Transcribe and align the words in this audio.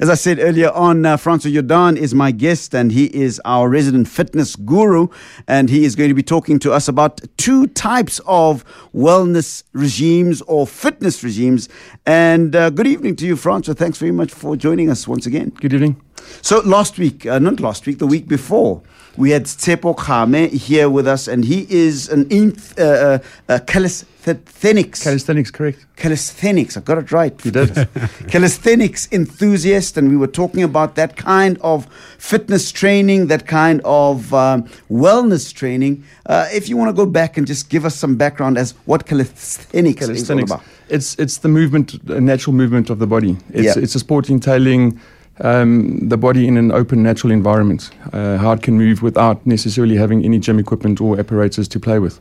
As 0.00 0.10
I 0.10 0.14
said 0.14 0.38
earlier 0.40 0.70
on, 0.70 1.06
uh, 1.06 1.16
Francois 1.16 1.50
Jordaan 1.50 1.96
is 1.96 2.14
my 2.14 2.32
guest, 2.32 2.74
and 2.74 2.90
he 2.90 3.06
is 3.14 3.40
our 3.44 3.68
resident 3.68 4.08
fitness 4.08 4.56
guru. 4.56 5.08
And 5.46 5.70
he 5.70 5.84
is 5.84 5.94
going 5.94 6.08
to 6.08 6.14
be 6.14 6.22
talking 6.22 6.58
to 6.60 6.72
us 6.72 6.88
about 6.88 7.20
two 7.36 7.68
types 7.68 8.20
of 8.26 8.64
wellness 8.92 9.62
regimes 9.72 10.42
or 10.42 10.66
fitness 10.66 11.22
regimes. 11.22 11.68
And 12.06 12.56
uh, 12.56 12.70
good 12.70 12.86
evening 12.86 13.16
to 13.16 13.26
you, 13.26 13.36
Francois. 13.36 13.74
Thanks 13.74 13.98
very 13.98 14.12
much 14.12 14.32
for 14.32 14.56
joining 14.56 14.90
us 14.90 15.06
once 15.06 15.26
again. 15.26 15.50
Good 15.60 15.72
evening. 15.74 16.00
So, 16.42 16.60
last 16.60 16.98
week, 16.98 17.26
uh, 17.26 17.38
not 17.38 17.60
last 17.60 17.86
week, 17.86 17.98
the 17.98 18.06
week 18.06 18.28
before, 18.28 18.82
we 19.16 19.30
had 19.30 19.44
Tshepo 19.44 19.96
Kgame 19.96 20.50
here 20.50 20.90
with 20.90 21.06
us, 21.06 21.28
and 21.28 21.44
he 21.44 21.66
is 21.70 22.08
an 22.08 22.26
inf- 22.30 22.76
uh, 22.78 23.18
uh, 23.48 23.60
calisthenics. 23.66 25.02
Calisthenics, 25.02 25.50
correct. 25.50 25.86
Calisthenics, 25.96 26.76
I 26.76 26.80
got 26.80 26.98
it 26.98 27.12
right. 27.12 27.32
You 27.44 27.50
did. 27.52 27.88
calisthenics 28.28 29.08
enthusiast, 29.12 29.96
and 29.96 30.08
we 30.10 30.16
were 30.16 30.26
talking 30.26 30.62
about 30.62 30.96
that 30.96 31.16
kind 31.16 31.58
of 31.62 31.86
fitness 32.18 32.72
training, 32.72 33.28
that 33.28 33.46
kind 33.46 33.80
of 33.84 34.34
um, 34.34 34.64
wellness 34.90 35.54
training. 35.54 36.04
Uh, 36.26 36.48
if 36.52 36.68
you 36.68 36.76
want 36.76 36.88
to 36.88 36.94
go 36.94 37.06
back 37.06 37.36
and 37.38 37.46
just 37.46 37.70
give 37.70 37.84
us 37.84 37.94
some 37.94 38.16
background 38.16 38.58
as 38.58 38.72
what 38.84 39.06
calisthenics, 39.06 40.02
is 40.02 40.08
all 40.08 40.14
Calisthenics. 40.14 40.50
about. 40.50 40.64
It's 40.88 41.14
it's 41.18 41.38
the 41.38 41.48
movement, 41.48 42.06
natural 42.08 42.52
movement 42.54 42.90
of 42.90 42.98
the 42.98 43.06
body. 43.06 43.36
It's 43.52 43.76
Yeah. 43.76 43.82
it's 43.82 43.94
a 43.94 43.98
sport 43.98 44.28
entailing 44.28 45.00
um, 45.40 46.08
the 46.08 46.16
body 46.16 46.46
in 46.46 46.56
an 46.56 46.72
open, 46.72 47.02
natural 47.02 47.32
environment. 47.32 47.90
Uh, 48.12 48.36
how 48.38 48.52
it 48.52 48.62
can 48.62 48.76
move 48.76 49.02
without 49.02 49.44
necessarily 49.46 49.96
having 49.96 50.24
any 50.24 50.38
gym 50.38 50.58
equipment 50.58 51.00
or 51.00 51.18
apparatus 51.18 51.68
to 51.68 51.80
play 51.80 51.98
with. 51.98 52.20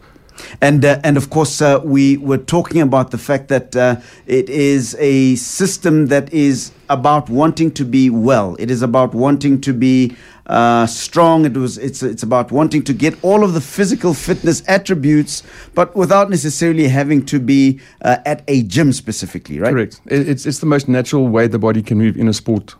And 0.62 0.84
uh, 0.84 1.00
and 1.04 1.18
of 1.18 1.30
course, 1.30 1.62
uh, 1.62 1.80
we 1.84 2.18
were 2.18 2.38
talking 2.38 2.82
about 2.82 3.12
the 3.12 3.18
fact 3.18 3.50
that 3.50 3.76
uh, 3.76 3.98
it 4.26 4.50
is 4.50 4.96
a 5.00 5.36
system 5.36 6.08
that 6.08 6.34
is 6.34 6.72
about 6.90 7.30
wanting 7.30 7.72
to 7.72 7.86
be 7.86 8.10
well. 8.10 8.56
It 8.60 8.72
is 8.72 8.82
about 8.82 9.14
wanting 9.14 9.62
to 9.62 9.74
be 9.74 10.16
uh, 10.48 10.86
strong. 10.88 11.46
It 11.46 11.56
was. 11.56 11.78
It's 11.78 12.02
it's 12.04 12.24
about 12.24 12.52
wanting 12.52 12.84
to 12.86 12.94
get 12.94 13.24
all 13.24 13.44
of 13.44 13.54
the 13.54 13.62
physical 13.62 14.14
fitness 14.14 14.64
attributes, 14.68 15.44
but 15.74 15.96
without 15.96 16.30
necessarily 16.30 16.88
having 16.88 17.26
to 17.28 17.40
be 17.40 17.80
uh, 18.02 18.18
at 18.26 18.44
a 18.48 18.64
gym 18.64 18.92
specifically, 18.92 19.60
right? 19.60 19.72
Correct. 19.72 20.02
It's 20.06 20.46
it's 20.46 20.60
the 20.60 20.66
most 20.66 20.88
natural 20.88 21.28
way 21.28 21.48
the 21.48 21.60
body 21.60 21.82
can 21.82 21.98
move 21.98 22.18
in 22.18 22.28
a 22.28 22.34
sport. 22.34 22.76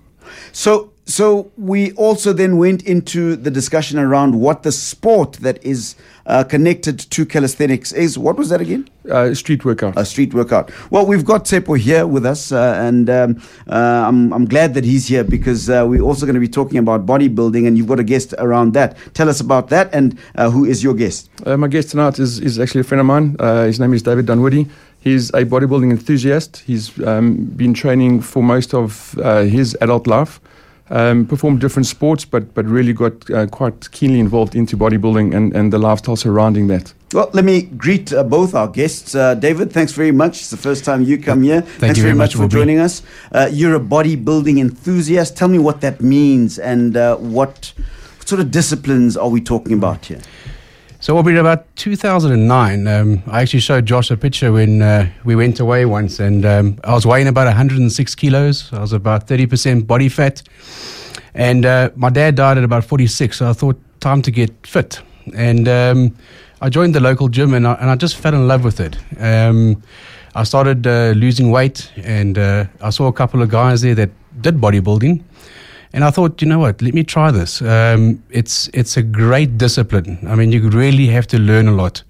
So, 0.52 0.92
so 1.06 1.52
we 1.58 1.92
also 1.94 2.34
then 2.34 2.58
went 2.58 2.84
into 2.84 3.36
the 3.36 3.52
discussion 3.52 4.00
around 4.00 4.40
what 4.40 4.64
the 4.64 4.72
sport 4.72 5.34
that 5.42 5.64
is 5.64 5.96
uh, 6.26 6.44
connected 6.44 7.00
to 7.00 7.26
calisthenics 7.26 7.92
is. 7.92 8.18
What 8.18 8.38
was 8.38 8.50
that 8.50 8.62
again? 8.62 8.90
Uh, 9.10 9.34
street 9.34 9.66
workout. 9.66 9.98
A 9.98 10.06
street 10.06 10.34
workout. 10.34 10.72
Well, 10.90 11.06
we've 11.06 11.26
got 11.26 11.44
Tshepo 11.44 11.78
here 11.78 12.08
with 12.08 12.26
us, 12.26 12.52
uh, 12.54 12.76
and 12.80 13.10
um, 13.10 13.42
uh, 13.68 14.06
I'm, 14.08 14.32
I'm 14.32 14.46
glad 14.46 14.74
that 14.76 14.86
he's 14.86 15.08
here 15.08 15.26
because 15.26 15.70
uh, 15.70 15.86
we're 15.88 16.02
also 16.02 16.26
going 16.26 16.36
to 16.36 16.40
be 16.40 16.48
talking 16.48 16.78
about 16.78 17.06
bodybuilding, 17.06 17.68
and 17.68 17.78
you've 17.78 17.88
got 17.88 18.00
a 18.00 18.04
guest 18.04 18.34
around 18.38 18.74
that. 18.74 18.96
Tell 19.14 19.28
us 19.28 19.42
about 19.42 19.68
that, 19.70 19.94
and 19.94 20.18
uh, 20.36 20.50
who 20.50 20.64
is 20.64 20.82
your 20.82 20.94
guest? 20.94 21.30
Uh, 21.46 21.58
my 21.58 21.68
guest 21.68 21.90
tonight 21.90 22.18
is, 22.20 22.40
is 22.40 22.60
actually 22.60 22.82
a 22.82 22.86
friend 22.86 23.02
of 23.02 23.06
mine. 23.06 23.36
Uh, 23.40 23.66
his 23.66 23.80
name 23.80 23.94
is 23.94 24.02
David 24.02 24.26
Dunwoodie. 24.26 24.70
He's 25.04 25.30
a 25.32 25.44
bodybuilding 25.44 25.92
enthusiast. 25.92 26.64
He's 26.66 26.98
um, 27.02 27.36
been 27.58 27.74
training 27.74 28.22
for 28.22 28.42
most 28.42 28.74
of 28.74 29.20
uh, 29.20 29.42
his 29.42 29.78
adult 29.82 30.08
life. 30.08 30.40
Um, 30.90 31.26
performed 31.26 31.62
different 31.62 31.88
sports, 31.88 32.26
but 32.26 32.54
but 32.54 32.66
really 32.66 32.94
got 32.94 33.30
uh, 33.32 33.48
quite 33.48 33.90
keenly 33.92 34.20
involved 34.20 34.54
into 34.54 34.78
bodybuilding 34.78 35.34
and, 35.34 35.56
and 35.56 35.72
the 35.72 35.78
lifestyle 35.78 36.16
surrounding 36.16 36.68
that. 36.68 36.94
Well, 37.14 37.30
let 37.34 37.46
me 37.46 37.62
greet 37.62 38.14
uh, 38.14 38.24
both 38.24 38.54
our 38.54 38.68
guests. 38.68 39.16
Uh, 39.16 39.34
David, 39.36 39.72
thanks 39.72 39.94
very 39.94 40.12
much. 40.12 40.40
It's 40.42 40.50
the 40.50 40.58
first 40.58 40.84
time 40.84 41.04
you 41.04 41.18
come 41.18 41.44
here. 41.44 41.62
thanks 41.62 41.98
you 41.98 42.04
very 42.04 42.16
much, 42.16 42.36
for 42.36 42.44
Aubrey. 42.44 42.60
joining 42.60 42.80
us. 42.80 43.02
Uh, 43.32 43.50
you're 43.52 43.76
a 43.76 43.80
bodybuilding 43.80 44.60
enthusiast. 44.60 45.38
Tell 45.38 45.48
me 45.48 45.58
what 45.58 45.82
that 45.82 46.02
means 46.02 46.60
and 46.60 46.98
uh, 46.98 47.16
what 47.18 47.74
sort 48.26 48.42
of 48.42 48.52
disciplines 48.52 49.16
are 49.18 49.30
we 49.30 49.42
talking 49.42 49.74
about 49.74 50.06
here? 50.06 50.22
So, 51.04 51.18
Aubrey, 51.18 51.36
about 51.36 51.66
2009, 51.76 52.88
um, 52.88 53.24
I 53.28 53.42
actually 53.42 53.60
showed 53.60 53.86
Josh 53.86 54.10
a 54.10 54.16
picture 54.16 54.54
when 54.54 54.82
uh, 54.82 55.12
we 55.26 55.36
went 55.36 55.60
away 55.60 55.84
once, 55.84 56.22
and 56.22 56.46
um, 56.46 56.80
I 56.86 56.94
was 56.94 57.06
weighing 57.06 57.28
about 57.28 57.46
106 57.46 58.16
kilos. 58.16 58.72
I 58.72 58.80
was 58.80 58.94
about 58.94 59.28
30% 59.28 59.86
body 59.86 60.08
fat. 60.08 60.42
And 61.34 61.66
uh, 61.66 61.90
my 61.98 62.10
dad 62.10 62.36
died 62.36 62.58
at 62.58 62.64
about 62.64 62.86
46, 62.86 63.36
so 63.36 63.50
I 63.50 63.52
thought, 63.52 63.78
time 64.00 64.22
to 64.22 64.32
get 64.32 64.66
fit. 64.66 65.02
And 65.36 65.68
um, 65.68 66.16
I 66.62 66.70
joined 66.70 66.96
the 66.96 67.02
local 67.02 67.28
gym, 67.28 67.54
and 67.54 67.68
I, 67.68 67.74
and 67.74 67.90
I 67.90 67.98
just 67.98 68.16
fell 68.16 68.34
in 68.34 68.48
love 68.48 68.64
with 68.64 68.80
it. 68.80 68.96
Um, 69.20 69.84
I 70.36 70.46
started 70.46 70.88
uh, 70.88 71.12
losing 71.18 71.52
weight, 71.52 71.92
and 71.98 72.38
uh, 72.38 72.68
I 72.80 72.92
saw 72.92 73.08
a 73.08 73.14
couple 73.14 73.42
of 73.42 73.50
guys 73.50 73.82
there 73.82 73.96
that 73.96 74.12
did 74.40 74.56
bodybuilding. 74.56 75.22
And 75.94 76.04
I 76.04 76.10
thought, 76.10 76.42
you 76.42 76.48
know 76.48 76.60
what? 76.60 76.82
Let 76.82 76.94
me 76.94 77.04
try 77.04 77.30
this. 77.32 77.62
Um, 77.62 78.24
it's 78.32 78.68
it's 78.74 78.98
a 78.98 79.04
great 79.04 79.58
discipline. 79.58 80.18
I 80.28 80.36
mean, 80.36 80.52
you 80.52 80.68
really 80.70 81.08
have 81.08 81.28
to 81.28 81.38
learn 81.38 81.68
a 81.68 81.72
lot. 81.72 82.04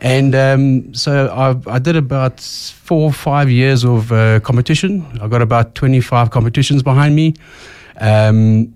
And 0.00 0.34
um, 0.34 0.94
so 0.94 1.26
I, 1.26 1.74
I 1.74 1.78
did 1.80 1.96
about 1.96 2.40
four 2.40 3.08
or 3.08 3.12
five 3.12 3.50
years 3.50 3.84
of 3.84 4.12
uh, 4.12 4.38
competition. 4.40 5.04
I 5.20 5.26
got 5.26 5.42
about 5.42 5.74
25 5.74 6.30
competitions 6.30 6.84
behind 6.84 7.16
me. 7.16 7.34
Um, 8.00 8.72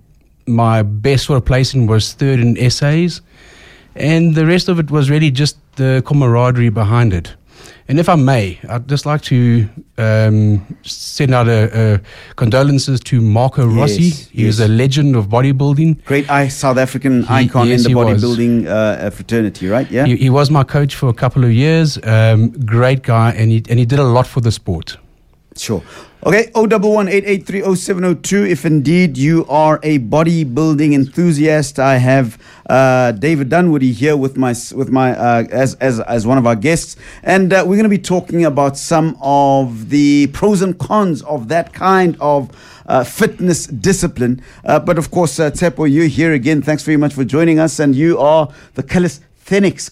my 0.46 0.82
best 0.82 1.26
sort 1.26 1.36
of 1.36 1.44
placing 1.44 1.86
was 1.86 2.14
third 2.14 2.40
in 2.40 2.58
essays. 2.58 3.20
And 3.94 4.34
the 4.34 4.46
rest 4.46 4.68
of 4.68 4.80
it 4.80 4.90
was 4.90 5.10
really 5.10 5.30
just 5.30 5.58
the 5.76 6.02
camaraderie 6.04 6.70
behind 6.70 7.12
it. 7.12 7.34
And 7.92 8.00
if 8.00 8.08
I 8.08 8.14
may, 8.14 8.58
I'd 8.70 8.88
just 8.88 9.04
like 9.04 9.20
to 9.24 9.68
um, 9.98 10.64
send 10.82 11.34
out 11.34 11.46
a, 11.46 11.96
a 11.96 12.00
condolences 12.36 13.00
to 13.00 13.20
Marco 13.20 13.66
Rossi. 13.66 14.04
Yes, 14.04 14.28
He 14.28 14.46
was 14.46 14.60
a 14.60 14.66
legend 14.68 15.14
of 15.14 15.26
bodybuilding. 15.28 16.02
Great 16.06 16.30
I- 16.30 16.48
South 16.48 16.78
African 16.78 17.22
He- 17.24 17.34
icon 17.34 17.68
yes, 17.68 17.84
in 17.84 17.92
the 17.92 17.98
bodybuilding 18.00 18.66
uh, 18.66 19.10
fraternity, 19.10 19.68
right? 19.68 19.90
Yeah. 19.90 20.06
He, 20.06 20.16
he 20.16 20.30
was 20.30 20.50
my 20.50 20.64
coach 20.64 20.94
for 20.94 21.10
a 21.10 21.12
couple 21.12 21.44
of 21.44 21.52
years. 21.52 21.98
Um, 22.02 22.52
great 22.64 23.02
guy, 23.02 23.32
and 23.32 23.50
he 23.50 23.62
and 23.68 23.78
he 23.78 23.84
did 23.84 23.98
a 23.98 24.04
lot 24.04 24.26
for 24.26 24.40
the 24.40 24.50
sport. 24.52 24.96
Sure. 25.54 25.82
Okay, 26.24 26.52
011 26.54 27.08
If 27.08 28.64
indeed 28.64 29.18
you 29.18 29.44
are 29.48 29.80
a 29.82 29.98
bodybuilding 29.98 30.94
enthusiast, 30.94 31.80
I 31.80 31.96
have 31.96 32.38
uh, 32.70 33.10
David 33.10 33.48
Dunwoodie 33.48 33.92
here 33.92 34.16
with 34.16 34.36
my 34.36 34.54
with 34.72 34.88
my 34.88 35.18
uh, 35.18 35.46
as 35.50 35.74
as 35.80 35.98
as 35.98 36.24
one 36.24 36.38
of 36.38 36.46
our 36.46 36.54
guests, 36.54 36.94
and 37.24 37.52
uh, 37.52 37.64
we're 37.66 37.74
going 37.74 37.82
to 37.82 37.88
be 37.88 37.98
talking 37.98 38.44
about 38.44 38.78
some 38.78 39.18
of 39.20 39.88
the 39.90 40.28
pros 40.28 40.62
and 40.62 40.78
cons 40.78 41.22
of 41.22 41.48
that 41.48 41.72
kind 41.72 42.16
of. 42.20 42.50
Uh, 42.84 43.04
fitness 43.04 43.68
discipline, 43.68 44.42
uh, 44.64 44.78
but 44.78 44.98
of 44.98 45.12
course, 45.12 45.38
uh, 45.38 45.48
Tshepo, 45.52 45.88
you're 45.90 46.08
here 46.08 46.32
again. 46.32 46.60
Thanks 46.60 46.82
very 46.82 46.96
much 46.96 47.14
for 47.14 47.22
joining 47.22 47.60
us, 47.60 47.78
and 47.78 47.94
you 47.94 48.18
are 48.18 48.52
the 48.74 48.82
calisthenics 48.82 49.31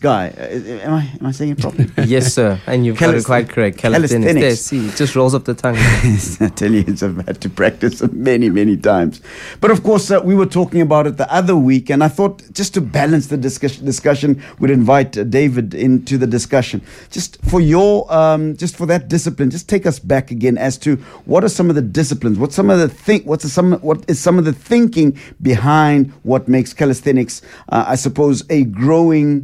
guy. 0.01 0.29
Uh, 0.29 0.87
am 0.87 0.95
I 0.95 1.11
am 1.21 1.27
I 1.27 1.31
saying 1.33 1.53
it 1.53 1.59
properly? 1.59 1.91
Yes, 2.07 2.35
sir. 2.35 2.59
And 2.67 2.87
you've 2.87 2.99
got 2.99 3.15
it 3.15 3.25
quite 3.25 3.49
correct. 3.49 3.79
Calisthenics. 3.79 4.33
There, 4.33 4.43
calisthenics. 4.43 4.61
see, 4.61 4.89
it 4.89 4.97
just 4.97 5.15
rolls 5.15 5.35
off 5.35 5.45
the 5.45 5.55
tongue. 5.55 5.77
I 5.77 6.49
tell 6.49 6.73
you, 6.73 6.85
it's, 6.87 7.03
I've 7.03 7.25
had 7.27 7.41
to 7.43 7.51
practice 7.51 8.03
many, 8.13 8.49
many 8.49 8.77
times. 8.77 9.21
But 9.61 9.71
of 9.71 9.83
course, 9.83 10.11
uh, 10.11 10.21
we 10.25 10.35
were 10.35 10.47
talking 10.47 10.81
about 10.81 11.07
it 11.07 11.17
the 11.17 11.33
other 11.33 11.57
week, 11.57 11.91
and 11.91 12.03
I 12.03 12.09
thought 12.09 12.43
just 12.53 12.75
to 12.75 12.81
balance 12.81 13.27
the 13.27 13.37
discussion, 13.37 13.85
discussion 13.85 14.43
we'd 14.59 14.71
invite 14.71 15.17
uh, 15.17 15.25
David 15.25 15.75
into 15.75 16.17
the 16.17 16.27
discussion. 16.27 16.81
Just 17.11 17.43
for 17.45 17.61
your, 17.61 18.11
um, 18.13 18.57
just 18.57 18.77
for 18.77 18.87
that 18.87 19.09
discipline, 19.09 19.51
just 19.51 19.69
take 19.69 19.87
us 19.87 19.99
back 19.99 20.31
again 20.31 20.59
as 20.59 20.79
to 20.79 20.97
what 21.27 21.45
are 21.45 21.49
some 21.49 21.69
of 21.69 21.77
the 21.77 21.83
disciplines, 21.83 22.39
what 22.39 22.53
some 22.53 22.71
of 22.71 22.79
the 22.79 22.89
think, 22.89 23.27
what's 23.27 23.45
the, 23.45 23.51
some, 23.51 23.73
what 23.81 24.05
is 24.09 24.19
some 24.19 24.39
of 24.39 24.45
the 24.45 24.53
thinking 24.53 25.19
behind 25.43 26.13
what 26.23 26.49
makes 26.49 26.73
calisthenics, 26.73 27.43
uh, 27.69 27.85
I 27.87 27.97
suppose, 27.97 28.43
a 28.51 28.65
growing 28.65 29.40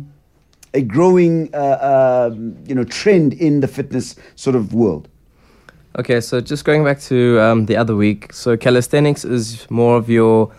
a 0.75 0.83
growing 0.83 1.49
uh, 1.55 2.31
um 2.33 2.57
you 2.67 2.75
know 2.75 2.85
trend 2.85 3.33
in 3.35 3.61
the 3.61 3.69
fitness 3.69 4.17
sort 4.35 4.57
of 4.57 4.73
world. 4.75 5.09
Okay, 5.99 6.21
so 6.21 6.41
just 6.43 6.65
going 6.67 6.85
back 6.85 7.01
to 7.01 7.41
um, 7.41 7.65
the 7.67 7.77
other 7.77 7.97
week. 7.97 8.31
So 8.35 8.55
calisthenics 8.57 9.25
is 9.25 9.67
more 9.71 9.97
of 9.97 10.11
your 10.11 10.53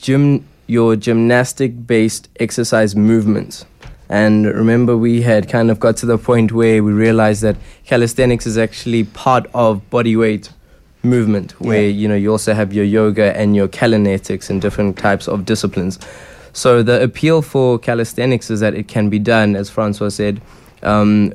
gym, 0.00 0.46
your 0.66 0.96
gymnastic-based 0.96 2.30
exercise 2.40 2.96
movements. 2.96 3.66
And 4.08 4.46
remember, 4.46 4.96
we 4.96 5.20
had 5.20 5.50
kind 5.50 5.70
of 5.70 5.78
got 5.78 5.98
to 5.98 6.06
the 6.06 6.16
point 6.16 6.50
where 6.52 6.82
we 6.82 6.92
realized 6.92 7.42
that 7.42 7.56
calisthenics 7.84 8.46
is 8.46 8.56
actually 8.56 9.04
part 9.04 9.46
of 9.52 9.88
body 9.90 10.16
weight 10.16 10.50
movement, 11.02 11.52
where 11.60 11.82
Yeah. 11.82 11.88
you 12.00 12.08
know 12.08 12.14
you 12.14 12.30
also 12.32 12.54
have 12.54 12.72
your 12.72 12.86
yoga 12.86 13.36
and 13.36 13.54
your 13.54 13.68
Callanetics 13.68 14.48
and 14.48 14.62
different 14.62 14.96
types 14.96 15.28
of 15.28 15.44
disciplines. 15.44 15.98
So 16.52 16.82
the 16.82 17.02
appeal 17.02 17.42
for 17.42 17.78
calisthenics 17.78 18.50
is 18.50 18.60
that 18.60 18.74
it 18.74 18.88
can 18.88 19.08
be 19.08 19.18
done, 19.18 19.56
as 19.56 19.70
Francois 19.70 20.08
said, 20.08 20.40
um, 20.82 21.32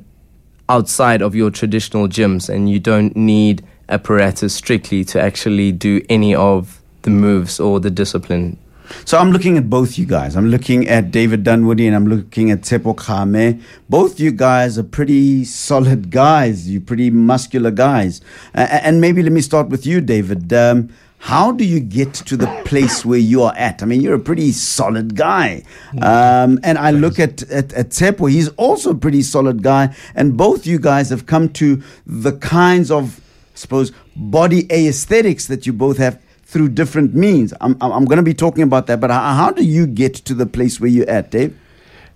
outside 0.69 1.21
of 1.21 1.35
your 1.35 1.51
traditional 1.51 2.07
gyms, 2.07 2.49
and 2.49 2.69
you 2.69 2.79
don't 2.79 3.15
need 3.15 3.63
apparatus 3.89 4.53
strictly 4.53 5.03
to 5.05 5.21
actually 5.21 5.71
do 5.71 6.01
any 6.09 6.33
of 6.33 6.81
the 7.03 7.09
moves 7.09 7.59
or 7.59 7.79
the 7.79 7.91
discipline. 7.91 8.57
So 9.05 9.17
I'm 9.17 9.31
looking 9.31 9.57
at 9.57 9.69
both 9.69 9.97
you 9.97 10.05
guys. 10.05 10.35
I'm 10.35 10.49
looking 10.49 10.87
at 10.87 11.11
David 11.11 11.43
Dunwoodie 11.43 11.87
and 11.87 11.95
I'm 11.95 12.07
looking 12.07 12.51
at 12.51 12.61
Tshepo 12.61 12.95
Kgame. 12.95 13.61
Both 13.89 14.19
you 14.19 14.31
guys 14.31 14.77
are 14.77 14.83
pretty 14.83 15.45
solid 15.45 16.11
guys. 16.11 16.69
You're 16.69 16.81
pretty 16.81 17.09
muscular 17.09 17.71
guys. 17.71 18.21
Uh, 18.53 18.67
and 18.69 19.01
maybe 19.01 19.23
let 19.23 19.31
me 19.31 19.41
start 19.41 19.69
with 19.69 19.85
you, 19.85 20.01
David. 20.01 20.51
Um, 20.53 20.89
how 21.23 21.53
do 21.53 21.63
you 21.63 21.79
get 21.79 22.13
to 22.13 22.35
the 22.35 22.47
place 22.65 23.05
where 23.05 23.17
you 23.17 23.43
are 23.43 23.55
at? 23.55 23.81
I 23.81 23.85
mean, 23.85 24.01
you're 24.01 24.13
a 24.13 24.19
pretty 24.19 24.51
solid 24.51 25.15
guy. 25.15 25.63
Um, 26.01 26.59
and 26.63 26.77
I 26.77 26.91
look 26.91 27.17
at, 27.17 27.43
at, 27.43 27.71
at 27.71 27.91
Tshepo, 27.91 28.29
he's 28.29 28.49
also 28.49 28.91
a 28.91 28.95
pretty 28.95 29.21
solid 29.21 29.63
guy. 29.63 29.95
And 30.15 30.35
both 30.35 30.67
you 30.67 30.77
guys 30.77 31.09
have 31.11 31.25
come 31.25 31.47
to 31.53 31.81
the 32.05 32.33
kinds 32.33 32.91
of, 32.91 33.21
I 33.53 33.55
suppose, 33.55 33.93
body 34.17 34.69
aesthetics 34.69 35.47
that 35.47 35.65
you 35.65 35.71
both 35.71 35.97
have 35.97 36.21
through 36.43 36.69
different 36.69 37.15
means. 37.15 37.53
I'm, 37.61 37.77
I'm 37.79 38.03
going 38.03 38.17
to 38.17 38.21
be 38.21 38.33
talking 38.33 38.63
about 38.63 38.87
that, 38.87 38.99
but 38.99 39.09
how, 39.09 39.33
how 39.33 39.51
do 39.51 39.63
you 39.63 39.87
get 39.87 40.15
to 40.15 40.33
the 40.33 40.45
place 40.45 40.81
where 40.81 40.89
you're 40.89 41.09
at, 41.09 41.31
Dave? 41.31 41.57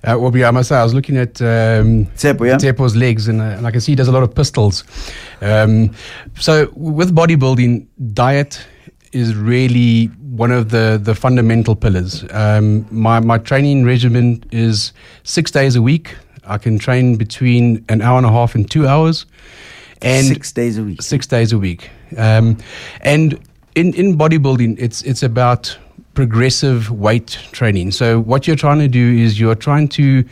Uh, 0.03 0.17
well, 0.19 0.35
yeah, 0.35 0.49
I 0.49 0.51
must 0.51 0.67
say, 0.67 0.75
I 0.75 0.83
was 0.83 0.93
looking 0.93 1.15
at 1.15 1.41
um, 1.41 2.07
Tshepo, 2.17 2.45
yeah? 2.45 2.57
Tshepo's 2.57 2.97
legs, 2.97 3.29
and, 3.29 3.39
uh, 3.39 3.45
and 3.45 3.65
I 3.65 3.71
can 3.71 3.79
see 3.79 3.93
he 3.93 3.95
does 3.95 4.09
a 4.09 4.11
lot 4.11 4.23
of 4.23 4.35
pistols. 4.35 4.83
Um, 5.39 5.95
so, 6.37 6.69
with 6.75 7.15
bodybuilding, 7.15 7.87
diet 8.13 8.67
is 9.11 9.35
really 9.35 10.05
one 10.05 10.51
of 10.51 10.69
the, 10.69 10.99
the 11.01 11.15
fundamental 11.15 11.75
pillars. 11.75 12.23
Um, 12.31 12.85
my, 12.91 13.19
my 13.19 13.37
training 13.37 13.85
regimen 13.85 14.43
is 14.51 14.93
six 15.23 15.51
days 15.51 15.75
a 15.75 15.81
week. 15.81 16.15
I 16.45 16.57
can 16.57 16.79
train 16.79 17.15
between 17.17 17.83
an 17.89 18.01
hour 18.01 18.17
and 18.17 18.25
a 18.25 18.31
half 18.31 18.55
and 18.55 18.69
two 18.69 18.87
hours. 18.87 19.25
And 20.01 20.27
six 20.27 20.51
days 20.51 20.77
a 20.77 20.83
week. 20.83 21.01
Six 21.01 21.27
days 21.27 21.51
a 21.51 21.57
week. 21.57 21.89
Um, 22.17 22.57
and 23.01 23.39
in, 23.75 23.93
in 23.95 24.17
bodybuilding, 24.17 24.77
it's, 24.79 25.01
it's 25.01 25.23
about 25.23 25.77
progressive 26.13 26.89
weight 26.89 27.39
training. 27.51 27.91
So 27.91 28.19
what 28.19 28.47
you're 28.47 28.55
trying 28.55 28.79
to 28.79 28.87
do 28.87 29.13
is 29.17 29.39
you're 29.39 29.55
trying 29.55 29.87
to 29.89 30.23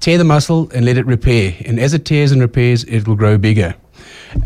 tear 0.00 0.18
the 0.18 0.24
muscle 0.24 0.70
and 0.74 0.84
let 0.84 0.96
it 0.96 1.06
repair. 1.06 1.54
And 1.64 1.78
as 1.78 1.94
it 1.94 2.04
tears 2.04 2.32
and 2.32 2.40
repairs, 2.40 2.84
it 2.84 3.06
will 3.06 3.16
grow 3.16 3.38
bigger. 3.38 3.74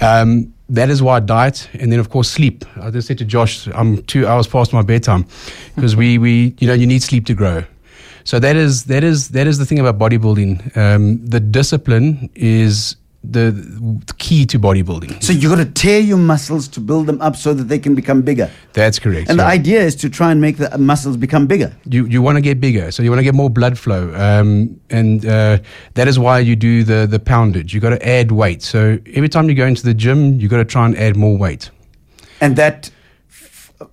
Um, 0.00 0.52
that 0.68 0.90
is 0.90 1.02
why 1.02 1.20
diet 1.20 1.68
and 1.74 1.90
then 1.90 1.98
of 1.98 2.10
course 2.10 2.30
sleep. 2.30 2.64
I 2.80 2.90
just 2.90 3.08
said 3.08 3.18
to 3.18 3.24
Josh, 3.24 3.66
I'm 3.68 4.02
two 4.02 4.26
hours 4.26 4.46
past 4.46 4.72
my 4.72 4.82
bedtime 4.82 5.26
because 5.74 5.96
we, 5.96 6.18
we 6.18 6.54
you 6.58 6.66
know 6.66 6.74
you 6.74 6.86
need 6.86 7.02
sleep 7.02 7.26
to 7.26 7.34
grow. 7.34 7.64
So 8.24 8.38
that 8.38 8.56
is 8.56 8.84
that 8.84 9.04
is 9.04 9.30
that 9.30 9.46
is 9.46 9.58
the 9.58 9.64
thing 9.64 9.78
about 9.78 9.98
bodybuilding. 9.98 10.76
Um, 10.76 11.24
the 11.24 11.40
discipline 11.40 12.28
is 12.34 12.96
the, 13.24 13.50
the 14.06 14.12
key 14.28 14.44
to 14.44 14.58
bodybuilding. 14.58 15.22
So 15.22 15.32
you 15.32 15.48
got 15.48 15.56
to 15.56 15.64
tear 15.64 16.00
your 16.00 16.18
muscles 16.18 16.68
to 16.68 16.80
build 16.80 17.06
them 17.06 17.18
up 17.22 17.34
so 17.34 17.54
that 17.54 17.64
they 17.64 17.78
can 17.78 17.94
become 17.94 18.20
bigger. 18.20 18.50
That's 18.74 18.98
correct. 18.98 19.30
And 19.30 19.38
yeah. 19.38 19.44
the 19.44 19.50
idea 19.50 19.80
is 19.80 19.96
to 19.96 20.10
try 20.10 20.30
and 20.30 20.38
make 20.38 20.58
the 20.58 20.76
muscles 20.76 21.16
become 21.16 21.46
bigger. 21.46 21.74
You 21.86 22.04
you 22.04 22.20
want 22.20 22.36
to 22.36 22.42
get 22.42 22.60
bigger, 22.60 22.90
so 22.92 23.02
you 23.02 23.10
want 23.10 23.20
to 23.20 23.24
get 23.24 23.34
more 23.34 23.48
blood 23.48 23.78
flow, 23.78 24.02
um, 24.14 24.78
and 24.90 25.24
uh, 25.24 25.58
that 25.94 26.08
is 26.08 26.18
why 26.18 26.40
you 26.40 26.56
do 26.56 26.84
the 26.84 27.06
the 27.06 27.18
poundage. 27.18 27.72
You 27.72 27.80
got 27.80 27.94
to 27.98 28.08
add 28.18 28.30
weight. 28.30 28.62
So 28.62 28.98
every 29.14 29.30
time 29.30 29.48
you 29.48 29.54
go 29.54 29.66
into 29.66 29.82
the 29.82 29.94
gym, 29.94 30.38
you 30.40 30.48
got 30.48 30.58
to 30.58 30.70
try 30.76 30.84
and 30.84 30.94
add 30.96 31.16
more 31.16 31.38
weight. 31.38 31.70
And 32.40 32.56
that, 32.56 32.90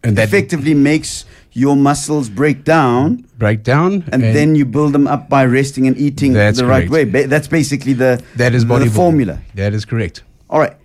and 0.03 0.17
that 0.17 0.27
effectively 0.27 0.73
makes 0.73 1.25
your 1.55 1.77
muscles 1.77 2.29
break 2.29 2.65
down. 2.65 3.25
Break 3.37 3.63
down. 3.63 4.03
And, 4.11 4.21
and, 4.21 4.35
then 4.35 4.55
you 4.55 4.65
build 4.65 4.91
them 4.91 5.07
up 5.07 5.29
by 5.29 5.45
resting 5.45 5.87
and 5.87 5.97
eating 5.97 6.33
the 6.33 6.39
correct. 6.39 6.67
right 6.67 6.89
way. 6.89 7.05
Ba- 7.05 7.27
that's 7.27 7.47
basically 7.47 7.93
the, 7.93 8.21
that 8.35 8.53
is 8.53 8.65
the 8.65 8.91
formula. 8.93 9.39
That 9.55 9.73
is 9.73 9.85
correct. 9.85 10.23
All 10.49 10.59
right. 10.59 10.75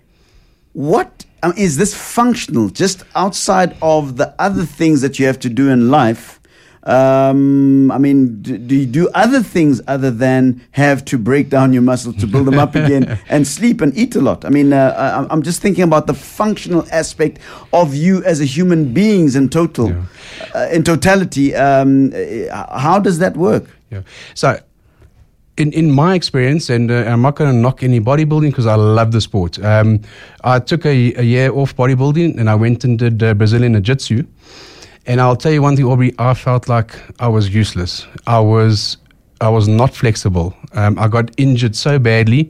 What 0.71 1.25
um, 1.43 1.53
is 1.57 1.75
this 1.75 1.93
functional, 1.93 2.69
just 2.69 3.03
outside 3.15 3.75
of 3.81 4.15
the 4.15 4.33
other 4.39 4.63
things 4.63 5.01
that 5.01 5.19
you 5.19 5.25
have 5.25 5.39
to 5.39 5.49
do 5.49 5.69
in 5.69 5.91
life? 5.91 6.39
Um, 6.83 7.91
I 7.91 7.99
mean, 7.99 8.41
do, 8.41 8.57
do, 8.57 8.75
you 8.75 8.85
do 8.87 9.07
other 9.09 9.43
things 9.43 9.81
other 9.87 10.09
than 10.09 10.61
have 10.71 11.05
to 11.05 11.17
break 11.17 11.49
down 11.49 11.73
your 11.73 11.83
muscles 11.83 12.15
to 12.17 12.27
build 12.27 12.47
them 12.47 12.57
up 12.57 12.73
again 12.83 13.19
and 13.29 13.47
sleep 13.47 13.81
and 13.81 13.95
eat 13.95 14.15
a 14.15 14.21
lot? 14.21 14.45
I 14.45 14.49
mean, 14.49 14.73
uh, 14.73 15.27
I, 15.29 15.33
am 15.33 15.43
just 15.43 15.61
thinking 15.61 15.83
about 15.83 16.07
the 16.07 16.15
functional 16.15 16.85
aspect 16.91 17.39
of 17.71 17.93
you 17.93 18.23
as 18.23 18.41
a 18.41 18.45
human 18.45 18.93
beings 18.93 19.35
in 19.35 19.49
total, 19.49 19.89
yeah. 19.89 20.03
uh, 20.55 20.69
in 20.71 20.83
totality. 20.83 21.53
Um, 21.53 22.11
uh, 22.13 22.79
how 22.79 22.99
does 22.99 23.19
that 23.19 23.37
work? 23.37 23.65
Yeah. 23.91 24.01
So 24.33 24.59
in, 25.57 25.71
in 25.73 25.91
my 25.91 26.15
experience, 26.15 26.69
and 26.69 26.89
uh, 26.89 27.03
I'm 27.05 27.21
not 27.21 27.35
going 27.35 27.51
to 27.51 27.55
knock 27.55 27.83
any 27.83 27.99
bodybuilding 27.99 28.49
because 28.49 28.65
I 28.65 28.75
love 28.75 29.11
the 29.11 29.21
sport. 29.21 29.63
Um, 29.63 30.01
I 30.43 30.59
took 30.59 30.85
a, 30.85 31.13
a, 31.13 31.21
year 31.21 31.53
off 31.53 31.75
bodybuilding 31.75 32.39
and 32.39 32.49
I 32.49 32.55
went 32.55 32.83
and 32.83 32.97
did 32.97 33.21
uh, 33.21 33.33
Brazilian 33.35 33.73
Jiu 33.73 33.81
Jitsu. 33.81 34.23
And 35.07 35.19
I'll 35.19 35.35
tell 35.35 35.51
you 35.51 35.61
one 35.61 35.75
thing, 35.75 35.85
Aubrey, 35.85 36.13
I 36.19 36.33
felt 36.33 36.67
like 36.67 36.95
I 37.19 37.27
was 37.27 37.53
useless. 37.53 38.05
I 38.27 38.39
was, 38.39 38.97
I 39.39 39.49
was 39.49 39.67
not 39.67 39.93
flexible. 39.95 40.55
Um, 40.73 40.99
I 40.99 41.07
got 41.07 41.31
injured 41.37 41.75
so 41.75 41.97
badly. 41.97 42.49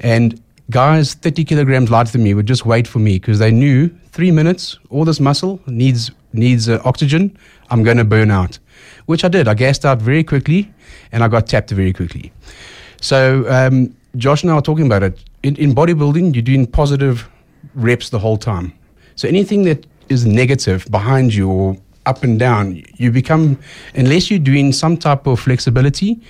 And 0.00 0.40
guys 0.70 1.14
30 1.14 1.44
kilograms 1.44 1.90
lighter 1.90 2.12
than 2.12 2.22
me 2.22 2.32
would 2.32 2.46
just 2.46 2.64
wait 2.64 2.88
for 2.88 2.98
me 2.98 3.18
because 3.18 3.38
they 3.38 3.50
knew 3.50 3.88
three 4.12 4.30
minutes, 4.30 4.78
all 4.88 5.04
this 5.04 5.20
muscle 5.20 5.60
needs, 5.66 6.10
needs 6.32 6.68
uh, 6.68 6.80
oxygen. 6.84 7.36
I'm 7.70 7.82
going 7.82 7.98
to 7.98 8.04
burn 8.04 8.30
out, 8.30 8.58
which 9.06 9.24
I 9.24 9.28
did. 9.28 9.46
I 9.46 9.54
gassed 9.54 9.84
out 9.84 10.00
very 10.00 10.24
quickly 10.24 10.72
and 11.12 11.22
I 11.22 11.28
got 11.28 11.46
tapped 11.46 11.70
very 11.70 11.92
quickly. 11.92 12.32
So, 13.00 13.44
um, 13.50 13.94
Josh 14.16 14.42
and 14.42 14.50
I 14.50 14.54
were 14.54 14.62
talking 14.62 14.86
about 14.86 15.02
it. 15.02 15.18
In, 15.42 15.56
in 15.56 15.74
bodybuilding, 15.74 16.34
you're 16.34 16.42
doing 16.42 16.66
positive 16.66 17.28
reps 17.74 18.08
the 18.08 18.18
whole 18.18 18.38
time. 18.38 18.72
So 19.16 19.28
anything 19.28 19.64
that 19.64 19.86
is 20.08 20.26
negative 20.26 20.86
behind 20.90 21.34
you 21.34 21.50
or 21.50 21.76
up 22.06 22.22
and 22.22 22.38
down, 22.38 22.82
you 22.96 23.10
become 23.10 23.58
unless 23.94 24.30
you're 24.30 24.38
doing 24.38 24.72
some 24.72 24.96
type 24.96 25.26
of 25.26 25.40
flexibility, 25.40 26.20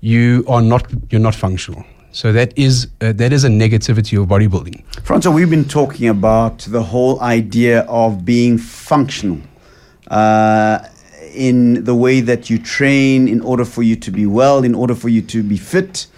you 0.00 0.44
are 0.48 0.62
not 0.62 0.90
you're 1.10 1.20
not 1.20 1.34
functional. 1.34 1.84
So 2.12 2.32
that 2.32 2.52
is 2.56 2.88
uh, 3.00 3.12
that 3.12 3.32
is 3.32 3.44
a 3.44 3.48
negativity 3.48 4.20
of 4.20 4.28
bodybuilding. 4.28 4.82
Francois, 5.04 5.32
we've 5.32 5.50
been 5.50 5.68
talking 5.68 6.08
about 6.08 6.58
the 6.60 6.82
whole 6.82 7.20
idea 7.20 7.82
of 7.82 8.24
being 8.24 8.58
functional. 8.58 9.38
Uh, 10.08 10.80
in 11.32 11.84
the 11.84 11.94
way 11.94 12.20
that 12.20 12.50
you 12.50 12.58
train 12.58 13.28
in 13.28 13.40
order 13.42 13.64
for 13.64 13.84
you 13.84 13.94
to 13.94 14.10
be 14.10 14.26
well, 14.26 14.64
in 14.64 14.74
order 14.74 14.96
for 14.96 15.08
you 15.08 15.22
to 15.22 15.44
be 15.44 15.56
fit. 15.56 16.08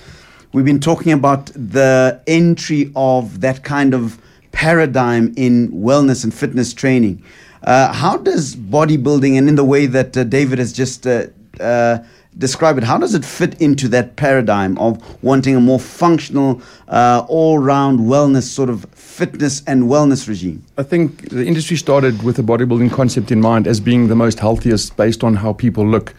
We've 0.52 0.64
been 0.64 0.80
talking 0.80 1.12
about 1.12 1.46
the 1.46 2.20
entry 2.26 2.90
of 2.96 3.40
that 3.40 3.62
kind 3.62 3.94
of 3.94 4.18
paradigm 4.52 5.34
in 5.36 5.70
wellness 5.72 6.24
and 6.24 6.32
fitness 6.32 6.72
training. 6.72 7.22
Uh, 7.62 7.92
how 7.92 8.16
does 8.16 8.56
bodybuilding, 8.56 9.36
and 9.38 9.48
in 9.48 9.56
the 9.56 9.64
way 9.64 9.86
that 9.86 10.16
uh, 10.16 10.24
David 10.24 10.58
has 10.58 10.72
just 10.72 11.06
uh, 11.06 11.26
uh 11.60 11.98
described 12.38 12.78
it, 12.78 12.84
how 12.84 12.98
does 12.98 13.14
it 13.14 13.24
fit 13.24 13.60
into 13.60 13.88
that 13.88 14.16
paradigm 14.16 14.78
of 14.78 15.22
wanting 15.22 15.54
a 15.54 15.60
more 15.60 15.78
functional, 15.78 16.62
uh, 16.88 17.24
all 17.28 17.58
round 17.58 18.00
wellness 18.00 18.44
sort 18.44 18.70
of 18.70 18.86
fitness 18.94 19.62
and 19.66 19.84
wellness 19.84 20.28
regime? 20.28 20.64
I 20.78 20.82
think 20.82 21.28
the 21.28 21.44
industry 21.44 21.76
started 21.76 22.22
with 22.22 22.36
the 22.36 22.42
bodybuilding 22.42 22.90
concept 22.92 23.30
in 23.30 23.40
mind 23.40 23.66
as 23.66 23.80
being 23.80 24.08
the 24.08 24.16
most 24.16 24.40
healthiest 24.40 24.96
based 24.96 25.22
on 25.22 25.36
how 25.36 25.52
people 25.52 25.86
look. 25.86 26.14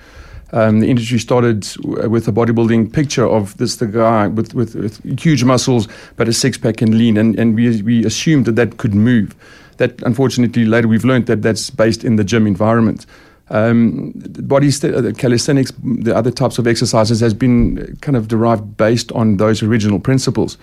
Um, 0.51 0.81
the 0.81 0.89
industry 0.89 1.17
started 1.17 1.65
with 1.83 2.27
a 2.27 2.31
bodybuilding 2.31 2.93
picture 2.93 3.25
of 3.25 3.57
this 3.57 3.77
the 3.77 3.87
guy 3.87 4.27
with, 4.27 4.53
with, 4.53 4.75
with 4.75 5.19
huge 5.19 5.43
muscles 5.43 5.87
but 6.15 6.27
a 6.27 6.33
six 6.33 6.57
pack 6.57 6.81
and 6.81 6.95
lean, 6.95 7.17
and, 7.17 7.39
and 7.39 7.55
we, 7.55 7.81
we 7.81 8.05
assumed 8.05 8.45
that 8.45 8.55
that 8.55 8.77
could 8.77 8.93
move. 8.93 9.35
That 9.77 10.01
unfortunately 10.03 10.65
later 10.65 10.87
we've 10.87 11.05
learned 11.05 11.25
that 11.25 11.41
that's 11.41 11.69
based 11.69 12.03
in 12.03 12.17
the 12.17 12.23
gym 12.23 12.45
environment. 12.45 13.05
Um, 13.49 14.13
body 14.15 14.71
st- 14.71 14.95
uh, 14.95 15.11
calisthenics, 15.13 15.71
the 15.83 16.15
other 16.15 16.31
types 16.31 16.57
of 16.57 16.67
exercises, 16.67 17.19
has 17.19 17.33
been 17.33 17.97
kind 18.01 18.15
of 18.15 18.27
derived 18.27 18.77
based 18.77 19.11
on 19.11 19.37
those 19.37 19.61
original 19.61 19.99
principles. 19.99 20.57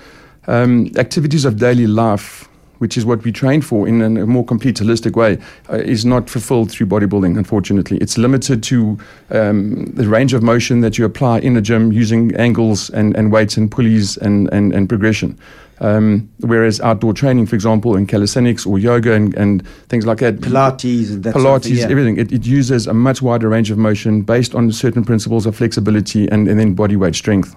Um, 0.46 0.90
activities 0.96 1.44
of 1.44 1.58
daily 1.58 1.86
life 1.86 2.48
which 2.80 2.96
is 2.96 3.04
what 3.04 3.22
we 3.24 3.30
train 3.30 3.60
for 3.60 3.86
in 3.86 4.00
a 4.00 4.26
more 4.26 4.44
complete 4.44 4.76
holistic 4.76 5.14
way, 5.14 5.38
uh, 5.68 5.76
is 5.76 6.04
not 6.04 6.30
fulfilled 6.30 6.70
through 6.70 6.86
bodybuilding, 6.86 7.36
unfortunately. 7.36 7.98
It's 7.98 8.16
limited 8.16 8.62
to 8.64 8.98
um, 9.30 9.84
the 9.94 10.08
range 10.08 10.32
of 10.32 10.42
motion 10.42 10.80
that 10.80 10.96
you 10.96 11.04
apply 11.04 11.40
in 11.40 11.56
a 11.58 11.60
gym 11.60 11.92
using 11.92 12.34
angles 12.36 12.88
and, 12.90 13.14
and 13.16 13.30
weights 13.30 13.58
and 13.58 13.70
pulleys 13.70 14.16
and, 14.16 14.50
and, 14.50 14.72
and 14.72 14.88
progression. 14.88 15.38
Um, 15.82 16.30
whereas 16.40 16.80
outdoor 16.80 17.12
training, 17.12 17.46
for 17.46 17.54
example, 17.54 17.96
in 17.96 18.06
calisthenics 18.06 18.64
or 18.66 18.78
yoga 18.78 19.12
and, 19.12 19.34
and 19.34 19.66
things 19.88 20.06
like 20.06 20.18
that, 20.18 20.36
Pilates 20.36 21.10
and 21.10 21.24
that 21.24 21.34
Pilates, 21.34 21.42
sort 21.42 21.56
of 21.56 21.62
thing, 21.64 21.76
yeah. 21.76 21.88
everything, 21.88 22.18
it, 22.18 22.32
it, 22.32 22.46
uses 22.46 22.86
a 22.86 22.92
much 22.92 23.22
wider 23.22 23.48
range 23.48 23.70
of 23.70 23.78
motion 23.78 24.20
based 24.22 24.54
on 24.54 24.70
certain 24.72 25.04
principles 25.04 25.46
of 25.46 25.56
flexibility 25.56 26.28
and, 26.30 26.48
and 26.48 26.60
then 26.60 26.74
body 26.74 26.96
weight 26.96 27.14
strength. 27.14 27.56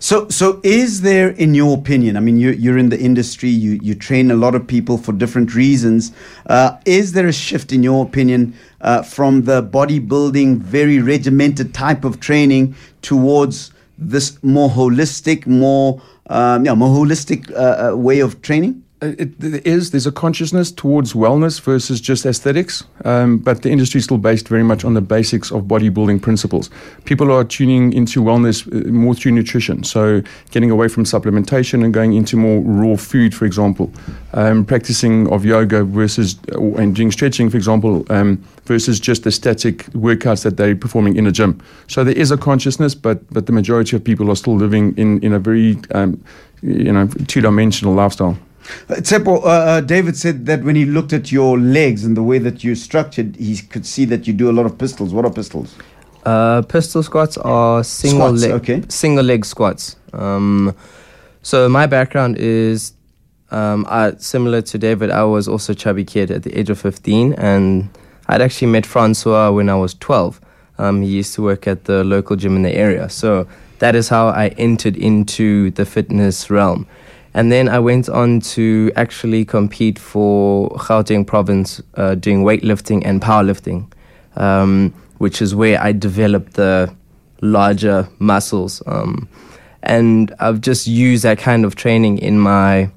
So, 0.00 0.28
so 0.28 0.60
is 0.62 1.00
there, 1.00 1.30
in 1.30 1.54
your 1.54 1.76
opinion, 1.76 2.16
I 2.16 2.20
mean, 2.20 2.38
you're, 2.38 2.52
you're 2.52 2.78
in 2.78 2.88
the 2.88 2.98
industry, 2.98 3.48
you, 3.48 3.80
you 3.82 3.94
train 3.94 4.30
a 4.30 4.34
lot 4.34 4.54
of 4.54 4.66
people 4.66 4.96
for 4.96 5.12
different 5.12 5.54
reasons. 5.54 6.12
Uh, 6.46 6.78
is 6.84 7.12
there 7.12 7.26
a 7.26 7.32
shift, 7.32 7.72
in 7.72 7.82
your 7.82 8.04
opinion, 8.04 8.54
uh, 8.80 9.02
from 9.02 9.42
the 9.42 9.62
bodybuilding, 9.62 10.58
very 10.58 11.00
regimented 11.00 11.74
type 11.74 12.04
of 12.04 12.20
training 12.20 12.76
towards 13.02 13.72
this 13.98 14.40
more 14.44 14.70
holistic, 14.70 15.46
more, 15.46 16.00
um, 16.26 16.64
yeah, 16.64 16.74
more 16.74 16.96
holistic 16.96 17.50
uh, 17.52 17.92
uh 17.92 17.96
way 17.96 18.20
of 18.20 18.40
training? 18.40 18.84
Uh, 19.00 19.14
It, 19.18 19.38
there 19.38 19.60
is. 19.64 19.90
There's 19.90 20.08
a 20.08 20.12
consciousness 20.12 20.72
towards 20.72 21.14
wellness 21.14 21.60
versus 21.60 22.00
just 22.00 22.26
aesthetics, 22.26 22.84
um, 23.04 23.38
but 23.38 23.62
the 23.62 23.70
industry 23.70 23.98
is 23.98 24.04
still 24.04 24.18
based 24.18 24.48
very 24.48 24.64
much 24.64 24.84
on 24.84 24.94
the 24.94 25.00
basics 25.00 25.52
of 25.52 25.62
bodybuilding 25.62 26.20
principles. 26.20 26.70
People 27.04 27.30
are 27.30 27.44
tuning 27.44 27.92
into 27.92 28.22
wellness 28.22 28.66
uh, 28.66 28.90
more 28.90 29.14
through 29.14 29.32
nutrition, 29.32 29.84
so 29.84 30.20
getting 30.50 30.72
away 30.72 30.88
from 30.88 31.04
supplementation 31.04 31.84
and 31.84 31.94
going 31.94 32.14
into 32.14 32.36
more 32.36 32.60
raw 32.60 32.96
food, 32.96 33.34
for 33.34 33.46
example, 33.46 33.90
um, 34.32 34.64
practicing 34.64 35.28
of 35.32 35.44
yoga 35.44 35.84
versus 35.84 36.36
uh, 36.56 36.82
and 36.82 36.96
doing 36.96 37.12
stretching, 37.12 37.50
for 37.50 37.56
example, 37.56 38.04
um, 38.10 38.38
versus 38.64 38.98
just 38.98 39.22
the 39.22 39.30
static 39.30 39.86
workouts 39.92 40.42
that 40.42 40.56
they're 40.56 40.74
performing 40.76 41.16
in 41.16 41.26
a 41.26 41.32
gym. 41.32 41.60
So 41.86 42.02
there 42.02 42.18
is 42.18 42.32
a 42.32 42.36
consciousness, 42.36 42.96
but 42.96 43.18
but 43.30 43.46
the 43.46 43.52
majority 43.52 43.94
of 43.96 44.02
people 44.02 44.28
are 44.28 44.36
still 44.36 44.56
living 44.56 44.94
in 44.96 45.20
in 45.22 45.32
a 45.32 45.38
very 45.38 45.78
um, 45.94 46.20
you 46.62 46.92
know 46.92 47.06
two 47.28 47.40
dimensional 47.40 47.94
lifestyle. 47.94 48.36
Uh, 48.88 48.94
Tshepo, 48.94 49.42
uh, 49.42 49.46
uh, 49.46 49.80
David 49.80 50.16
said 50.16 50.46
that 50.46 50.62
when 50.62 50.76
he 50.76 50.84
looked 50.84 51.12
at 51.12 51.32
your 51.32 51.58
legs 51.58 52.04
and 52.04 52.16
the 52.16 52.22
way 52.22 52.38
that 52.38 52.62
you're 52.64 52.76
structured, 52.76 53.36
he 53.36 53.56
could 53.56 53.86
see 53.86 54.04
that 54.06 54.26
you 54.26 54.32
do 54.32 54.50
a 54.50 54.52
lot 54.52 54.66
of 54.66 54.78
pistols. 54.78 55.12
What 55.12 55.24
are 55.24 55.32
pistols? 55.32 55.74
Uh, 56.24 56.62
pistol 56.62 57.02
squats 57.02 57.38
are 57.38 57.82
single 57.84 58.36
Squats, 58.36 58.42
leg 58.42 58.50
okay. 58.52 58.82
single 58.88 59.24
leg 59.24 59.44
squats. 59.44 59.96
Um, 60.12 60.74
so 61.42 61.68
my 61.68 61.86
background 61.86 62.36
is 62.36 62.92
um, 63.50 63.86
I, 63.88 64.12
similar 64.18 64.60
to 64.62 64.78
David. 64.78 65.10
I 65.10 65.24
was 65.24 65.48
also 65.48 65.72
a 65.72 65.76
chubby 65.76 66.04
kid 66.04 66.30
at 66.30 66.42
the 66.42 66.58
age 66.58 66.70
of 66.70 66.78
15, 66.78 67.34
and 67.34 67.88
I'd 68.26 68.42
actually 68.42 68.68
met 68.68 68.84
Francois 68.84 69.50
when 69.50 69.68
I 69.68 69.76
was 69.76 69.94
12. 69.94 70.40
Um, 70.78 71.02
he 71.02 71.08
used 71.08 71.34
to 71.34 71.42
work 71.42 71.66
at 71.66 71.84
the 71.84 72.04
local 72.04 72.36
gym 72.36 72.56
in 72.56 72.62
the 72.62 72.74
area, 72.74 73.08
so 73.08 73.48
that 73.78 73.94
is 73.94 74.08
how 74.08 74.28
I 74.28 74.48
entered 74.58 74.96
into 74.96 75.70
the 75.72 75.86
fitness 75.86 76.50
realm. 76.50 76.86
And 77.34 77.52
then 77.52 77.68
I 77.68 77.78
went 77.78 78.08
on 78.08 78.40
to 78.40 78.90
actually 78.96 79.44
compete 79.44 79.98
for 79.98 80.70
Gauteng 80.70 81.26
province 81.26 81.80
uh, 81.94 82.14
doing 82.14 82.42
weightlifting 82.42 83.02
and 83.04 83.20
powerlifting, 83.20 83.90
um, 84.36 84.94
which 85.18 85.42
is 85.42 85.54
where 85.54 85.80
I 85.80 85.92
developed 85.92 86.54
the 86.54 86.94
larger 87.40 88.08
muscles. 88.18 88.82
Um, 88.86 89.28
and 89.82 90.34
I've 90.40 90.60
just 90.60 90.86
used 90.86 91.22
that 91.24 91.38
kind 91.38 91.64
of 91.64 91.76
training 91.76 92.18
in 92.18 92.38
my 92.38 92.90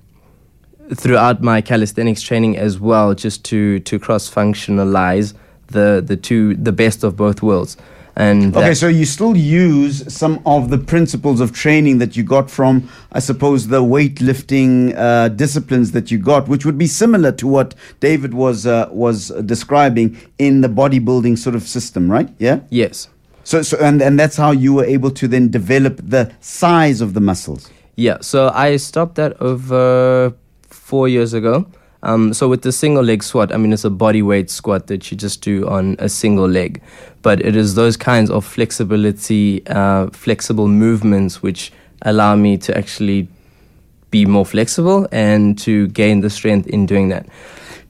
throughout 0.96 1.42
my 1.42 1.62
calisthenics 1.62 2.22
training 2.22 2.58
as 2.58 2.80
well, 2.80 3.14
just 3.14 3.46
to 3.46 3.80
to 3.82 4.00
cross 4.00 4.30
functionalize 4.30 5.34
the 5.68 6.04
the 6.06 6.18
two 6.18 6.56
the 6.56 6.72
best 6.72 7.04
of 7.04 7.16
both 7.16 7.42
worlds. 7.42 7.78
And 8.15 8.56
Okay, 8.56 8.74
so 8.74 8.88
you 8.88 9.06
still 9.06 9.38
use 9.38 10.13
some 10.13 10.41
of 10.46 10.70
the 10.70 10.77
principles 10.77 11.39
of 11.39 11.53
training 11.53 12.00
that 12.00 12.18
you 12.18 12.24
got 12.24 12.51
from, 12.51 12.89
I 13.13 13.20
suppose, 13.20 13.68
the 13.68 13.82
weightlifting 13.82 14.94
uh, 14.98 15.30
disciplines 15.30 15.91
that 15.94 16.12
you 16.12 16.18
got, 16.18 16.48
which 16.50 16.65
would 16.65 16.77
be 16.77 16.88
similar 16.88 17.32
to 17.34 17.48
what 17.48 17.74
David 18.01 18.34
was 18.34 18.68
uh, 18.68 18.89
was 18.91 19.30
describing 19.46 20.18
in 20.38 20.62
the 20.62 20.68
bodybuilding 20.68 21.38
sort 21.38 21.56
of 21.56 21.63
system, 21.63 22.12
right? 22.12 22.30
Yeah. 22.38 22.60
yes, 22.70 23.08
So, 23.44 23.62
so 23.62 23.77
and 23.77 24.01
and 24.01 24.20
that's 24.20 24.36
how 24.38 24.51
you 24.51 24.74
were 24.74 24.86
able 24.86 25.12
to 25.12 25.27
then 25.27 25.50
develop 25.50 26.01
the 26.03 26.32
size 26.41 27.00
of 27.01 27.13
the 27.13 27.22
muscles. 27.22 27.72
Yeah, 27.96 28.18
so 28.22 28.50
I 28.53 28.77
stopped 28.77 29.15
that 29.15 29.41
over 29.41 30.34
four 30.70 31.08
years 31.08 31.34
ago. 31.34 31.65
Um, 32.03 32.34
so 32.34 32.48
with 32.48 32.63
the 32.63 32.72
single 32.72 33.03
leg 33.03 33.24
squat, 33.24 33.53
I 33.53 33.58
mean, 33.58 33.74
it's 33.74 33.86
a 33.86 33.89
body 33.89 34.22
weight 34.22 34.50
squat 34.50 34.88
that 34.88 35.12
you 35.12 35.17
just 35.17 35.41
do 35.41 35.67
on 35.67 35.96
a 36.00 36.10
single 36.10 36.48
leg, 36.48 36.81
but 37.22 37.39
it 37.41 37.55
is 37.55 37.75
those 37.75 37.96
kinds 37.96 38.31
of 38.31 38.43
flexibility, 38.43 39.65
uh, 39.67 40.08
flexible 40.08 40.67
movements 40.67 41.43
which 41.43 41.72
allow 42.01 42.36
me 42.36 42.58
to 42.58 42.75
actually 42.75 43.27
be 44.10 44.25
more 44.25 44.46
flexible 44.46 45.08
and 45.12 45.58
to 45.60 45.88
gain 45.89 46.22
the 46.22 46.29
strength 46.29 46.67
in 46.67 46.86
doing 46.86 47.10
that. 47.10 47.27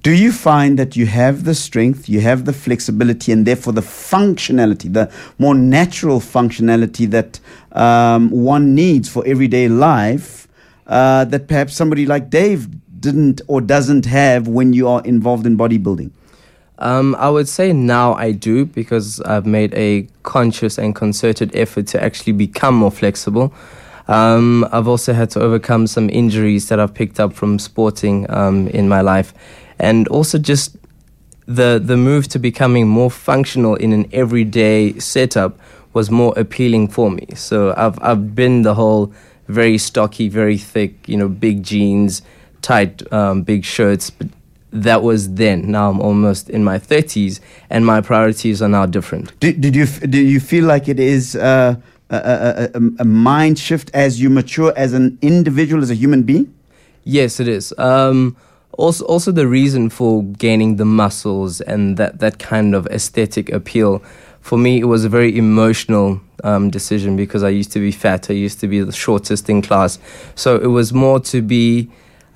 Do 0.03 0.11
you 0.11 0.31
find 0.31 0.79
that 0.79 0.95
you 0.95 1.05
have 1.05 1.43
the 1.43 1.53
strength, 1.53 2.09
you 2.09 2.21
have 2.21 2.45
the 2.45 2.53
flexibility, 2.53 3.31
and 3.31 3.45
therefore 3.45 3.73
the 3.73 3.81
functionality, 3.81 4.91
the 4.91 5.11
more 5.37 5.53
natural 5.53 6.19
functionality 6.19 7.09
that 7.11 7.39
um, 7.71 8.31
one 8.31 8.73
needs 8.73 9.07
for 9.07 9.23
everyday 9.27 9.69
life, 9.69 10.47
uh, 10.87 11.25
that 11.25 11.47
perhaps 11.47 11.75
somebody 11.75 12.07
like 12.07 12.31
Dave 12.31 12.67
didn't 13.01 13.41
or 13.47 13.59
doesn't 13.59 14.05
have 14.05 14.47
when 14.47 14.73
you 14.73 14.87
are 14.87 15.01
involved 15.03 15.45
in 15.45 15.57
bodybuilding? 15.57 16.11
Um, 16.79 17.15
I 17.19 17.29
would 17.29 17.47
say 17.47 17.73
now 17.73 18.13
I 18.13 18.31
do 18.31 18.65
because 18.65 19.21
I've 19.21 19.45
made 19.45 19.73
a 19.75 20.07
conscious 20.23 20.79
and 20.79 20.95
concerted 20.95 21.55
effort 21.55 21.85
to 21.87 22.03
actually 22.03 22.33
become 22.33 22.73
more 22.73 22.89
flexible. 22.91 23.53
Um, 24.07 24.67
I've 24.71 24.87
also 24.87 25.13
had 25.13 25.29
to 25.31 25.41
overcome 25.41 25.85
some 25.85 26.09
injuries 26.09 26.69
that 26.69 26.79
I've 26.79 26.93
picked 26.93 27.19
up 27.19 27.33
from 27.33 27.59
sporting 27.59 28.29
um, 28.31 28.67
in 28.69 28.89
my 28.89 29.01
life, 29.01 29.33
and 29.77 30.07
also 30.07 30.39
just 30.39 30.75
the 31.45 31.79
the 31.83 31.97
move 31.97 32.27
to 32.29 32.39
becoming 32.39 32.87
more 32.87 33.11
functional 33.11 33.75
in 33.75 33.93
an 33.93 34.09
everyday 34.11 34.97
setup 34.97 35.59
was 35.93 36.09
more 36.09 36.33
appealing 36.35 36.87
for 36.87 37.11
me. 37.11 37.27
So 37.35 37.73
I've 37.77 38.01
I've 38.01 38.33
been 38.33 38.63
the 38.63 38.73
whole 38.73 39.13
very 39.47 39.77
stocky, 39.77 40.29
very 40.29 40.57
thick, 40.57 41.07
you 41.07 41.17
know, 41.17 41.29
big 41.29 41.61
jeans, 41.63 42.21
tight, 42.61 43.11
um, 43.11 43.43
big 43.43 43.65
shirts, 43.65 44.09
but 44.09 44.27
that 44.71 45.03
was 45.03 45.33
then. 45.33 45.69
Now 45.69 45.89
I'm 45.89 45.99
almost 45.99 46.49
in 46.49 46.63
my 46.63 46.79
30s, 46.79 47.39
and 47.69 47.85
my 47.85 48.01
priorities 48.01 48.61
are 48.61 48.69
now 48.69 48.85
different. 48.85 49.37
Did, 49.39 49.61
did 49.61 49.75
you 49.75 49.85
do 49.85 50.19
you 50.19 50.39
feel 50.39 50.65
like 50.65 50.87
it 50.87 50.99
is 50.99 51.35
uh, 51.35 51.75
a, 52.09 52.15
a, 52.15 52.69
a, 52.73 52.81
a 52.99 53.05
mind 53.05 53.59
shift 53.59 53.91
as 53.93 54.21
you 54.21 54.29
mature 54.29 54.73
as 54.75 54.93
an 54.93 55.17
individual, 55.21 55.81
as 55.81 55.91
a 55.91 55.95
human 55.95 56.23
being? 56.23 56.53
Yes, 57.03 57.39
it 57.39 57.47
is. 57.47 57.73
Um, 57.77 58.35
also, 58.77 59.05
also 59.05 59.31
the 59.31 59.47
reason 59.47 59.89
for 59.89 60.23
gaining 60.23 60.77
the 60.77 60.85
muscles 60.85 61.61
and 61.61 61.97
that, 61.97 62.19
that 62.19 62.39
kind 62.39 62.75
of 62.75 62.87
aesthetic 62.87 63.51
appeal. 63.51 64.01
For 64.41 64.57
me, 64.57 64.79
it 64.79 64.85
was 64.85 65.05
a 65.05 65.09
very 65.09 65.37
emotional 65.37 66.21
um, 66.43 66.69
decision 66.69 67.15
because 67.15 67.43
I 67.43 67.49
used 67.49 67.71
to 67.73 67.79
be 67.79 67.91
fat. 67.91 68.29
I 68.29 68.33
used 68.33 68.59
to 68.61 68.67
be 68.67 68.81
the 68.81 68.91
shortest 68.91 69.49
in 69.49 69.61
class. 69.61 69.99
So 70.35 70.55
it 70.55 70.67
was 70.67 70.93
more 70.93 71.19
to 71.21 71.41
be 71.41 71.89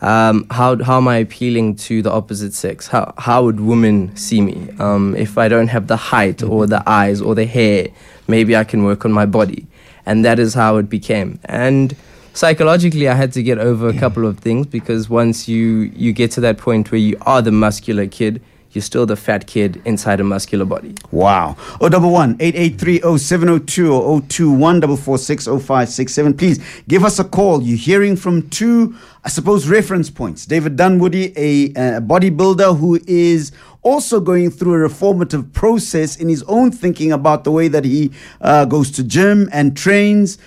um, 0.05 0.45
how 0.51 0.81
how 0.83 0.97
am 0.97 1.07
I 1.07 1.17
appealing 1.17 1.77
to 1.87 2.03
the 2.03 2.11
opposite 2.11 2.53
sex? 2.53 2.87
How 2.87 3.11
how 3.17 3.43
would 3.43 3.59
women 3.59 4.15
see 4.15 4.39
me? 4.39 4.69
Um, 4.77 5.15
if 5.15 5.35
I 5.35 5.47
don't 5.47 5.69
have 5.69 5.87
the 5.87 5.97
height 5.97 6.43
or 6.43 6.67
the 6.67 6.87
eyes 6.87 7.21
or 7.21 7.33
the 7.33 7.47
hair, 7.47 7.87
maybe 8.27 8.55
I 8.55 8.65
can 8.65 8.83
work 8.83 9.03
on 9.03 9.11
my 9.11 9.25
body, 9.25 9.65
and 10.05 10.23
that 10.23 10.37
is 10.37 10.53
how 10.53 10.77
it 10.77 10.91
became. 10.91 11.39
And 11.45 11.95
psychologically, 12.33 13.09
I 13.09 13.15
had 13.15 13.33
to 13.33 13.41
get 13.41 13.57
over 13.57 13.89
a 13.89 13.97
couple 13.97 14.27
of 14.27 14.37
things 14.37 14.67
because 14.67 15.09
once 15.09 15.47
you 15.47 15.91
you 15.95 16.13
get 16.13 16.29
to 16.33 16.41
that 16.41 16.59
point 16.59 16.91
where 16.91 17.01
you 17.01 17.17
are 17.21 17.41
the 17.41 17.51
muscular 17.51 18.05
kid, 18.05 18.43
you're 18.75 18.81
still 18.81 19.05
the 19.05 19.15
fat 19.15 19.47
kid 19.47 19.81
inside 19.85 20.19
a 20.19 20.23
muscular 20.23 20.65
body. 20.65 20.93
Wow. 21.11 21.55
Oh, 21.79 21.89
double 21.89 22.11
one 22.11 22.35
eight 22.39 22.55
eight 22.55 22.77
three 22.77 23.01
oh 23.01 23.17
seven 23.17 23.49
oh 23.49 23.59
two 23.59 23.93
oh 23.93 24.19
two 24.27 24.51
one 24.51 24.79
double 24.79 24.97
four 24.97 25.17
six 25.17 25.47
oh 25.47 25.59
five 25.59 25.89
six 25.89 26.13
seven. 26.13 26.33
Please 26.33 26.63
give 26.87 27.03
us 27.03 27.17
a 27.19 27.23
call. 27.23 27.61
You're 27.61 27.77
hearing 27.77 28.15
from 28.15 28.49
two, 28.49 28.95
I 29.23 29.29
suppose, 29.29 29.67
reference 29.67 30.09
points. 30.09 30.45
David 30.45 30.75
Dunwoodie, 30.77 31.33
a, 31.35 31.69
uh 31.71 31.99
bodybuilder 32.01 32.77
who 32.77 32.99
is 33.07 33.51
also 33.81 34.19
going 34.19 34.49
through 34.49 34.83
a 34.83 34.89
reformative 34.89 35.53
process 35.53 36.17
in 36.17 36.27
his 36.27 36.43
own 36.43 36.71
thinking 36.71 37.11
about 37.11 37.43
the 37.43 37.51
way 37.51 37.67
that 37.67 37.85
he 37.85 38.11
uh, 38.41 38.65
goes 38.65 38.89
to 38.91 39.03
gym 39.03 39.47
and 39.53 39.77
trains. 39.77 40.37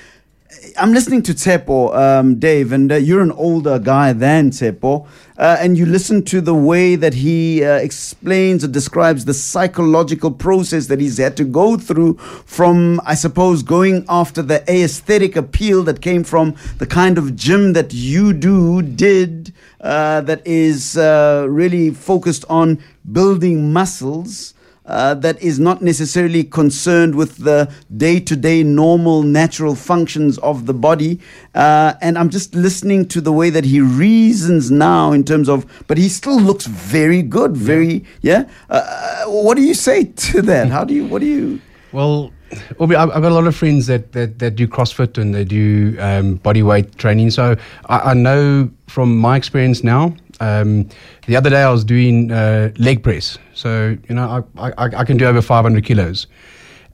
I'm 0.79 0.93
listening 0.93 1.23
to 1.25 1.35
Tshepo, 1.35 1.95
um, 1.95 2.39
Dave, 2.39 2.73
and 2.73 2.91
uh, 2.91 2.95
you're 2.97 3.21
an 3.21 3.33
older 3.33 3.79
guy 3.79 4.15
than 4.15 4.51
Tshepo, 4.51 5.07
uh, 5.37 5.57
and 5.61 5.77
you 5.77 5.85
listen 5.85 6.25
to 6.25 6.41
the 6.41 6.55
way 6.55 6.97
that 6.97 7.13
he 7.13 7.63
uh, 7.63 7.75
explains 7.75 8.65
or 8.65 8.69
describes 8.69 9.27
the 9.27 9.35
psychological 9.35 10.31
process 10.31 10.87
that 10.87 11.01
he's 11.01 11.19
had 11.19 11.37
to 11.37 11.45
go 11.45 11.77
through 11.77 12.15
from, 12.47 12.99
I 13.05 13.15
suppose, 13.15 13.63
going 13.63 14.07
after 14.09 14.41
the 14.41 14.65
aesthetic 14.73 15.37
appeal 15.37 15.83
that 15.83 16.01
came 16.01 16.25
from 16.25 16.57
the 16.79 16.87
kind 16.87 17.19
of 17.19 17.37
gym 17.37 17.75
that 17.75 17.93
you 17.93 18.33
do, 18.33 18.81
did, 18.81 19.53
uh, 19.83 20.23
that 20.23 20.47
is 20.47 20.97
uh, 20.97 21.47
really 21.49 21.91
focused 21.91 22.47
on 22.49 22.83
building 23.13 23.71
muscles 23.71 24.55
uh, 24.89 25.15
that 25.15 25.41
is 25.41 25.61
not 25.61 25.83
necessarily 25.83 26.43
concerned 26.43 27.15
with 27.15 27.37
the 27.39 27.71
day 27.97 28.19
to 28.19 28.35
day 28.35 28.63
normal 28.63 29.23
natural 29.23 29.75
functions 29.75 30.39
of 30.39 30.67
the 30.67 30.75
body. 30.75 31.21
Uh, 31.55 31.95
and 32.01 32.19
I'm 32.19 32.31
just 32.31 32.55
listening 32.55 33.07
to 33.09 33.21
the 33.21 33.33
way 33.33 33.51
that 33.51 33.65
he 33.65 33.81
reasons 33.81 34.71
now 34.71 35.13
in 35.13 35.25
terms 35.25 35.49
of, 35.49 35.67
but 35.87 35.99
he 35.99 36.09
still 36.09 36.41
looks 36.41 36.67
very 36.67 37.23
good, 37.23 37.57
very, 37.57 38.05
yeah. 38.23 38.49
Uh, 38.71 39.25
what 39.27 39.57
do 39.57 39.63
you 39.63 39.75
say 39.75 40.05
to 40.05 40.43
that? 40.43 40.69
How 40.69 40.85
do 40.85 40.95
you, 40.95 41.07
what 41.07 41.21
do 41.21 41.27
you? 41.27 41.61
Well, 41.93 42.33
I've 42.81 42.89
got 42.89 43.25
a 43.25 43.31
lot 43.31 43.47
of 43.47 43.55
friends 43.55 43.87
that, 43.89 44.13
that, 44.13 44.39
that 44.39 44.57
do 44.57 44.67
CrossFit 44.67 45.19
and 45.19 45.35
they 45.35 45.45
do 45.45 45.97
um, 46.01 46.37
body 46.37 46.63
weight 46.63 46.97
training. 46.97 47.31
So 47.31 47.57
I, 47.87 47.99
I 47.99 48.15
know 48.15 48.71
from 48.87 49.19
my 49.19 49.37
experience 49.37 49.85
now. 49.85 50.15
Um, 50.41 50.89
the 51.27 51.37
other 51.37 51.51
day 51.51 51.63
I 51.63 51.71
was 51.71 51.85
doing 51.85 52.31
uh, 52.31 52.71
leg 52.79 53.03
press. 53.03 53.39
So 53.55 53.97
you 54.09 54.15
know 54.15 54.45
I, 54.57 54.71
I, 54.71 54.85
I 54.99 55.05
can 55.05 55.17
do 55.17 55.27
over 55.27 55.43
500 55.43 55.85
kilos. 55.85 56.27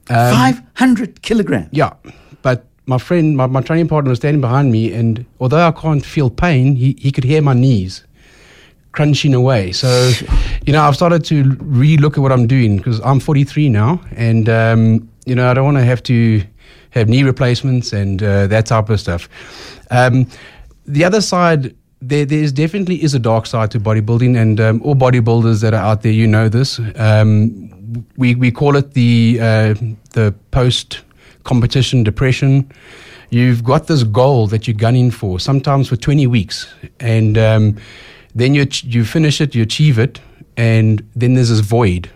Um, 0.09 0.33
500 0.33 1.21
kilograms. 1.21 1.69
Yeah, 1.71 1.93
but 2.41 2.65
my 2.85 2.97
friend, 2.99 3.35
my, 3.35 3.47
my 3.47 3.61
training 3.61 3.87
partner 3.87 4.09
was 4.09 4.19
standing 4.19 4.41
behind 4.41 4.71
me, 4.71 4.93
and 4.93 5.25
although 5.39 5.67
I 5.67 5.71
can't 5.71 6.05
feel 6.05 6.29
pain, 6.29 6.75
he, 6.75 6.95
he 6.99 7.11
could 7.11 7.23
hear 7.23 7.41
my 7.41 7.53
knees. 7.53 8.03
crunching 8.91 9.33
away. 9.33 9.71
So, 9.73 10.11
you 10.65 10.71
know, 10.71 10.81
I've 10.81 10.95
started 10.95 11.25
to 11.25 11.43
re-look 11.59 12.17
at 12.17 12.21
what 12.21 12.31
I'm 12.31 12.47
doing 12.47 12.77
because 12.77 12.99
I'm 13.01 13.19
43 13.19 13.69
now, 13.69 13.99
and 14.15 14.47
um, 14.47 15.09
you 15.25 15.35
know, 15.35 15.49
I 15.49 15.53
don't 15.53 15.65
want 15.65 15.77
to 15.77 15.83
have 15.83 16.01
to 16.03 16.43
have 16.91 17.09
knee 17.09 17.23
replacements 17.23 17.91
and 17.91 18.21
uh, 18.23 18.47
that 18.47 18.67
type 18.67 18.89
of 18.89 18.99
stuff. 18.99 19.27
Um, 19.91 20.27
the 20.85 21.03
other 21.03 21.21
side. 21.21 21.75
There, 22.01 22.25
there's 22.25 22.51
definitely 22.51 23.03
is 23.03 23.13
a 23.13 23.19
dark 23.19 23.45
side 23.45 23.71
to 23.71 23.79
bodybuilding, 23.79 24.39
and 24.39 24.59
um, 24.59 24.81
all 24.83 24.95
bodybuilders 24.95 25.61
that 25.61 25.73
are 25.73 25.81
out 25.81 26.01
there, 26.01 26.11
you 26.11 26.27
know 26.27 26.49
this. 26.49 26.79
Um, 26.95 28.05
we 28.17 28.35
we 28.35 28.51
call 28.51 28.75
it 28.75 28.93
the 28.93 29.39
uh, 29.41 29.73
the 30.11 30.33
post 30.51 31.01
competition 31.43 32.03
depression. 32.03 32.69
You've 33.29 33.63
got 33.63 33.87
this 33.87 34.03
goal 34.03 34.47
that 34.47 34.67
you're 34.67 34.77
gunning 34.77 35.09
for, 35.11 35.39
sometimes 35.39 35.87
for 35.89 35.95
20 35.95 36.27
weeks, 36.27 36.71
and 36.99 37.37
um, 37.37 37.77
then 38.35 38.53
you 38.53 38.67
you 38.83 39.05
finish 39.05 39.41
it, 39.41 39.55
you 39.55 39.63
achieve 39.63 39.97
it, 39.97 40.19
and 40.57 41.07
then 41.15 41.33
there's 41.33 41.49
this 41.49 41.59
void. 41.59 42.09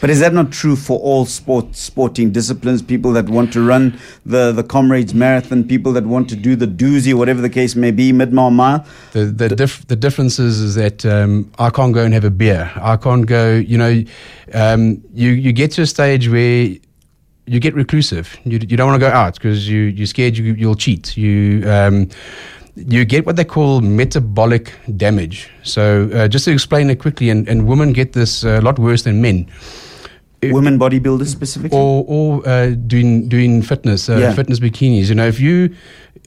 But 0.00 0.10
is 0.10 0.20
that 0.20 0.32
not 0.32 0.52
true 0.52 0.76
for 0.76 0.98
all 1.00 1.24
sport 1.26 1.74
sporting 1.74 2.30
disciplines? 2.30 2.82
People 2.82 3.12
that 3.12 3.28
want 3.28 3.52
to 3.54 3.66
run 3.66 3.98
the, 4.24 4.52
the 4.52 4.62
comrades 4.62 5.14
marathon, 5.14 5.64
people 5.64 5.92
that 5.92 6.04
want 6.04 6.28
to 6.30 6.36
do 6.36 6.54
the 6.54 6.66
Dusi, 6.66 7.14
whatever 7.14 7.40
the 7.40 7.48
case 7.48 7.74
may 7.74 7.90
be, 7.90 8.12
Midmar 8.12 8.52
Mile. 8.52 8.84
The 9.12 9.24
the 9.24 9.48
dif- 9.48 9.86
the 9.86 9.96
difference 9.96 10.38
is, 10.38 10.60
is 10.60 10.74
that 10.74 11.06
um, 11.06 11.50
I 11.58 11.70
can't 11.70 11.94
go 11.94 12.04
and 12.04 12.12
have 12.12 12.24
a 12.24 12.30
beer. 12.30 12.70
I 12.76 12.96
can't 12.96 13.26
go. 13.26 13.54
You 13.54 13.78
know, 13.78 14.02
um, 14.52 15.02
you 15.14 15.30
you 15.30 15.52
get 15.52 15.70
to 15.72 15.82
a 15.82 15.86
stage 15.86 16.28
where 16.28 16.68
you 17.46 17.60
get 17.60 17.74
reclusive. 17.74 18.36
You 18.44 18.58
you 18.58 18.76
don't 18.76 18.88
want 18.88 19.00
to 19.00 19.06
go 19.06 19.12
out 19.12 19.34
because 19.34 19.68
you 19.68 19.82
you're 19.82 20.06
scared 20.06 20.36
you 20.36 20.52
you'll 20.54 20.74
cheat. 20.74 21.16
You 21.16 21.68
um, 21.70 22.08
you 22.76 23.04
get 23.04 23.24
what 23.26 23.36
they 23.36 23.44
call 23.44 23.80
metabolic 23.80 24.72
damage. 24.96 25.48
So 25.62 26.10
uh, 26.12 26.28
just 26.28 26.44
to 26.44 26.52
explain 26.52 26.90
it 26.90 26.98
quickly, 27.00 27.30
and, 27.30 27.48
and 27.48 27.66
women 27.66 27.92
get 27.92 28.12
this 28.12 28.44
a 28.44 28.60
lot 28.60 28.78
worse 28.78 29.02
than 29.02 29.20
men. 29.22 29.46
Women 30.42 30.78
bodybuilders 30.78 31.28
specifically. 31.28 31.76
or 31.76 32.04
or 32.06 32.46
uh, 32.48 32.70
doing 32.86 33.28
doing 33.28 33.62
fitness, 33.62 34.08
uh, 34.08 34.16
Yeah. 34.18 34.34
fitness 34.34 34.60
bikinis. 34.60 35.08
You 35.08 35.14
know, 35.14 35.26
if 35.26 35.40
you 35.40 35.74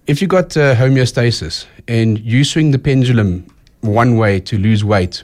if 0.07 0.21
you 0.21 0.27
got 0.27 0.57
uh, 0.57 0.75
homeostasis 0.75 1.65
and 1.87 2.19
you 2.19 2.43
swing 2.43 2.71
the 2.71 2.79
pendulum 2.79 3.45
one 3.81 4.17
way 4.17 4.39
to 4.41 4.57
lose 4.57 4.83
weight, 4.83 5.23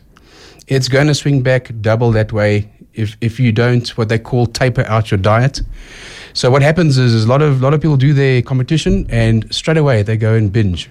it's 0.68 0.88
going 0.88 1.08
to 1.08 1.16
swing 1.16 1.42
back 1.42 1.72
double 1.82 2.12
that 2.12 2.32
way 2.32 2.70
if 2.94 3.18
if 3.20 3.40
you 3.40 3.52
don't 3.52 3.90
what 3.98 4.08
they 4.08 4.20
call 4.20 4.46
taper 4.46 4.86
out 4.88 5.10
your 5.12 5.18
diet. 5.18 5.62
So 6.34 6.50
what 6.52 6.62
happens 6.62 6.98
is, 6.98 7.14
is 7.14 7.26
a 7.26 7.28
lot 7.28 7.42
of 7.42 7.62
lot 7.62 7.74
of 7.74 7.82
people 7.82 7.98
do 7.98 8.14
their 8.14 8.42
competition 8.44 9.08
and 9.10 9.46
straight 9.54 9.78
away 9.78 10.04
they 10.04 10.16
go 10.18 10.36
and 10.36 10.52
binge, 10.54 10.90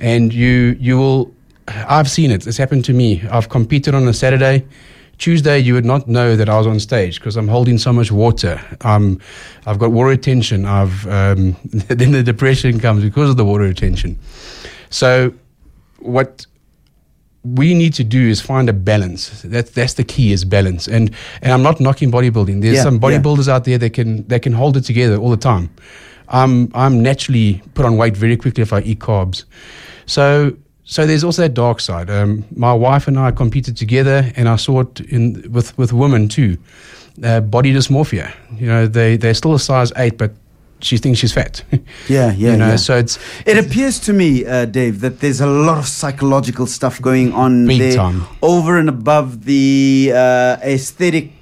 and 0.00 0.32
you 0.32 0.76
you 0.80 0.98
will. 0.98 1.34
I've 1.68 2.10
seen 2.10 2.30
it. 2.32 2.46
It's 2.46 2.56
happened 2.56 2.84
to 2.86 2.92
me. 2.92 3.22
I've 3.30 3.48
competed 3.48 3.94
on 3.94 4.08
a 4.08 4.12
Saturday. 4.12 4.66
Tuesday, 5.18 5.58
you 5.58 5.74
would 5.74 5.84
not 5.84 6.08
know 6.08 6.34
that 6.34 6.48
I 6.48 6.56
was 6.56 6.66
on 6.66 6.80
stage 6.80 7.20
because 7.20 7.36
I'm 7.36 7.46
holding 7.46 7.76
so 7.78 7.92
much 7.92 8.10
water. 8.10 8.58
Um, 8.80 9.20
I've 9.66 9.78
got 9.78 9.92
water 9.92 10.08
retention. 10.08 10.64
I've 10.64 11.06
um, 11.06 11.56
then 11.70 12.12
the 12.12 12.22
depression 12.22 12.80
comes 12.80 13.04
because 13.04 13.30
of 13.30 13.36
the 13.36 13.44
water 13.44 13.64
retention. 13.64 14.18
So, 14.88 15.32
what 15.98 16.46
we 17.44 17.74
need 17.74 17.94
to 17.94 18.04
do 18.04 18.28
is 18.28 18.40
find 18.40 18.68
a 18.68 18.72
balance. 18.72 19.42
That 19.42 19.74
that's 19.74 19.94
the 19.94 20.04
key 20.04 20.32
is 20.32 20.44
balance. 20.44 20.88
And 20.88 21.10
and 21.42 21.52
I'm 21.52 21.62
not 21.62 21.80
knocking 21.80 22.10
bodybuilding. 22.10 22.62
There's 22.62 22.76
Yeah, 22.76 22.82
some 22.82 22.94
yeah. 22.94 23.00
bodybuilders 23.00 23.48
out 23.48 23.64
there 23.64 23.78
that 23.78 23.90
can 23.90 24.26
that 24.28 24.40
can 24.42 24.54
hold 24.54 24.76
it 24.76 24.84
together 24.84 25.16
all 25.16 25.30
the 25.30 25.36
time. 25.36 25.68
I'm 26.28 26.70
I'm 26.74 27.02
naturally 27.02 27.62
put 27.74 27.84
on 27.84 27.96
weight 27.96 28.16
very 28.16 28.36
quickly 28.36 28.62
if 28.62 28.72
I 28.72 28.80
eat 28.80 29.00
carbs. 29.00 29.44
So 30.10 30.56
so 30.84 31.06
there's 31.06 31.22
also 31.22 31.42
that 31.42 31.54
dark 31.54 31.80
side. 31.80 32.10
Um, 32.10 32.44
my 32.56 32.72
wife 32.72 33.06
and 33.06 33.16
I 33.16 33.30
competed 33.30 33.76
together, 33.76 34.32
and 34.34 34.48
I 34.48 34.56
saw 34.56 34.80
it 34.80 35.00
in 35.00 35.50
with 35.52 35.76
with 35.78 35.92
women 35.92 36.28
too. 36.28 36.58
Uh, 37.22 37.40
body 37.40 37.72
dysmorphia. 37.72 38.34
You 38.58 38.66
know, 38.66 38.86
they 38.88 39.16
they're 39.16 39.34
still 39.34 39.54
a 39.54 39.58
size 39.58 39.92
eight, 39.96 40.18
but 40.18 40.32
she 40.80 40.98
thinks 40.98 41.20
she's 41.20 41.32
fat. 41.32 41.62
Yeah, 42.08 42.32
yeah, 42.32 42.52
you 42.52 42.56
know, 42.56 42.68
yeah. 42.70 42.76
so 42.76 42.96
it's 42.96 43.18
It 43.46 43.56
appears 43.58 44.00
to 44.00 44.12
me, 44.12 44.44
uh, 44.44 44.64
Dave, 44.64 45.00
that 45.00 45.20
there's 45.20 45.40
a 45.40 45.46
lot 45.46 45.78
of 45.78 45.86
psychological 45.86 46.66
stuff 46.66 47.00
going 47.00 47.32
on 47.32 47.66
there, 47.66 47.94
time. 47.94 48.22
over 48.42 48.78
and 48.78 48.88
above 48.88 49.44
the 49.44 50.10
uh, 50.12 50.56
aesthetic 50.64 51.39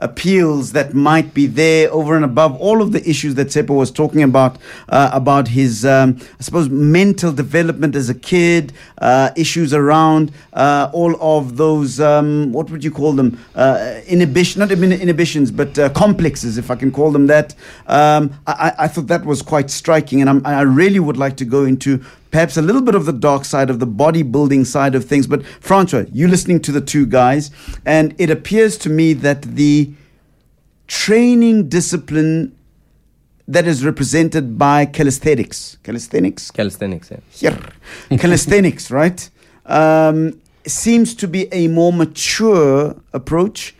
appeals 0.00 0.72
that 0.72 0.94
might 0.94 1.32
be 1.34 1.46
there, 1.46 1.90
over 1.92 2.16
and 2.16 2.24
above 2.24 2.56
all 2.60 2.82
of 2.82 2.92
the 2.92 3.08
issues 3.08 3.34
that 3.34 3.48
Seppo 3.48 3.76
was 3.76 3.90
talking 3.90 4.22
about, 4.22 4.58
uh, 4.88 5.10
about 5.12 5.48
his, 5.48 5.84
um, 5.84 6.18
I 6.38 6.42
suppose, 6.42 6.68
mental 6.68 7.32
development 7.32 7.96
as 7.96 8.08
a 8.08 8.14
kid, 8.14 8.72
uh, 8.98 9.30
issues 9.36 9.72
around 9.74 10.32
uh, 10.52 10.90
all 10.92 11.16
of 11.20 11.56
those, 11.56 12.00
um, 12.00 12.52
what 12.52 12.70
would 12.70 12.84
you 12.84 12.90
call 12.90 13.12
them, 13.12 13.38
uh, 13.54 14.00
inhibition, 14.06 14.60
not 14.60 14.70
inhibitions, 14.70 15.50
but 15.50 15.78
uh, 15.78 15.88
complexes, 15.90 16.58
if 16.58 16.70
I 16.70 16.76
can 16.76 16.90
call 16.90 17.12
them 17.12 17.26
that. 17.28 17.54
Um, 17.86 18.34
I, 18.46 18.72
I 18.78 18.88
thought 18.88 19.06
that 19.08 19.24
was 19.24 19.42
quite 19.42 19.70
striking, 19.70 20.20
and 20.20 20.30
I'm, 20.30 20.46
I 20.46 20.62
really 20.62 21.00
would 21.00 21.16
like 21.16 21.36
to 21.38 21.44
go 21.44 21.64
into 21.64 22.02
perhaps 22.30 22.56
a 22.56 22.62
little 22.62 22.82
bit 22.82 22.94
of 22.94 23.06
the 23.06 23.12
dark 23.12 23.44
side 23.44 23.70
of 23.70 23.78
the 23.78 23.86
bodybuilding 23.86 24.66
side 24.66 24.94
of 24.94 25.04
things. 25.04 25.26
But 25.26 25.44
Francois, 25.44 26.04
you 26.12 26.28
listening 26.28 26.60
to 26.62 26.72
the 26.72 26.80
two 26.80 27.06
guys, 27.06 27.50
and 27.84 28.14
it 28.18 28.30
appears 28.30 28.78
to 28.78 28.90
me 28.90 29.12
that 29.14 29.42
the 29.42 29.92
training 30.86 31.68
discipline 31.68 32.56
that 33.46 33.66
is 33.66 33.84
represented 33.84 34.58
by 34.58 34.86
calisthenics, 34.86 35.76
calisthenics, 35.82 36.52
Calisthenics, 36.52 37.10
yeah. 37.40 37.50
here, 38.08 38.18
calisthenics, 38.18 38.90
right? 38.90 39.28
Um, 39.66 40.40
seems 40.66 41.14
to 41.16 41.26
be 41.26 41.52
a 41.52 41.66
more 41.68 41.92
mature 41.92 42.96
approach 43.12 43.74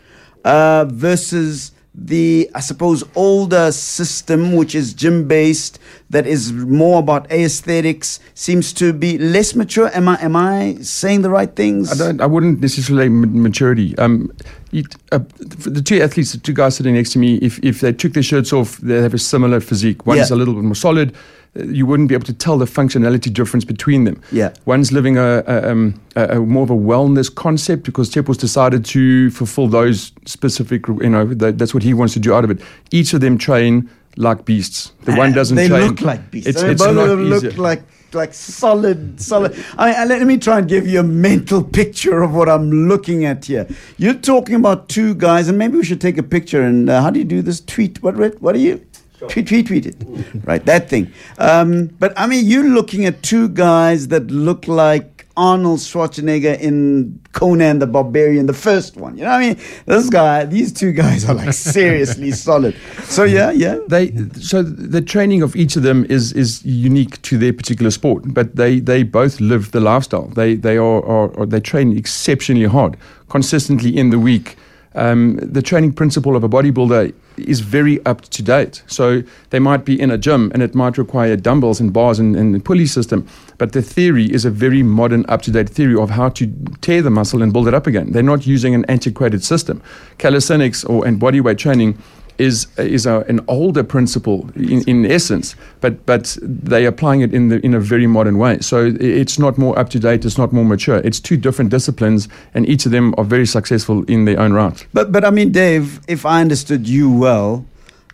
uh, 0.44 0.86
versus 0.86 1.72
the, 2.02 2.50
I 2.54 2.60
suppose, 2.60 3.04
older 3.14 3.70
system, 3.72 4.54
which 4.56 4.74
is 4.74 4.94
gym 4.94 5.28
based, 5.28 5.78
that 6.08 6.26
is 6.26 6.50
more 6.52 6.98
about 7.00 7.30
aesthetics, 7.30 8.20
seems 8.34 8.72
to 8.74 8.92
be 8.94 9.18
less 9.18 9.54
mature. 9.54 9.90
Am 9.94 10.08
I 10.08 10.16
am 10.22 10.34
I 10.34 10.76
saying 10.80 11.20
the 11.22 11.28
right 11.30 11.54
things? 11.54 11.92
I 11.92 11.96
don't. 12.06 12.20
I 12.22 12.26
wouldn't 12.26 12.60
necessarily 12.60 13.10
ma- 13.10 13.26
maturity. 13.28 13.96
Um, 13.98 14.32
it, 14.72 14.86
uh, 15.12 15.18
the 15.38 15.82
two 15.82 16.00
athletes, 16.00 16.32
the 16.32 16.38
two 16.38 16.54
guys 16.54 16.76
sitting 16.76 16.94
next 16.94 17.10
to 17.12 17.18
me, 17.18 17.36
if 17.36 17.58
if 17.62 17.80
they 17.80 17.92
took 17.92 18.14
their 18.14 18.22
shirts 18.22 18.52
off, 18.52 18.78
they 18.78 19.02
have 19.02 19.12
a 19.14 19.18
similar 19.18 19.60
physique. 19.60 20.06
One 20.06 20.16
Yeah. 20.16 20.26
a 20.30 20.36
little 20.36 20.54
bit 20.54 20.64
more 20.64 20.74
solid. 20.74 21.12
You 21.54 21.84
wouldn't 21.84 22.08
be 22.08 22.14
able 22.14 22.26
to 22.26 22.32
tell 22.32 22.58
the 22.58 22.64
functionality 22.64 23.32
difference 23.32 23.64
between 23.64 24.04
them. 24.04 24.22
Yeah. 24.30 24.52
One's 24.66 24.92
living 24.92 25.18
a, 25.18 25.42
a, 25.46 25.70
um, 25.70 26.00
a, 26.14 26.36
a 26.36 26.40
more 26.40 26.62
of 26.62 26.70
a 26.70 26.76
wellness 26.76 27.34
concept 27.34 27.82
because 27.82 28.08
Tepos 28.08 28.38
decided 28.38 28.84
to 28.86 29.30
fulfill 29.30 29.66
those 29.66 30.12
specific. 30.26 30.86
You 30.86 31.10
know, 31.10 31.26
that, 31.34 31.58
that's 31.58 31.74
what 31.74 31.82
he 31.82 31.92
wants 31.92 32.14
to 32.14 32.20
do 32.20 32.32
out 32.32 32.44
of 32.44 32.50
it. 32.50 32.60
Each 32.92 33.12
of 33.14 33.20
them 33.20 33.36
train 33.36 33.90
like 34.16 34.44
beasts. 34.44 34.92
The 35.02 35.14
one 35.14 35.32
doesn't 35.40 35.56
They 35.56 35.68
train. 35.68 35.88
look 35.88 36.00
like 36.02 36.30
beasts. 36.30 36.50
It's, 36.50 36.62
mean, 36.62 36.72
it's 36.72 36.82
both 36.82 36.94
not 36.94 37.02
of 37.02 37.18
them 37.18 37.24
look 37.24 37.56
like 37.56 37.82
like 38.12 38.34
solid, 38.34 39.20
solid. 39.20 39.56
I 39.78 40.00
mean, 40.00 40.08
let 40.08 40.26
me 40.26 40.36
try 40.36 40.58
and 40.58 40.68
give 40.68 40.86
you 40.86 41.00
a 41.00 41.04
mental 41.04 41.62
picture 41.62 42.22
of 42.22 42.34
what 42.34 42.48
I'm 42.48 42.88
looking 42.88 43.24
at 43.24 43.44
here. 43.44 43.68
You're 43.98 44.14
talking 44.14 44.56
about 44.56 44.88
two 44.88 45.14
guys, 45.14 45.48
and 45.48 45.56
maybe 45.58 45.76
we 45.76 45.84
should 45.84 46.00
take 46.00 46.18
a 46.18 46.22
picture. 46.22 46.62
And 46.62 46.90
uh, 46.90 47.02
how 47.02 47.10
do 47.10 47.18
you 47.20 47.24
do 47.24 47.42
this? 47.42 47.60
Tweet. 47.60 48.02
What 48.02 48.16
what 48.40 48.54
are 48.54 48.58
you? 48.58 48.84
Tweet, 49.28 49.46
tweet, 49.46 49.66
tweet 49.66 49.86
it. 49.86 49.96
right, 50.44 50.64
that 50.64 50.88
thing. 50.88 51.12
Um, 51.38 51.86
but 51.98 52.12
I 52.16 52.26
mean, 52.26 52.46
you're 52.46 52.68
looking 52.68 53.04
at 53.04 53.22
two 53.22 53.48
guys 53.48 54.08
that 54.08 54.30
look 54.30 54.66
like 54.66 55.26
Arnold 55.36 55.78
Schwarzenegger 55.78 56.58
in 56.60 57.20
Conan 57.32 57.78
the 57.78 57.86
Barbarian, 57.86 58.46
the 58.46 58.52
first 58.52 58.96
one. 58.96 59.16
You 59.16 59.24
know 59.24 59.30
what 59.30 59.36
I 59.36 59.48
mean? 59.48 59.58
This 59.86 60.10
guy, 60.10 60.44
these 60.44 60.72
two 60.72 60.92
guys 60.92 61.24
are 61.28 61.34
like 61.34 61.52
seriously 61.54 62.30
solid. 62.46 62.76
So 63.04 63.24
yeah, 63.24 63.50
yeah. 63.50 63.78
they 63.88 64.12
so 64.34 64.62
the 64.62 65.00
training 65.00 65.42
of 65.42 65.56
each 65.56 65.76
of 65.76 65.82
them 65.82 66.04
is 66.08 66.32
is 66.32 66.64
unique 66.64 67.20
to 67.22 67.38
their 67.38 67.52
particular 67.52 67.90
sport 67.90 68.22
but 68.26 68.56
they 68.56 68.80
they 68.80 69.02
both 69.02 69.40
live 69.40 69.70
the 69.72 69.80
lifestyle 69.80 70.28
they 70.28 70.54
they 70.54 70.76
are, 70.76 71.04
are, 71.04 71.38
are 71.38 71.46
they 71.46 71.60
train 71.60 71.96
exceptionally 71.96 72.66
hard 72.66 72.96
consistently 73.28 73.96
in 73.96 74.10
the 74.10 74.18
week 74.18 74.56
um, 74.94 75.36
the 75.36 75.62
training 75.62 75.92
principle 75.92 76.36
of 76.36 76.44
a 76.44 76.48
bodybuilder 76.48 77.14
is 77.36 77.60
very 77.60 78.04
up 78.04 78.22
to 78.22 78.42
date. 78.42 78.82
So 78.86 79.22
they 79.50 79.58
might 79.58 79.84
be 79.84 79.98
in 79.98 80.10
a 80.10 80.18
gym 80.18 80.50
and 80.52 80.62
it 80.62 80.74
might 80.74 80.98
require 80.98 81.36
dumbbells 81.36 81.80
and 81.80 81.92
bars 81.92 82.18
and, 82.18 82.36
and 82.36 82.54
a 82.54 82.60
pulley 82.60 82.86
system, 82.86 83.26
but 83.58 83.72
the 83.72 83.82
theory 83.82 84.24
is 84.26 84.44
a 84.44 84.50
very 84.50 84.82
modern, 84.82 85.24
up 85.28 85.42
to 85.42 85.50
date 85.50 85.68
theory 85.68 85.96
of 85.96 86.10
how 86.10 86.28
to 86.30 86.52
tear 86.80 87.02
the 87.02 87.10
muscle 87.10 87.42
and 87.42 87.52
build 87.52 87.68
it 87.68 87.74
up 87.74 87.86
again. 87.86 88.12
They're 88.12 88.22
not 88.22 88.46
using 88.46 88.74
an 88.74 88.84
antiquated 88.86 89.44
system. 89.44 89.82
Calisthenics 90.18 90.84
or 90.84 91.06
and 91.06 91.20
bodyweight 91.20 91.58
training 91.58 91.98
is 92.40 92.66
is 92.76 93.06
a, 93.06 93.20
an 93.28 93.40
older 93.46 93.84
principle 93.84 94.48
in, 94.56 94.82
in 94.86 95.06
essence, 95.06 95.54
but 95.80 96.04
but 96.06 96.36
they 96.42 96.86
applying 96.86 97.20
it 97.20 97.34
in 97.34 97.48
the 97.48 97.64
in 97.64 97.74
a 97.74 97.80
very 97.80 98.06
modern 98.06 98.38
way. 98.38 98.58
So 98.60 98.92
it's 99.00 99.38
not 99.38 99.58
more 99.58 99.78
up 99.78 99.90
to 99.90 99.98
date. 99.98 100.24
It's 100.24 100.38
not 100.38 100.52
more 100.52 100.64
mature. 100.64 100.96
It's 101.04 101.20
two 101.20 101.36
different 101.36 101.70
disciplines, 101.70 102.28
and 102.54 102.66
each 102.66 102.86
of 102.86 102.92
them 102.92 103.14
are 103.18 103.24
very 103.24 103.46
successful 103.46 104.04
in 104.04 104.24
their 104.24 104.40
own 104.40 104.52
right. 104.52 104.86
But 104.92 105.12
but 105.12 105.24
I 105.24 105.30
mean, 105.30 105.52
Dave, 105.52 106.00
if 106.08 106.24
I 106.24 106.40
understood 106.40 106.88
you 106.88 107.10
well, 107.10 107.64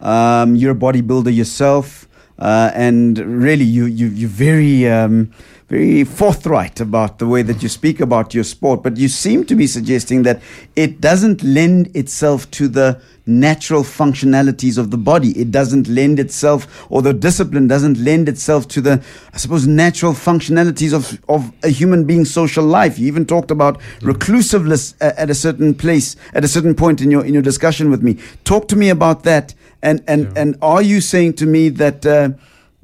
um, 0.01 0.57
you're 0.57 0.73
a 0.73 0.75
bodybuilder 0.75 1.35
yourself, 1.35 2.09
uh, 2.39 2.71
and 2.75 3.19
really 3.19 3.65
you 3.65 3.87
you 3.87 4.09
you're 4.09 4.29
very 4.29 4.89
um, 4.89 5.31
very 5.69 6.05
forthright 6.05 6.81
about 6.81 7.19
the 7.19 7.27
way 7.27 7.43
that 7.43 7.61
you 7.61 7.69
speak 7.69 8.01
about 8.01 8.33
your 8.33 8.45
sport, 8.45 8.85
but 8.85 8.97
you 8.97 9.09
seem 9.09 9.45
to 9.45 9.57
be 9.57 9.67
suggesting 9.67 10.23
that 10.23 10.41
it 10.77 11.01
doesn't 11.01 11.43
lend 11.43 11.95
itself 11.97 12.49
to 12.53 12.69
the 12.69 13.01
natural 13.27 13.83
functionalities 13.83 14.79
of 14.79 14.93
the 14.93 14.97
body. 14.97 15.37
It 15.37 15.51
doesn't 15.51 15.89
lend 15.89 16.21
itself, 16.21 16.87
or 16.89 17.03
the 17.03 17.13
discipline 17.13 17.67
doesn't 17.67 17.99
lend 17.99 18.29
itself 18.29 18.69
to 18.69 18.81
the, 18.81 19.03
I 19.33 19.39
suppose, 19.39 19.67
natural 19.67 20.13
functionalities 20.13 20.93
of, 20.93 21.21
of 21.29 21.53
a 21.65 21.69
human 21.69 22.05
being's 22.05 22.33
social 22.33 22.65
life. 22.65 22.97
You 22.97 23.09
even 23.09 23.27
talked 23.27 23.51
about 23.51 23.81
reclusiveness 24.03 24.95
at 25.01 25.31
a 25.31 25.35
certain 25.35 25.75
place, 25.75 26.15
at 26.33 26.45
a 26.45 26.49
certain 26.49 26.77
point 26.77 27.01
in 27.01 27.11
your 27.11 27.25
in 27.25 27.35
your 27.35 27.43
discussion 27.43 27.91
with 27.91 28.03
me. 28.03 28.19
Talk 28.45 28.69
to 28.69 28.77
me 28.77 28.89
about 28.89 29.25
that, 29.25 29.53
and 29.83 30.05
and 30.07 30.39
and 30.39 30.57
are 30.63 30.83
you 30.83 31.01
saying 31.01 31.33
to 31.35 31.47
me 31.47 31.71
that 31.71 32.07
uh, 32.07 32.29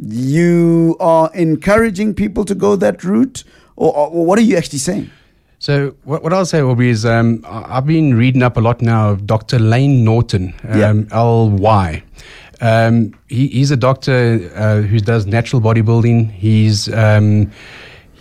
you 0.05 0.97
are 1.01 1.31
encouraging 1.35 2.15
people 2.15 2.45
to 2.45 2.55
go 2.55 2.77
that 2.77 3.05
route, 3.05 3.45
or, 3.77 3.95
or 3.95 4.27
what 4.27 4.39
are 4.39 4.43
you 4.43 4.57
actually 4.57 4.79
saying? 4.79 5.11
So 5.59 5.95
what, 6.03 6.25
what 6.25 6.33
I'll 6.33 6.45
say, 6.45 6.61
Aubrey, 6.61 6.91
is 6.91 7.07
um, 7.07 7.45
I've 7.47 7.87
been 7.87 8.15
reading 8.15 8.43
up 8.43 8.57
a 8.57 8.61
lot 8.61 8.83
now 8.83 9.11
of 9.11 9.27
Dr. 9.27 9.61
Layne 9.61 10.05
Norton, 10.05 10.55
um, 10.69 11.07
L-Y. 11.13 12.03
Um, 12.61 13.15
he, 13.29 13.47
he's 13.49 13.71
a 13.71 13.77
doctor 13.77 14.51
uh, 14.57 14.81
who 14.81 14.99
does 14.99 15.27
natural 15.27 15.63
bodybuilding. 15.63 16.33
He's 16.33 16.93
um, 16.93 17.53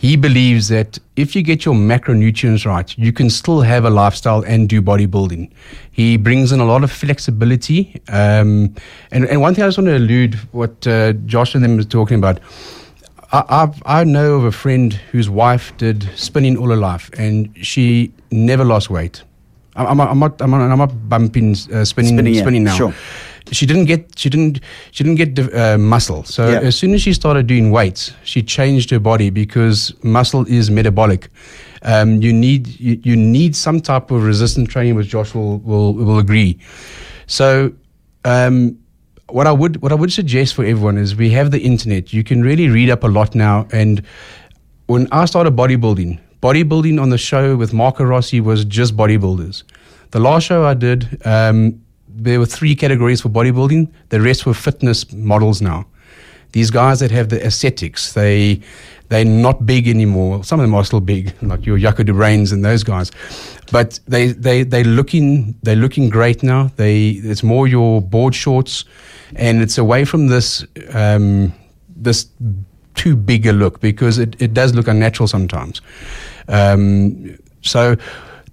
he 0.01 0.15
believes 0.17 0.67
that 0.69 0.97
if 1.15 1.35
you 1.35 1.43
get 1.43 1.63
your 1.63 1.75
macronutrients 1.75 2.65
right, 2.65 2.97
you 2.97 3.13
can 3.13 3.29
still 3.29 3.61
have 3.61 3.85
a 3.85 3.89
lifestyle 3.91 4.41
and 4.41 4.67
do 4.67 4.81
bodybuilding. 4.81 5.51
He 5.91 6.17
brings 6.17 6.51
in 6.51 6.59
a 6.59 6.65
lot 6.65 6.83
of 6.83 6.91
flexibility. 6.91 8.01
Um, 8.09 8.73
and, 9.11 9.25
and 9.27 9.41
one 9.41 9.53
thing 9.53 9.63
I 9.63 9.67
just 9.67 9.77
want 9.77 9.89
to 9.89 9.97
allude 9.97 10.33
what 10.53 10.87
uh, 10.87 11.13
Josh 11.27 11.53
and 11.53 11.63
them 11.63 11.77
was 11.77 11.85
talking 11.85 12.17
about. 12.17 12.39
I, 13.31 13.43
I've, 13.47 13.83
I 13.85 14.03
know 14.03 14.37
of 14.37 14.45
a 14.45 14.51
friend 14.51 14.91
whose 15.11 15.29
wife 15.29 15.71
did 15.77 16.09
spinning 16.15 16.57
all 16.57 16.69
her 16.69 16.75
life, 16.75 17.11
and 17.19 17.55
she 17.63 18.11
never 18.31 18.65
lost 18.65 18.89
weight. 18.89 19.21
I'm, 19.75 19.85
I'm, 19.85 20.01
I'm 20.01 20.19
not, 20.19 20.41
I'm 20.41 20.49
not, 20.49 20.61
I'm 20.61 20.79
not 20.79 21.09
bumping 21.09 21.51
uh, 21.51 21.85
spinning, 21.85 22.15
Spinning, 22.15 22.35
spinning, 22.35 22.63
now. 22.63 22.75
sure. 22.75 22.93
She 23.51 23.65
didn't 23.65 23.85
get, 23.85 24.17
she 24.17 24.29
didn't, 24.29 24.61
she 24.91 25.03
didn't 25.03 25.17
get 25.17 25.53
uh, 25.53 25.77
muscle. 25.77 26.23
So 26.23 26.49
Yeah. 26.49 26.59
as 26.59 26.75
soon 26.75 26.93
as 26.93 27.01
she 27.01 27.13
started 27.13 27.47
doing 27.47 27.71
weights, 27.71 28.13
she 28.23 28.41
changed 28.41 28.89
her 28.91 28.99
body 28.99 29.29
because 29.29 29.93
muscle 30.03 30.45
is 30.47 30.69
metabolic. 30.71 31.29
Um, 31.83 32.21
you 32.21 32.31
need, 32.31 32.79
you, 32.79 32.99
you 33.03 33.15
need 33.15 33.55
some 33.55 33.81
type 33.81 34.09
of 34.11 34.23
resistance 34.23 34.69
training, 34.69 34.95
which 34.95 35.07
Josh 35.09 35.33
will, 35.35 35.57
will, 35.59 35.93
will 35.93 36.19
agree. 36.19 36.59
So, 37.27 37.73
um, 38.23 38.77
what 39.29 39.47
I 39.47 39.51
would 39.53 39.81
what 39.81 39.91
I 39.93 39.95
would 39.95 40.11
suggest 40.11 40.55
for 40.55 40.65
everyone 40.65 40.97
is 40.97 41.15
we 41.15 41.29
have 41.31 41.51
the 41.51 41.59
internet. 41.59 42.11
You 42.11 42.21
can 42.23 42.41
really 42.41 42.67
read 42.67 42.89
up 42.89 43.03
a 43.03 43.07
lot 43.07 43.33
now. 43.33 43.65
And 43.71 44.03
when 44.87 45.07
I 45.11 45.23
started 45.23 45.55
bodybuilding, 45.55 46.19
bodybuilding 46.41 47.01
on 47.01 47.09
the 47.11 47.17
show 47.17 47.55
with 47.55 47.71
Marco 47.73 48.03
Rossi 48.03 48.41
was 48.41 48.65
just 48.65 48.97
bodybuilders. 48.97 49.63
The 50.11 50.19
last 50.19 50.43
show 50.47 50.65
I 50.65 50.73
did, 50.73 51.17
um, 51.25 51.81
there 52.15 52.39
were 52.39 52.45
three 52.45 52.75
categories 52.75 53.21
for 53.21 53.29
bodybuilding. 53.29 53.91
The 54.09 54.21
rest 54.21 54.45
were 54.45 54.53
fitness 54.53 55.11
models 55.11 55.61
now. 55.61 55.85
These 56.51 56.69
guys 56.69 56.99
that 56.99 57.11
have 57.11 57.29
the 57.29 57.43
aesthetics, 57.45 58.13
they 58.13 58.61
they're 59.09 59.25
not 59.25 59.65
big 59.65 59.89
anymore. 59.89 60.43
Some 60.43 60.59
of 60.59 60.63
them 60.63 60.73
are 60.73 60.85
still 60.85 61.01
big, 61.01 61.33
like 61.41 61.65
your 61.65 61.77
Jaco 61.77 62.05
de 62.05 62.13
Bruyn 62.13 62.51
and 62.51 62.63
those 62.63 62.83
guys. 62.83 63.11
But 63.71 63.99
they 64.07 64.27
they 64.27 64.63
they 64.63 64.83
looking 64.83 65.55
they're 65.63 65.75
looking 65.75 66.09
great 66.09 66.43
now. 66.43 66.71
They 66.75 67.09
it's 67.09 67.43
more 67.43 67.67
your 67.67 68.01
board 68.01 68.35
shorts, 68.35 68.85
and 69.35 69.61
it's 69.61 69.77
away 69.77 70.05
from 70.05 70.27
this 70.27 70.65
um, 70.93 71.53
this 71.95 72.27
too 72.95 73.15
big 73.15 73.45
a 73.45 73.53
look 73.53 73.79
because 73.79 74.17
it, 74.17 74.41
it 74.41 74.53
does 74.53 74.75
look 74.75 74.87
unnatural 74.87 75.27
sometimes. 75.27 75.81
Um, 76.47 77.37
so 77.61 77.95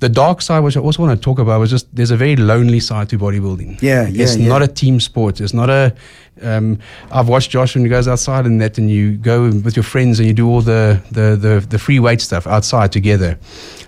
the 0.00 0.08
dark 0.08 0.42
side, 0.42 0.60
which 0.60 0.76
I 0.76 0.80
also 0.80 1.02
want 1.02 1.18
to 1.18 1.22
talk 1.22 1.38
about, 1.38 1.58
was 1.60 1.70
just 1.70 1.94
there's 1.94 2.10
a 2.10 2.16
very 2.16 2.36
lonely 2.36 2.80
side 2.80 3.08
to 3.10 3.18
bodybuilding. 3.18 3.82
Yeah, 3.82 4.06
yeah, 4.06 4.22
It's 4.22 4.36
yeah. 4.36 4.48
not 4.48 4.62
a 4.62 4.68
team 4.68 5.00
sport. 5.00 5.40
It's 5.40 5.54
not 5.54 5.70
a. 5.70 5.94
Um, 6.40 6.78
I've 7.10 7.28
watched 7.28 7.50
Josh 7.50 7.74
when 7.74 7.84
he 7.84 7.90
goes 7.90 8.06
outside 8.06 8.46
and 8.46 8.60
that, 8.60 8.78
and 8.78 8.88
you 8.88 9.16
go 9.16 9.50
with 9.50 9.74
your 9.74 9.82
friends 9.82 10.20
and 10.20 10.28
you 10.28 10.32
do 10.34 10.48
all 10.48 10.60
the, 10.60 11.02
the, 11.10 11.34
the, 11.34 11.66
the 11.68 11.78
free 11.80 11.98
weight 11.98 12.20
stuff 12.20 12.46
outside 12.46 12.92
together. 12.92 13.36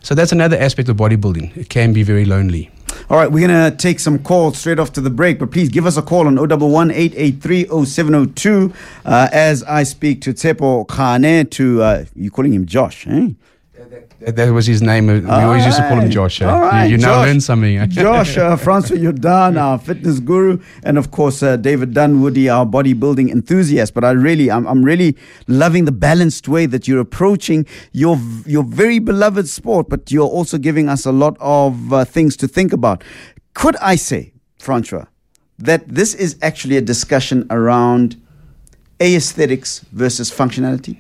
So 0.03 0.17
that's 0.17 0.33
another 0.33 0.57
aspect 0.57 0.89
of 0.89 0.97
bodybuilding. 0.97 1.57
It 1.57 1.69
can 1.69 1.93
be 1.93 2.03
very 2.03 2.25
lonely. 2.25 2.71
All 3.09 3.17
right, 3.17 3.31
we're 3.31 3.47
going 3.47 3.71
to 3.71 3.77
take 3.77 4.01
some 4.01 4.19
calls 4.19 4.59
straight 4.59 4.81
after 4.81 5.01
the 5.01 5.11
break, 5.11 5.39
but 5.39 5.53
please 5.53 5.69
give 5.69 5.87
us 5.87 5.97
a 5.97 6.03
call 6.03 6.27
on 6.27 6.37
011 6.37 6.91
883 6.91 7.85
0702 7.85 8.73
uh, 9.05 9.29
as 9.33 9.63
I 9.63 9.85
speak 9.85 10.21
to 10.23 10.33
Tshepo 10.33 10.87
Khane, 10.89 11.49
to, 11.53 11.83
uh, 11.83 12.05
you 12.17 12.33
calling 12.33 12.53
him 12.53 12.67
Josh, 12.67 13.07
eh? 13.07 13.29
That, 14.21 14.51
was 14.53 14.67
his 14.67 14.83
name. 14.83 15.07
We 15.07 15.27
always 15.29 15.65
used 15.65 15.79
to 15.79 15.83
call 15.85 15.93
him 15.93 15.99
Alright. 16.01 16.11
Josh. 16.13 16.43
eh? 16.43 16.45
All 16.47 16.59
You- 16.59 16.63
right, 16.69 16.91
you, 16.91 16.99
now 16.99 17.15
Josh. 17.15 17.27
learned 17.27 17.43
something. 17.43 17.79
eh? 17.79 17.87
Josh, 17.87 18.37
uh, 18.37 18.55
Francois 18.57 18.97
Jordaan, 19.05 19.59
our 19.59 19.79
fitness 19.79 20.21
guru, 20.21 20.59
and 20.83 20.99
of 20.99 21.11
course 21.11 21.43
uh, 21.43 21.57
David 21.57 21.95
Dunwoodie, 21.95 22.53
our 22.55 22.67
bodybuilding 22.67 23.31
enthusiast. 23.31 23.95
But 23.95 24.05
I 24.05 24.11
really, 24.11 24.51
I'm, 24.51 24.67
I'm 24.67 24.85
really 24.85 25.17
loving 25.49 25.87
the 25.87 25.93
balanced 25.93 26.49
way 26.49 26.67
that 26.67 26.87
you're 26.87 27.01
approaching 27.01 27.65
your 27.93 28.19
your 28.45 28.63
very 28.63 28.99
beloved 28.99 29.49
sport, 29.49 29.89
but 29.89 30.11
you're 30.13 30.29
also 30.29 30.59
giving 30.59 30.89
us 30.91 31.07
a 31.07 31.13
lot 31.13 31.37
of 31.41 31.91
uh, 31.93 32.05
things 32.05 32.37
to 32.39 32.47
think 32.49 32.75
about. 32.75 33.03
Could 33.55 33.77
I 33.77 33.97
say, 33.97 34.33
Francois, 34.59 35.07
that 35.59 35.89
this 35.89 36.15
is 36.15 36.37
actually 36.43 36.77
a 36.77 36.83
discussion 36.83 37.47
around 37.51 38.21
aesthetics 39.01 39.81
versus 39.93 40.31
functionality? 40.31 40.99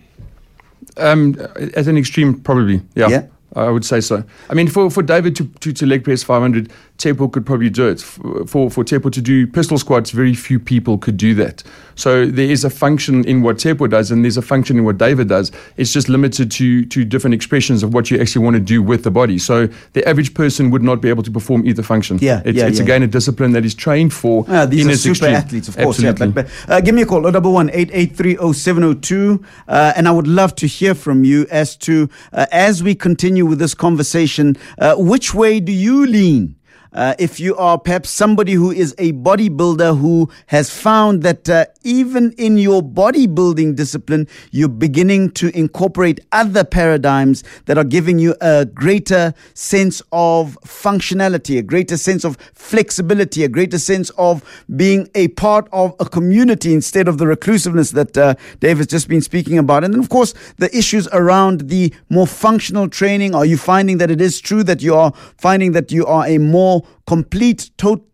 Um, 0.96 1.36
at 1.74 1.86
an 1.86 1.96
extreme, 1.96 2.40
probably. 2.40 2.82
Yeah. 2.94 3.08
Yeah. 3.08 3.26
I 3.56 3.68
would 3.68 3.84
say 3.84 4.00
so. 4.00 4.22
I 4.48 4.54
mean, 4.54 4.68
for, 4.68 4.90
for 4.90 5.02
David 5.02 5.34
to, 5.36 5.46
to, 5.60 5.72
to 5.72 5.86
leg 5.86 6.04
press 6.04 6.22
500, 6.22 6.70
Tepo 7.00 7.32
could 7.32 7.46
probably 7.46 7.70
do 7.70 7.88
it. 7.88 8.00
For, 8.00 8.68
for, 8.70 8.84
Tepo 8.84 9.10
to 9.10 9.20
do 9.22 9.46
pistol 9.46 9.78
squats, 9.78 10.10
very 10.10 10.34
few 10.34 10.60
people 10.60 10.98
could 10.98 11.16
do 11.16 11.34
that. 11.36 11.62
So 11.94 12.26
there 12.26 12.50
is 12.50 12.64
a 12.64 12.70
function 12.70 13.24
in 13.26 13.42
what 13.42 13.56
Tepo 13.56 13.88
does, 13.88 14.10
and 14.10 14.22
there's 14.24 14.36
a 14.36 14.42
function 14.42 14.78
in 14.78 14.84
what 14.84 14.98
David 14.98 15.28
does. 15.28 15.50
It's 15.76 15.92
just 15.92 16.08
limited 16.08 16.50
to, 16.52 16.84
to 16.84 17.04
different 17.04 17.34
expressions 17.34 17.82
of 17.82 17.94
what 17.94 18.10
you 18.10 18.20
actually 18.20 18.44
want 18.44 18.54
to 18.56 18.60
do 18.60 18.82
with 18.82 19.02
the 19.04 19.10
body. 19.10 19.38
So 19.38 19.68
the 19.94 20.06
average 20.08 20.34
person 20.34 20.70
would 20.70 20.82
not 20.82 21.00
be 21.00 21.08
able 21.08 21.22
to 21.22 21.30
perform 21.30 21.66
either 21.66 21.82
function. 21.82 22.18
Yeah, 22.20 22.42
It's, 22.44 22.56
yeah, 22.58 22.66
it's 22.66 22.78
yeah. 22.78 22.84
again 22.84 23.02
a 23.02 23.06
discipline 23.06 23.52
that 23.52 23.64
is 23.64 23.74
trained 23.74 24.12
for. 24.12 24.44
Ah, 24.48 24.66
these 24.66 24.82
in 24.82 24.88
are 24.88 24.92
its 24.92 25.02
super 25.02 25.12
extreme. 25.12 25.34
athletes, 25.34 25.68
of 25.68 25.76
course. 25.76 26.00
Yeah, 26.00 26.10
Absolutely. 26.10 26.42
like, 26.42 26.48
but, 26.66 26.70
uh, 26.72 26.80
give 26.80 26.94
me 26.94 27.02
a 27.02 27.06
call, 27.06 27.22
011 27.26 27.70
883 27.74 28.36
0702. 28.52 29.42
Uh, 29.68 29.92
and 29.96 30.06
I 30.06 30.10
would 30.10 30.26
love 30.28 30.54
to 30.56 30.66
hear 30.66 30.94
from 30.94 31.24
you 31.24 31.46
as 31.50 31.76
to, 31.78 32.08
uh, 32.32 32.46
as 32.52 32.82
we 32.82 32.94
continue 32.94 33.46
with 33.46 33.58
this 33.58 33.74
conversation, 33.74 34.56
uh, 34.78 34.94
which 34.96 35.34
way 35.34 35.60
do 35.60 35.72
you 35.72 36.06
lean? 36.06 36.56
Uh, 36.92 37.14
if 37.18 37.38
you 37.38 37.56
are 37.56 37.78
perhaps 37.78 38.10
somebody 38.10 38.52
who 38.54 38.70
is 38.70 38.94
a 38.98 39.12
bodybuilder 39.12 39.98
who 39.98 40.28
has 40.46 40.70
found 40.70 41.22
that 41.22 41.48
uh, 41.48 41.66
even 41.82 42.32
in 42.32 42.58
your 42.58 42.82
bodybuilding 42.82 43.76
discipline, 43.76 44.26
you're 44.50 44.68
beginning 44.68 45.30
to 45.32 45.56
incorporate 45.56 46.20
other 46.32 46.64
paradigms 46.64 47.44
that 47.66 47.78
are 47.78 47.84
giving 47.84 48.18
you 48.18 48.34
a 48.40 48.66
greater 48.66 49.34
sense 49.54 50.02
of 50.12 50.58
functionality, 50.64 51.58
a 51.58 51.62
greater 51.62 51.96
sense 51.96 52.24
of 52.24 52.36
flexibility, 52.54 53.44
a 53.44 53.48
greater 53.48 53.78
sense 53.78 54.10
of 54.10 54.42
being 54.76 55.08
a 55.14 55.28
part 55.28 55.68
of 55.72 55.94
a 56.00 56.04
community 56.04 56.72
instead 56.72 57.08
of 57.08 57.18
the 57.18 57.26
reclusiveness 57.26 57.92
that 57.92 58.16
uh, 58.16 58.34
Dave 58.60 58.78
has 58.78 58.86
just 58.86 59.08
been 59.08 59.20
speaking 59.20 59.58
about. 59.58 59.84
And 59.84 59.94
then, 59.94 60.00
of 60.00 60.08
course, 60.08 60.34
the 60.58 60.74
issues 60.76 61.08
around 61.08 61.68
the 61.68 61.92
more 62.08 62.26
functional 62.26 62.88
training. 62.88 63.34
Are 63.34 63.46
you 63.46 63.56
finding 63.56 63.98
that 63.98 64.10
it 64.10 64.20
is 64.20 64.40
true 64.40 64.62
that 64.64 64.82
you 64.82 64.94
are 64.94 65.12
finding 65.38 65.72
that 65.72 65.92
you 65.92 66.06
are 66.06 66.26
a 66.26 66.38
more 66.38 66.82
complete, 67.06 67.70
total, 67.76 68.09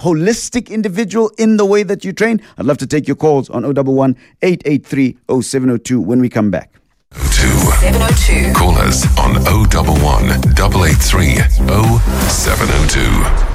holistic 0.00 0.70
individual 0.70 1.30
in 1.38 1.56
the 1.56 1.64
way 1.64 1.82
that 1.82 2.04
you 2.04 2.12
train? 2.12 2.40
I'd 2.56 2.66
love 2.66 2.78
to 2.78 2.86
take 2.86 3.06
your 3.06 3.16
calls 3.16 3.50
on 3.50 3.64
011 3.64 4.16
883 4.42 5.16
0702 5.40 6.00
when 6.00 6.20
we 6.20 6.28
come 6.28 6.50
back. 6.50 6.72
702. 7.12 8.52
Call 8.54 8.76
us 8.76 9.06
on 9.18 9.36
011 9.46 10.30
883 10.54 11.36
0702. 12.28 13.47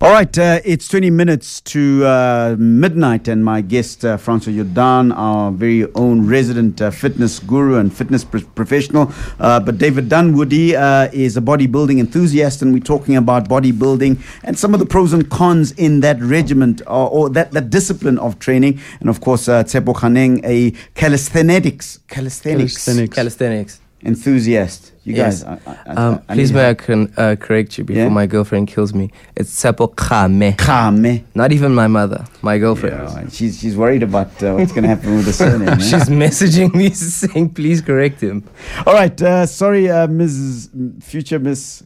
All 0.00 0.12
right, 0.12 0.38
uh, 0.38 0.60
it's 0.64 0.86
20 0.86 1.10
minutes 1.10 1.60
to 1.62 2.06
uh, 2.06 2.54
midnight, 2.56 3.26
and 3.26 3.44
my 3.44 3.60
guest, 3.60 4.04
uh, 4.04 4.16
Francois 4.16 4.52
Jordaan, 4.52 5.12
our 5.12 5.50
very 5.50 5.92
own 5.94 6.24
resident 6.24 6.80
uh, 6.80 6.92
fitness 6.92 7.40
guru 7.40 7.80
and 7.80 7.92
fitness 7.92 8.22
pr- 8.22 8.38
professional. 8.54 9.12
Uh, 9.40 9.58
but 9.58 9.78
David 9.78 10.08
Dunwoodie 10.08 10.74
uh, 10.74 11.10
is 11.12 11.36
a 11.36 11.40
bodybuilding 11.40 11.98
enthusiast, 11.98 12.62
and 12.62 12.72
we're 12.72 12.78
talking 12.78 13.16
about 13.16 13.48
bodybuilding 13.48 14.22
and 14.44 14.56
some 14.56 14.72
of 14.72 14.78
the 14.78 14.86
pros 14.86 15.12
and 15.12 15.28
cons 15.30 15.72
in 15.72 15.98
that 15.98 16.22
regiment 16.22 16.80
or, 16.86 17.10
or 17.10 17.30
that, 17.30 17.50
that 17.50 17.68
discipline 17.68 18.18
of 18.20 18.38
training. 18.38 18.80
And 19.00 19.08
of 19.08 19.20
course, 19.20 19.48
uh, 19.48 19.64
Tshepo 19.64 19.96
Khaneng, 19.96 20.44
a 20.44 20.70
calisthenics, 20.94 21.98
calisthenics, 22.06 22.84
Calisthenics. 22.84 23.14
Calisthenics. 23.16 23.80
Enthusiast. 24.04 24.92
You 25.04 25.14
Yes. 25.14 25.42
guys. 25.42 25.58
I, 25.66 25.72
I, 25.86 25.94
Um, 25.94 26.20
I 26.28 26.34
please 26.34 26.52
may 26.52 26.68
I 26.70 26.74
can 26.74 27.12
uh, 27.16 27.34
correct 27.40 27.78
you 27.78 27.84
before 27.84 28.02
Yeah? 28.04 28.08
my 28.10 28.26
girlfriend 28.26 28.68
kills 28.68 28.92
me. 28.94 29.10
It's 29.36 29.50
Tshepo 29.62 29.94
Kgame. 29.94 30.54
Kgame. 30.56 31.24
Not 31.34 31.50
even 31.52 31.74
my 31.74 31.86
mother, 31.86 32.24
my 32.42 32.58
girlfriend. 32.58 32.96
Yeah, 33.08 33.28
she's 33.30 33.58
she's 33.58 33.76
worried 33.76 34.02
about 34.02 34.30
uh, 34.42 34.54
what's 34.54 34.72
going 34.72 34.82
to 34.84 34.88
happen 34.88 35.16
with 35.16 35.24
the 35.24 35.32
surname. 35.42 35.68
eh? 35.68 35.78
She's 35.78 36.08
messaging 36.10 36.74
me 36.74 36.90
saying, 36.94 37.54
please 37.54 37.80
correct 37.80 38.20
him. 38.20 38.44
All 38.86 38.92
right. 38.94 39.20
Uh, 39.20 39.46
sorry, 39.46 39.90
uh, 39.90 40.06
Mrs. 40.06 41.02
Future 41.02 41.38
Miss 41.38 41.82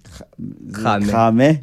Kgame. 0.72 1.62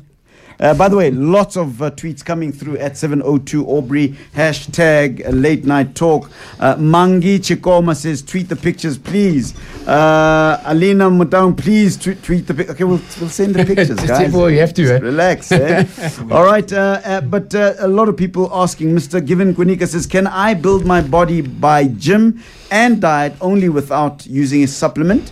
Uh, 0.60 0.74
by 0.74 0.89
the 0.89 0.95
way, 0.98 1.10
lots 1.10 1.56
of 1.56 1.82
uh, 1.82 1.89
tweets 1.91 2.24
coming 2.24 2.52
through 2.52 2.78
at 2.78 2.98
702 2.98 3.65
Aubrey. 3.65 4.10
Hashtag 4.36 5.24
late 5.32 5.63
night 5.63 5.95
talk. 5.95 6.30
Uh, 6.60 6.76
Mangi 6.76 7.39
Chikoma 7.39 7.95
says, 7.95 8.22
tweet 8.22 8.50
the 8.50 8.58
pictures, 8.58 8.98
please. 8.98 9.54
Uh, 9.88 10.62
Alina 10.65 11.10
Mutang, 11.10 11.58
please 11.58 11.95
tweet, 11.95 12.22
tweet 12.24 12.45
the 12.45 12.54
pictures. 12.54 12.76
Okay, 12.76 12.84
we'll, 12.84 13.02
we'll 13.22 13.30
send 13.30 13.56
the 13.56 13.65
pictures, 13.74 14.00
guys. 14.02 14.34
Well, 14.34 14.50
you 14.50 14.60
have 14.60 14.74
to, 14.74 14.95
eh? 14.95 15.00
Relax, 15.00 15.50
eh? 15.54 15.88
All 16.32 16.43
right, 16.43 16.72
uh, 16.74 17.02
uh, 17.06 17.22
but 17.22 17.56
uh, 17.56 17.76
a 17.80 17.88
lot 17.88 18.10
of 18.10 18.17
people 18.17 18.50
asking, 18.54 18.89
Mr. 18.89 19.26
Given 19.26 19.56
Gunika 19.56 19.88
says, 19.88 20.06
can 20.06 20.28
I 20.28 20.56
build 20.56 20.86
my 20.86 21.02
body 21.02 21.39
by 21.39 21.86
gym 21.86 22.43
and 22.69 23.02
diet 23.02 23.34
only 23.39 23.69
without 23.69 24.26
using 24.26 24.63
a 24.63 24.67
supplement? 24.67 25.32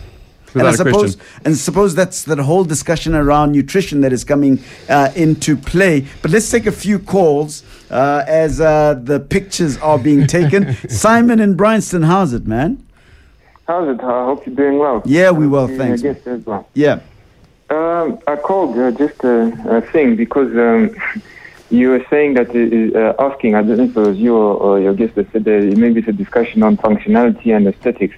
And 0.59 0.67
I 0.67 0.71
suppose, 0.73 1.15
question. 1.15 1.41
and 1.45 1.57
suppose 1.57 1.95
that's 1.95 2.23
the 2.23 2.41
whole 2.43 2.63
discussion 2.63 3.15
around 3.15 3.51
nutrition 3.51 4.01
that 4.01 4.13
is 4.13 4.23
coming 4.23 4.59
uh, 4.89 5.11
into 5.15 5.55
play. 5.55 6.05
But 6.21 6.31
let's 6.31 6.49
take 6.49 6.65
a 6.65 6.71
few 6.71 6.99
calls 6.99 7.63
uh, 7.89 8.23
as 8.27 8.59
uh, 8.61 8.99
the 9.01 9.19
pictures 9.19 9.77
are 9.77 9.99
being 9.99 10.27
taken. 10.27 10.75
Simon 10.89 11.39
in 11.39 11.55
Bryanston, 11.55 12.03
how's 12.03 12.33
it, 12.33 12.45
man? 12.45 12.83
How's 13.67 13.89
it? 13.89 14.01
I 14.01 14.25
hope 14.25 14.45
you're 14.45 14.55
doing 14.55 14.79
well. 14.79 15.01
Yeah, 15.05 15.31
we 15.31 15.47
well, 15.47 15.69
Yeah, 15.69 15.77
thanks. 15.77 16.01
I 16.01 16.13
guess 16.13 16.27
as 16.27 16.45
well. 16.45 16.67
Yeah, 16.73 16.99
Um, 17.69 18.19
I 18.27 18.37
called 18.37 18.77
uh, 18.77 18.91
just 18.91 19.21
a, 19.23 19.77
a 19.77 19.81
thing 19.81 20.15
because 20.15 20.51
um, 20.55 20.95
you 21.69 21.89
were 21.89 22.05
saying 22.09 22.35
that 22.35 22.49
uh, 22.49 22.97
uh, 22.97 23.29
asking. 23.29 23.55
I 23.55 23.61
don't 23.63 23.77
know 23.77 23.83
if 23.83 23.97
it 23.97 23.99
was 23.99 24.17
you 24.17 24.35
or, 24.35 24.55
or 24.55 24.79
your 24.79 24.93
guest 24.93 25.15
that 25.15 25.29
said 25.33 25.43
that 25.43 25.75
maybe 25.77 25.99
it's 25.99 26.07
a 26.07 26.13
discussion 26.13 26.63
on 26.63 26.77
functionality 26.77 27.53
and 27.55 27.67
aesthetics. 27.67 28.15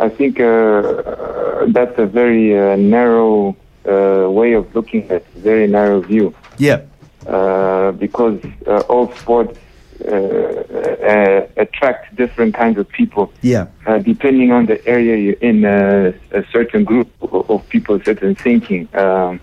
I 0.00 0.08
think 0.08 0.38
uh, 0.40 1.66
that's 1.68 1.98
a 1.98 2.06
very 2.06 2.56
uh, 2.58 2.76
narrow 2.76 3.56
uh, 3.88 4.28
way 4.30 4.52
of 4.52 4.72
looking 4.74 5.10
at, 5.10 5.26
very 5.34 5.66
narrow 5.66 6.00
view. 6.00 6.34
yeah, 6.58 6.80
uh, 7.26 7.92
because 7.92 8.40
uh, 8.66 8.80
all 8.88 9.12
sports 9.14 9.58
uh, 10.04 10.10
uh, 10.10 11.46
attract 11.56 12.14
different 12.16 12.54
kinds 12.54 12.78
of 12.78 12.88
people. 12.88 13.32
yeah, 13.42 13.66
Uh, 13.86 13.98
depending 13.98 14.52
on 14.52 14.66
the 14.66 14.78
area 14.86 15.16
you're 15.16 15.42
in, 15.50 15.64
uh, 15.64 16.12
a 16.32 16.44
certain 16.52 16.84
group 16.84 17.08
of, 17.20 17.68
people, 17.68 17.98
certain 18.04 18.34
thinking, 18.36 18.88
um, 18.94 19.40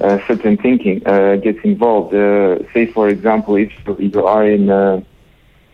uh, 0.00 0.18
certain 0.28 0.56
thinking 0.56 1.02
uh, 1.06 1.36
gets 1.36 1.58
involved. 1.64 2.14
Uh, 2.14 2.58
say, 2.74 2.84
for 2.86 3.08
example, 3.08 3.56
if 3.56 3.72
you 3.98 4.26
are 4.26 4.46
in 4.46 4.68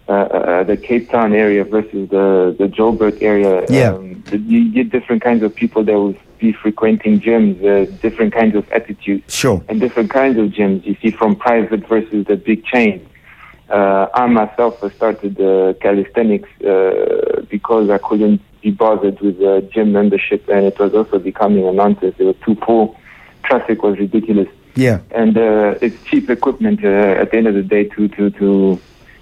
uh, 0.09 0.13
uh, 0.13 0.15
uh, 0.15 0.63
the 0.63 0.77
Cape 0.77 1.11
Town 1.11 1.35
area 1.35 1.65
versus 1.65 2.09
the 2.11 2.55
the 2.59 2.69
Joburg 2.69 3.21
area, 3.23 3.65
Yeah. 3.69 3.95
um, 3.95 4.23
you 4.31 4.73
get 4.73 4.91
different 4.91 5.23
kinds 5.23 5.43
of 5.43 5.55
people 5.55 5.83
that 5.85 5.95
will 5.95 6.15
be 6.39 6.53
frequenting 6.53 7.21
gyms, 7.21 7.57
uh, 7.65 7.91
different 8.03 8.33
kinds 8.33 8.55
of 8.55 8.71
attitudes 8.71 9.35
sure. 9.35 9.63
and 9.69 9.81
different 9.81 10.11
kinds 10.11 10.39
of 10.39 10.47
gyms. 10.51 10.85
You 10.87 10.97
see, 11.03 11.11
from 11.11 11.35
private 11.37 11.87
versus 11.89 12.27
the 12.27 12.37
big 12.37 12.65
chain. 12.65 13.07
Uh, 13.69 14.07
I 14.15 14.27
myself 14.27 14.79
started 14.95 15.41
uh, 15.41 15.73
calisthenics 15.81 16.49
uh, 16.63 17.43
because 17.51 17.91
I 17.91 17.99
couldn't 17.99 18.41
be 18.63 18.71
bothered 18.71 19.21
with 19.21 19.43
uh, 19.43 19.61
gym 19.73 19.91
membership, 19.93 20.49
and 20.49 20.67
it 20.67 20.79
was 20.79 20.95
also 20.95 21.19
becoming 21.19 21.67
a 21.67 21.73
nonsense. 21.73 22.15
It 22.19 22.25
was 22.25 22.37
too 22.45 22.55
poor. 22.55 22.97
Traffic 23.43 23.83
was 23.83 23.99
ridiculous, 23.99 24.49
Yeah, 24.77 25.01
and 25.11 25.37
uh, 25.37 25.75
it's 25.81 26.01
cheap 26.05 26.31
equipment 26.31 26.85
uh, 26.85 27.21
at 27.23 27.33
the 27.33 27.39
end 27.39 27.49
of 27.49 27.55
the 27.55 27.63
day 27.63 27.85
to 27.95 28.07
to 28.07 28.31
to 28.31 28.81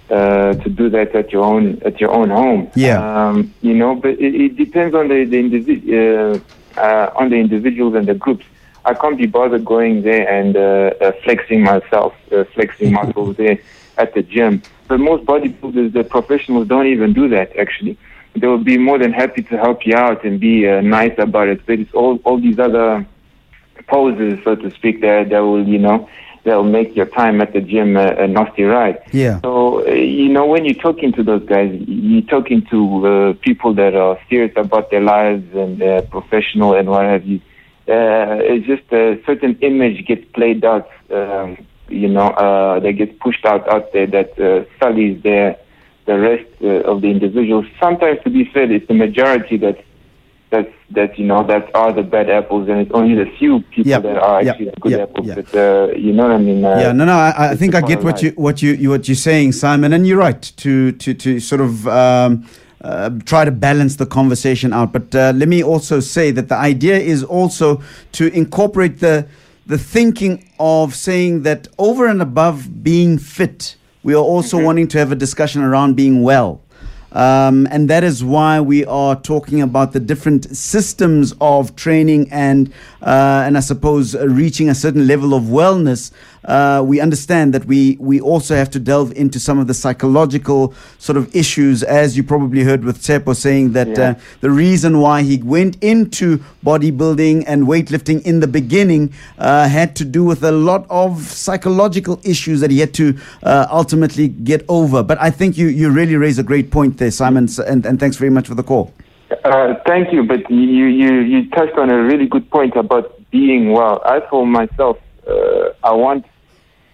uh, 0.09 0.53
to 0.53 0.69
do 0.69 0.89
that 0.89 1.15
at 1.15 1.31
your 1.31 1.43
own 1.43 1.81
at 1.83 1.99
your 1.99 2.11
own 2.11 2.29
home. 2.29 2.71
Yeah. 2.75 2.99
Um, 2.99 3.53
you 3.61 3.73
know, 3.73 3.95
but 3.95 4.11
it, 4.11 4.35
it 4.35 4.55
depends 4.55 4.93
on 4.95 5.07
the 5.07 5.25
the 5.25 5.37
individ- 5.37 5.85
uh, 5.91 6.79
uh, 6.79 7.11
on 7.15 7.29
the 7.29 7.37
individuals 7.37 7.95
and 7.95 8.07
the 8.07 8.13
groups. 8.13 8.45
I 8.85 8.93
can't 8.93 9.17
be 9.17 9.25
bothered 9.25 9.65
going 9.65 10.03
there 10.03 10.29
and 10.29 10.55
uh, 10.55 10.93
uh, 11.03 11.11
flexing 11.23 11.63
myself, 11.63 12.13
uh, 12.31 12.43
flexing 12.53 12.93
muscles 12.93 13.35
there 13.41 13.57
at 13.97 14.13
the 14.13 14.21
gym. 14.21 14.61
But 14.87 14.99
most 14.99 15.25
bodybuilders, 15.25 15.93
the 15.93 16.03
professionals, 16.03 16.67
don't 16.67 16.85
even 16.85 17.13
do 17.13 17.27
that. 17.29 17.55
Actually, 17.57 17.97
they 18.35 18.45
will 18.45 18.63
be 18.63 18.77
more 18.77 18.99
than 18.99 19.11
happy 19.11 19.41
to 19.41 19.57
help 19.57 19.87
you 19.87 19.95
out 19.95 20.23
and 20.23 20.39
be 20.39 20.67
uh, 20.67 20.81
nice 20.81 21.17
about 21.17 21.47
it. 21.47 21.65
But 21.65 21.79
it's 21.79 21.93
all 21.93 22.17
all 22.25 22.39
these 22.39 22.59
other 22.59 23.05
poses, 23.87 24.43
so 24.43 24.55
to 24.55 24.69
speak, 24.71 25.01
that 25.01 25.29
that 25.29 25.39
will 25.39 25.67
you 25.67 25.79
know 25.79 26.07
that 26.45 26.55
will 26.55 26.63
make 26.63 26.95
your 26.95 27.07
time 27.07 27.41
at 27.41 27.53
the 27.53 27.61
gym 27.61 27.97
a, 27.97 28.07
a 28.23 28.27
nasty 28.27 28.63
ride. 28.63 29.01
yeah, 29.11 29.41
So, 29.41 29.85
uh, 29.85 29.91
you 29.91 30.29
know, 30.29 30.45
when 30.45 30.63
you're 30.63 30.75
talking 30.75 31.11
to 31.13 31.23
those 31.23 31.43
guys, 31.45 31.75
you're 31.87 32.21
talking 32.21 32.65
to 32.67 33.07
uh, 33.07 33.33
people 33.41 33.73
that 33.73 33.95
are 33.95 34.17
serious 34.29 34.53
about 34.55 34.91
their 34.91 35.01
lives 35.01 35.43
and 35.55 35.81
uh, 35.81 36.01
professional 36.03 36.75
and 36.75 36.87
what 36.89 37.05
have 37.05 37.25
you. 37.25 37.41
Uh, 37.87 38.41
it's 38.41 38.65
just 38.65 38.91
a 38.91 39.21
certain 39.25 39.57
image 39.61 40.05
gets 40.07 40.25
played 40.33 40.63
out, 40.63 40.89
um, 41.11 41.57
you 41.89 42.07
know, 42.07 42.29
uh, 42.29 42.79
that 42.79 42.93
gets 42.93 43.13
pushed 43.19 43.45
out 43.45 43.67
out 43.71 43.91
there 43.93 44.07
that 44.07 44.39
uh, 44.39 44.65
sullies 44.79 45.21
their, 45.23 45.57
the 46.05 46.17
rest 46.17 46.49
uh, 46.63 46.91
of 46.91 47.01
the 47.01 47.09
individuals. 47.09 47.65
Sometimes, 47.79 48.19
to 48.23 48.29
be 48.29 48.45
fair, 48.45 48.71
it's 48.71 48.87
the 48.87 48.93
majority 48.93 49.57
that 49.57 49.75
that's 49.75 49.87
that 50.97 51.17
you 51.19 51.25
know 51.25 51.41
that 51.51 51.63
are 51.81 51.91
the 51.99 52.03
bad 52.15 52.29
apples, 52.29 52.67
and 52.69 52.77
it's 52.81 52.91
only 52.99 53.15
the 53.23 53.29
few 53.39 53.53
people 53.73 53.91
Yeah, 53.91 53.99
that 54.07 54.17
are 54.29 54.39
yeah, 54.43 54.51
actually 54.51 54.69
the 54.75 54.79
good 54.83 54.91
yeah, 54.91 55.05
apples. 55.05 55.27
yeah. 55.27 55.35
But 55.35 55.49
uh, 55.55 55.87
you 56.05 56.11
know 56.13 56.23
what 56.27 56.31
I 56.33 56.37
mean? 56.49 56.63
Uh, 56.63 56.77
yeah. 56.83 56.91
No, 56.91 57.03
no. 57.05 57.13
I, 57.27 57.51
I 57.51 57.55
think 57.55 57.75
I 57.75 57.81
get 57.81 58.03
what 58.03 58.15
line. 58.15 58.25
you 58.25 58.31
what 58.45 58.61
you, 58.63 58.71
you 58.73 58.89
what 58.93 59.07
you're 59.07 59.23
saying, 59.31 59.53
Simon, 59.53 59.93
and 59.93 60.05
you're 60.07 60.23
right 60.27 60.41
to 60.63 60.91
to 61.03 61.13
to 61.13 61.39
sort 61.39 61.61
of. 61.61 61.87
Um, 61.87 62.47
uh, 62.81 63.09
try 63.25 63.43
to 63.43 63.51
balance 63.51 63.95
the 63.95 64.05
conversation 64.05 64.71
out, 64.71 64.93
but 64.93 65.15
uh, 65.15 65.33
let 65.35 65.47
me 65.47 65.63
also 65.63 65.99
say 65.99 66.29
that 66.29 66.49
the 66.49 66.55
idea 66.55 66.95
is 67.13 67.23
also 67.23 67.81
to 68.11 68.27
incorporate 68.41 68.99
the 68.99 69.25
the 69.65 69.77
thinking 69.77 70.47
of 70.59 70.93
saying 70.93 71.41
that 71.41 71.67
over 71.79 72.05
and 72.05 72.21
above 72.21 72.83
being 72.83 73.17
fit, 73.17 73.75
we 74.03 74.13
are 74.13 74.23
also 74.33 74.61
wanting 74.61 74.87
to 74.89 74.99
have 74.99 75.11
a 75.11 75.15
discussion 75.15 75.63
around 75.63 75.95
being 75.95 76.21
well. 76.21 76.61
Um, 77.15 77.65
and 77.71 77.89
that 77.89 78.03
is 78.03 78.23
why 78.23 78.59
we 78.59 78.85
are 78.85 79.15
talking 79.15 79.61
about 79.61 79.93
the 79.93 80.01
different 80.01 80.55
systems 80.55 81.33
of 81.39 81.75
training 81.75 82.29
and, 82.31 82.71
uh, 83.05 83.43
and 83.45 83.55
I 83.57 83.61
suppose 83.61 84.15
reaching 84.15 84.69
a 84.69 84.75
certain 84.75 85.07
level 85.07 85.33
of 85.33 85.43
wellness. 85.43 86.11
Uh, 86.43 86.83
we 86.85 86.99
understand 86.99 87.53
that 87.55 87.65
we, 87.65 87.97
we 87.99 88.21
also 88.21 88.55
have 88.55 88.69
to 88.69 88.79
delve 88.79 89.11
into 89.13 89.39
some 89.39 89.57
of 89.57 89.65
the 89.65 89.73
psychological 89.73 90.75
sort 90.99 91.17
of 91.17 91.35
issues, 91.35 91.81
as 91.81 92.15
you 92.15 92.23
probably 92.23 92.63
heard 92.63 92.83
with 92.83 93.01
Tshepo 93.01 93.35
saying 93.35 93.71
that 93.73 93.87
Yeah. 93.87 94.09
uh, 94.09 94.13
the 94.41 94.51
reason 94.51 94.99
why 94.99 95.23
he 95.23 95.37
went 95.41 95.77
into 95.83 96.39
bodybuilding 96.63 97.45
and 97.47 97.63
weightlifting 97.65 98.21
in 98.23 98.41
the 98.41 98.47
beginning 98.47 99.11
uh, 99.39 99.67
had 99.67 99.95
to 99.95 100.05
do 100.05 100.23
with 100.23 100.43
a 100.43 100.51
lot 100.51 100.85
of 100.89 101.23
psychological 101.23 102.19
issues 102.23 102.59
that 102.59 102.69
he 102.69 102.79
had 102.79 102.93
to 102.93 103.17
uh, 103.41 103.65
ultimately 103.71 104.27
get 104.27 104.63
over. 104.69 105.01
But 105.01 105.19
I 105.19 105.31
think 105.31 105.57
you, 105.57 105.67
you 105.67 105.89
really 105.89 106.15
raise 106.15 106.37
a 106.37 106.43
great 106.43 106.69
point 106.69 106.97
there, 106.99 107.11
Simon, 107.11 107.49
and, 107.65 107.85
and 107.85 107.99
thanks 107.99 108.17
very 108.17 108.29
much 108.31 108.47
for 108.47 108.55
the 108.55 108.63
call. 108.63 108.93
Uh, 109.43 109.75
thank 109.85 110.13
you, 110.13 110.23
but 110.23 110.49
you, 110.49 110.85
you, 110.85 111.19
you 111.21 111.49
touched 111.49 111.77
on 111.77 111.89
a 111.89 112.01
really 112.03 112.27
good 112.27 112.49
point 112.51 112.75
about 112.75 113.19
being 113.31 113.71
well. 113.71 114.01
I, 114.05 114.21
for 114.29 114.45
myself, 114.45 114.97
uh, 115.27 115.69
I 115.83 115.91
want, 115.93 116.25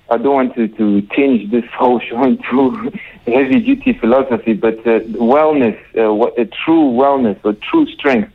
I 0.10 0.17
don't 0.17 0.34
want 0.34 0.56
to, 0.56 0.67
to 0.70 1.02
tinge 1.13 1.52
this 1.52 1.65
whole 1.78 2.00
show 2.00 2.24
into 2.24 2.91
heavy 3.26 3.60
duty 3.60 3.94
philosophy, 4.00 4.54
but 4.54 4.80
uh, 4.80 5.00
wellness, 5.34 5.78
uh, 6.02 6.13
what, 6.13 6.38
a 6.39 6.46
true 6.46 6.91
wellness 6.91 7.38
or 7.44 7.54
true 7.70 7.86
strength, 7.88 8.32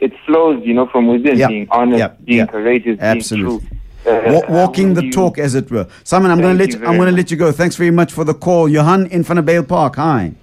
it 0.00 0.12
flows, 0.26 0.62
you 0.64 0.74
know, 0.74 0.86
from 0.86 1.08
within. 1.08 1.38
Yeah, 1.38 1.48
Being 1.48 1.68
honest, 1.70 1.98
yeah, 1.98 2.08
being 2.24 2.38
yeah. 2.38 2.46
courageous, 2.46 2.98
Absolutely. 3.00 3.58
being 3.58 3.68
true. 3.70 3.78
Uh, 4.06 4.40
walking 4.48 4.94
the 4.94 5.06
you- 5.06 5.12
talk, 5.12 5.38
as 5.38 5.54
it 5.54 5.70
were. 5.70 5.86
Simon, 6.04 6.30
I'm 6.30 6.40
going 6.40 6.56
to 6.56 6.64
let 6.64 6.72
you 6.72 6.86
I'm 6.86 6.96
going 6.96 7.10
to 7.10 7.16
let 7.16 7.30
you 7.30 7.36
go. 7.36 7.50
Thanks 7.50 7.76
very 7.76 7.90
much 7.90 8.12
for 8.12 8.24
the 8.24 8.34
call, 8.34 8.68
Johan 8.68 9.06
in 9.06 9.24
front 9.24 9.38
of 9.38 9.44
Bale 9.46 9.64
Park. 9.64 9.96
Hi. 9.96 10.34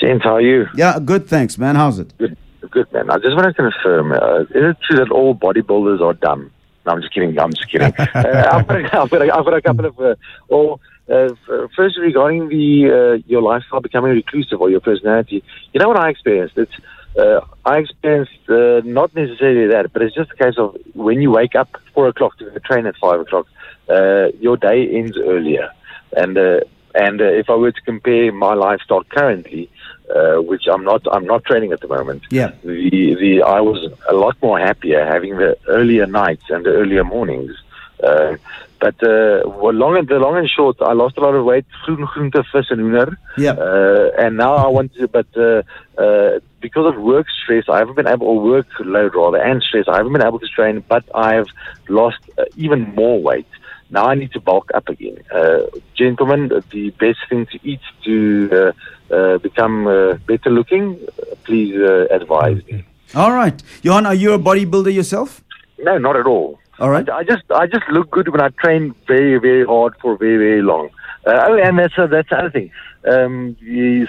James, 0.00 0.22
how 0.22 0.36
are 0.36 0.40
you? 0.40 0.66
Yeah, 0.74 0.98
good. 1.04 1.26
Thanks, 1.26 1.58
man. 1.58 1.74
How's 1.74 1.98
it? 1.98 2.16
Good, 2.18 2.36
good 2.68 2.92
man. 2.92 3.10
I 3.10 3.18
just 3.18 3.36
want 3.36 3.46
to 3.46 3.52
confirm: 3.54 4.12
uh, 4.12 4.40
is 4.42 4.48
it 4.52 4.76
true 4.82 4.96
that 4.98 5.10
all 5.10 5.34
bodybuilders 5.34 6.00
are 6.00 6.14
dumb? 6.14 6.50
No, 6.86 6.92
I'm 6.92 7.02
just 7.02 7.12
kidding. 7.12 7.38
I'm 7.38 7.52
just 7.52 7.70
kidding. 7.70 7.92
uh, 7.98 8.48
I've, 8.52 8.66
got 8.66 8.80
a, 8.80 9.00
I've, 9.00 9.10
got 9.10 9.22
a, 9.22 9.34
I've 9.34 9.44
got 9.44 9.54
a 9.54 9.62
couple 9.62 9.86
of. 9.86 10.00
Uh, 10.00 10.14
or 10.48 10.80
uh, 11.10 11.28
first, 11.76 11.98
regarding 11.98 12.48
the 12.48 13.18
uh, 13.18 13.22
your 13.26 13.42
lifestyle 13.42 13.80
becoming 13.80 14.12
reclusive 14.12 14.60
or 14.60 14.70
your 14.70 14.80
personality, 14.80 15.42
you 15.72 15.80
know 15.80 15.88
what 15.88 15.98
I 15.98 16.10
experienced? 16.10 16.56
It's 16.56 16.72
uh, 17.18 17.40
I 17.64 17.78
experienced 17.78 18.48
uh, 18.48 18.82
not 18.84 19.14
necessarily 19.14 19.66
that, 19.72 19.92
but 19.92 20.02
it's 20.02 20.14
just 20.14 20.30
a 20.30 20.36
case 20.36 20.54
of 20.56 20.76
when 20.94 21.20
you 21.20 21.30
wake 21.30 21.54
up 21.54 21.68
four 21.94 22.08
o'clock 22.08 22.38
to 22.38 22.60
train 22.60 22.86
at 22.86 22.96
five 22.96 23.20
o'clock, 23.20 23.46
uh, 23.88 24.28
your 24.38 24.56
day 24.56 24.88
ends 24.88 25.18
earlier, 25.18 25.70
and 26.16 26.38
uh, 26.38 26.60
and 26.94 27.20
uh, 27.20 27.24
if 27.24 27.50
I 27.50 27.54
were 27.54 27.72
to 27.72 27.80
compare 27.82 28.32
my 28.32 28.54
lifestyle 28.54 29.04
currently 29.04 29.70
uh, 30.14 30.36
which 30.42 30.64
I'm 30.72 30.84
not 30.84 31.02
I'm 31.10 31.24
not 31.24 31.44
training 31.44 31.72
at 31.72 31.80
the 31.80 31.88
moment. 31.88 32.22
Yeah. 32.30 32.52
The 32.62 33.14
the 33.14 33.42
I 33.42 33.60
was 33.60 33.92
a 34.08 34.14
lot 34.14 34.36
more 34.42 34.58
happier 34.58 35.04
having 35.04 35.36
the 35.36 35.56
earlier 35.68 36.06
nights 36.06 36.44
and 36.48 36.64
the 36.64 36.70
earlier 36.70 37.04
mornings. 37.04 37.52
Uh, 38.02 38.36
but 38.80 38.94
uh, 39.02 39.42
well, 39.44 39.74
long 39.74 39.98
and 39.98 40.08
the 40.08 40.18
long 40.18 40.38
and 40.38 40.48
short, 40.48 40.78
I 40.80 40.94
lost 40.94 41.18
a 41.18 41.20
lot 41.20 41.34
of 41.34 41.44
weight. 41.44 41.66
Groen, 41.84 42.06
groente, 42.06 42.42
vis, 42.50 42.70
and 42.70 42.80
hoender. 42.80 43.14
Yeah. 43.36 43.52
Uh, 43.52 44.10
and 44.18 44.38
now 44.38 44.54
I 44.54 44.68
want 44.68 44.94
to, 44.94 45.06
but 45.06 45.26
uh, 45.36 45.62
uh, 46.00 46.40
because 46.60 46.94
of 46.94 47.00
work 47.00 47.26
stress, 47.42 47.64
I 47.68 47.78
haven't 47.78 47.96
been 47.96 48.08
able, 48.08 48.26
or 48.26 48.62
workload 48.62 49.12
rather, 49.14 49.36
and 49.36 49.62
stress, 49.62 49.84
I 49.86 49.98
haven't 49.98 50.14
been 50.14 50.24
able 50.24 50.38
to 50.38 50.48
train. 50.48 50.82
But 50.88 51.04
I've 51.14 51.48
lost 51.90 52.20
uh, 52.38 52.44
even 52.56 52.94
more 52.94 53.20
weight. 53.20 53.46
Now 53.90 54.06
I 54.06 54.14
need 54.14 54.32
to 54.32 54.40
bulk 54.40 54.70
up 54.74 54.88
again. 54.88 55.18
Uh, 55.32 55.62
gentlemen, 55.94 56.48
the 56.70 56.90
best 56.90 57.18
thing 57.28 57.46
to 57.46 57.58
eat 57.64 57.80
to 58.04 58.72
uh, 59.10 59.14
uh, 59.14 59.38
become 59.38 59.86
uh, 59.86 60.14
better 60.26 60.50
looking, 60.50 60.98
please 61.44 61.74
uh, 61.76 62.06
advise 62.10 62.64
me. 62.66 62.84
All 63.14 63.32
right. 63.32 63.60
Johan, 63.82 64.06
are 64.06 64.14
you 64.14 64.32
a 64.32 64.38
bodybuilder 64.38 64.94
yourself? 64.94 65.42
No, 65.78 65.98
not 65.98 66.16
at 66.16 66.26
all. 66.26 66.60
All 66.78 66.90
right. 66.90 67.08
I, 67.08 67.18
I 67.18 67.24
just 67.24 67.42
I 67.50 67.66
just 67.66 67.88
look 67.90 68.10
good 68.10 68.28
when 68.28 68.40
I 68.40 68.48
train 68.50 68.94
very 69.06 69.38
very 69.38 69.64
hard 69.64 69.96
for 70.00 70.16
very 70.16 70.36
very 70.36 70.62
long. 70.62 70.90
Uh, 71.26 71.46
oh, 71.48 71.58
and 71.58 71.78
that's 71.78 71.98
uh, 71.98 72.06
that's 72.06 72.30
the 72.30 72.38
other 72.38 72.50
thing. 72.50 72.70
Um, 73.04 73.56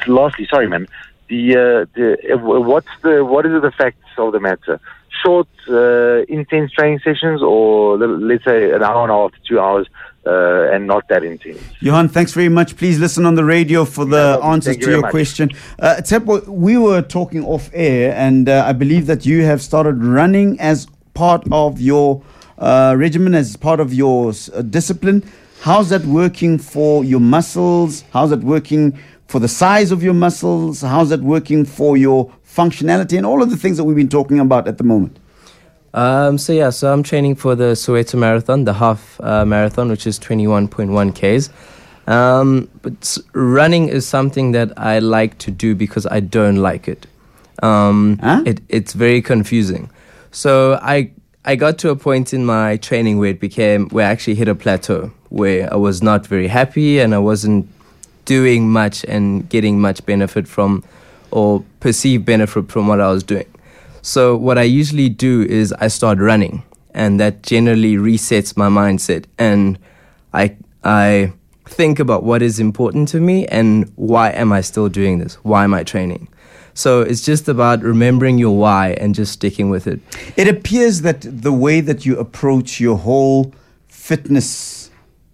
lastly, 0.07 0.47
sorry, 0.49 0.67
man. 0.67 0.87
The 1.27 1.55
uh, 1.55 1.85
the 1.95 2.37
what's 2.37 2.87
the 3.01 3.25
what 3.25 3.45
is 3.45 3.61
the 3.61 3.71
facts 3.71 3.97
of 4.17 4.31
the 4.33 4.39
matter? 4.39 4.79
Short, 5.23 5.47
uh, 5.69 6.23
intense 6.27 6.71
training 6.71 6.99
sessions, 7.03 7.41
or 7.43 7.97
let's 7.97 8.43
say 8.43 8.71
an 8.71 8.83
hour 8.83 9.03
and 9.03 9.11
a 9.11 9.15
half 9.15 9.31
to 9.33 9.37
two 9.47 9.59
hours, 9.59 9.87
uh, 10.25 10.73
and 10.73 10.87
not 10.87 11.07
that 11.09 11.23
intense. 11.23 11.61
Johan, 11.79 12.09
thanks 12.09 12.33
very 12.33 12.49
much. 12.49 12.75
Please 12.75 12.99
listen 12.99 13.25
on 13.25 13.35
the 13.35 13.43
radio 13.43 13.85
for 13.85 14.05
the 14.05 14.33
problem. 14.33 14.53
answers 14.53 14.77
you 14.77 14.83
to 14.83 14.89
your 14.91 15.01
much. 15.01 15.11
question. 15.11 15.49
Uh, 15.79 15.95
Tshepo, 15.97 16.47
we 16.47 16.77
were 16.77 17.01
talking 17.01 17.43
off 17.45 17.69
air, 17.73 18.13
and 18.15 18.49
uh, 18.49 18.63
I 18.65 18.73
believe 18.73 19.05
that 19.07 19.25
you 19.25 19.43
have 19.43 19.61
started 19.61 20.03
running 20.03 20.59
as 20.59 20.87
part 21.13 21.43
of 21.51 21.79
your 21.79 22.23
uh, 22.57 22.95
regimen, 22.97 23.35
as 23.35 23.55
part 23.57 23.79
of 23.79 23.93
your 23.93 24.29
uh, 24.29 24.61
discipline. 24.61 25.23
How's 25.61 25.89
that 25.89 26.03
working 26.05 26.57
for 26.57 27.03
your 27.03 27.19
muscles? 27.19 28.03
How's 28.13 28.31
that 28.31 28.43
working 28.43 28.97
for 29.27 29.39
the 29.39 29.47
size 29.47 29.91
of 29.91 30.03
your 30.03 30.13
muscles? 30.13 30.81
How's 30.81 31.09
that 31.09 31.21
working 31.21 31.65
for 31.65 31.97
your 31.97 32.31
functionality 32.55 33.17
and 33.17 33.25
all 33.25 33.41
of 33.41 33.49
the 33.49 33.57
things 33.57 33.77
that 33.77 33.83
we've 33.83 33.95
been 33.95 34.09
talking 34.09 34.39
about 34.39 34.67
at 34.67 34.77
the 34.77 34.83
moment? 34.83 35.17
Um, 35.93 36.37
so 36.37 36.53
yeah, 36.53 36.69
so 36.69 36.91
I'm 36.91 37.03
training 37.03 37.35
for 37.35 37.55
the 37.55 37.73
Soweto 37.75 38.17
Marathon, 38.17 38.63
the 38.63 38.73
half 38.73 39.19
uh, 39.21 39.45
marathon, 39.45 39.89
which 39.89 40.07
is 40.07 40.17
21.1 40.19 41.13
k's. 41.15 41.49
Um, 42.07 42.69
but 42.81 43.17
running 43.33 43.89
is 43.89 44.07
something 44.07 44.53
that 44.53 44.71
I 44.77 44.99
like 44.99 45.37
to 45.39 45.51
do 45.51 45.75
because 45.75 46.05
I 46.07 46.19
don't 46.19 46.57
like 46.57 46.87
it. 46.87 47.07
Um, 47.61 48.17
Huh? 48.21 48.41
it 48.45 48.61
it's 48.69 48.93
very 48.93 49.21
confusing. 49.21 49.89
So 50.31 50.79
I 50.81 51.11
I 51.45 51.55
got 51.55 51.77
to 51.79 51.89
a 51.89 51.95
point 51.95 52.33
in 52.33 52.45
my 52.45 52.77
training 52.77 53.19
where 53.19 53.29
it 53.29 53.39
became 53.39 53.87
where 53.89 54.07
I 54.07 54.11
actually 54.11 54.35
hit 54.35 54.47
a 54.47 54.55
plateau 54.55 55.11
where 55.29 55.71
I 55.71 55.75
was 55.77 56.01
not 56.01 56.25
very 56.27 56.47
happy 56.47 56.99
and 56.99 57.13
I 57.13 57.19
wasn't 57.19 57.67
doing 58.25 58.69
much 58.69 59.05
and 59.07 59.47
getting 59.49 59.79
much 59.79 60.05
benefit 60.05 60.47
from 60.47 60.83
or 61.31 61.63
perceived 61.79 62.25
benefit 62.25 62.71
from 62.71 62.87
what 62.87 63.01
I 63.01 63.09
was 63.09 63.23
doing. 63.23 63.47
So 64.01 64.35
what 64.35 64.57
I 64.57 64.63
usually 64.63 65.09
do 65.09 65.43
is 65.43 65.73
I 65.73 65.87
start 65.87 66.19
running 66.19 66.63
and 66.93 67.19
that 67.19 67.43
generally 67.43 67.95
resets 67.95 68.57
my 68.57 68.67
mindset 68.67 69.25
and 69.37 69.77
I 70.33 70.57
I 70.83 71.33
think 71.65 71.99
about 71.99 72.23
what 72.23 72.41
is 72.41 72.59
important 72.59 73.07
to 73.09 73.19
me 73.19 73.45
and 73.47 73.91
why 73.95 74.31
am 74.31 74.51
I 74.51 74.61
still 74.61 74.89
doing 74.89 75.19
this? 75.19 75.35
Why 75.43 75.63
am 75.63 75.73
I 75.73 75.83
training? 75.83 76.27
So 76.73 77.01
it's 77.01 77.21
just 77.21 77.47
about 77.47 77.81
remembering 77.81 78.37
your 78.37 78.57
why 78.57 78.91
and 78.93 79.13
just 79.13 79.33
sticking 79.33 79.69
with 79.69 79.87
it. 79.87 79.99
It 80.37 80.47
appears 80.47 81.01
that 81.01 81.21
the 81.21 81.51
way 81.51 81.81
that 81.81 82.05
you 82.05 82.17
approach 82.17 82.79
your 82.79 82.97
whole 82.97 83.53
fitness 83.87 84.89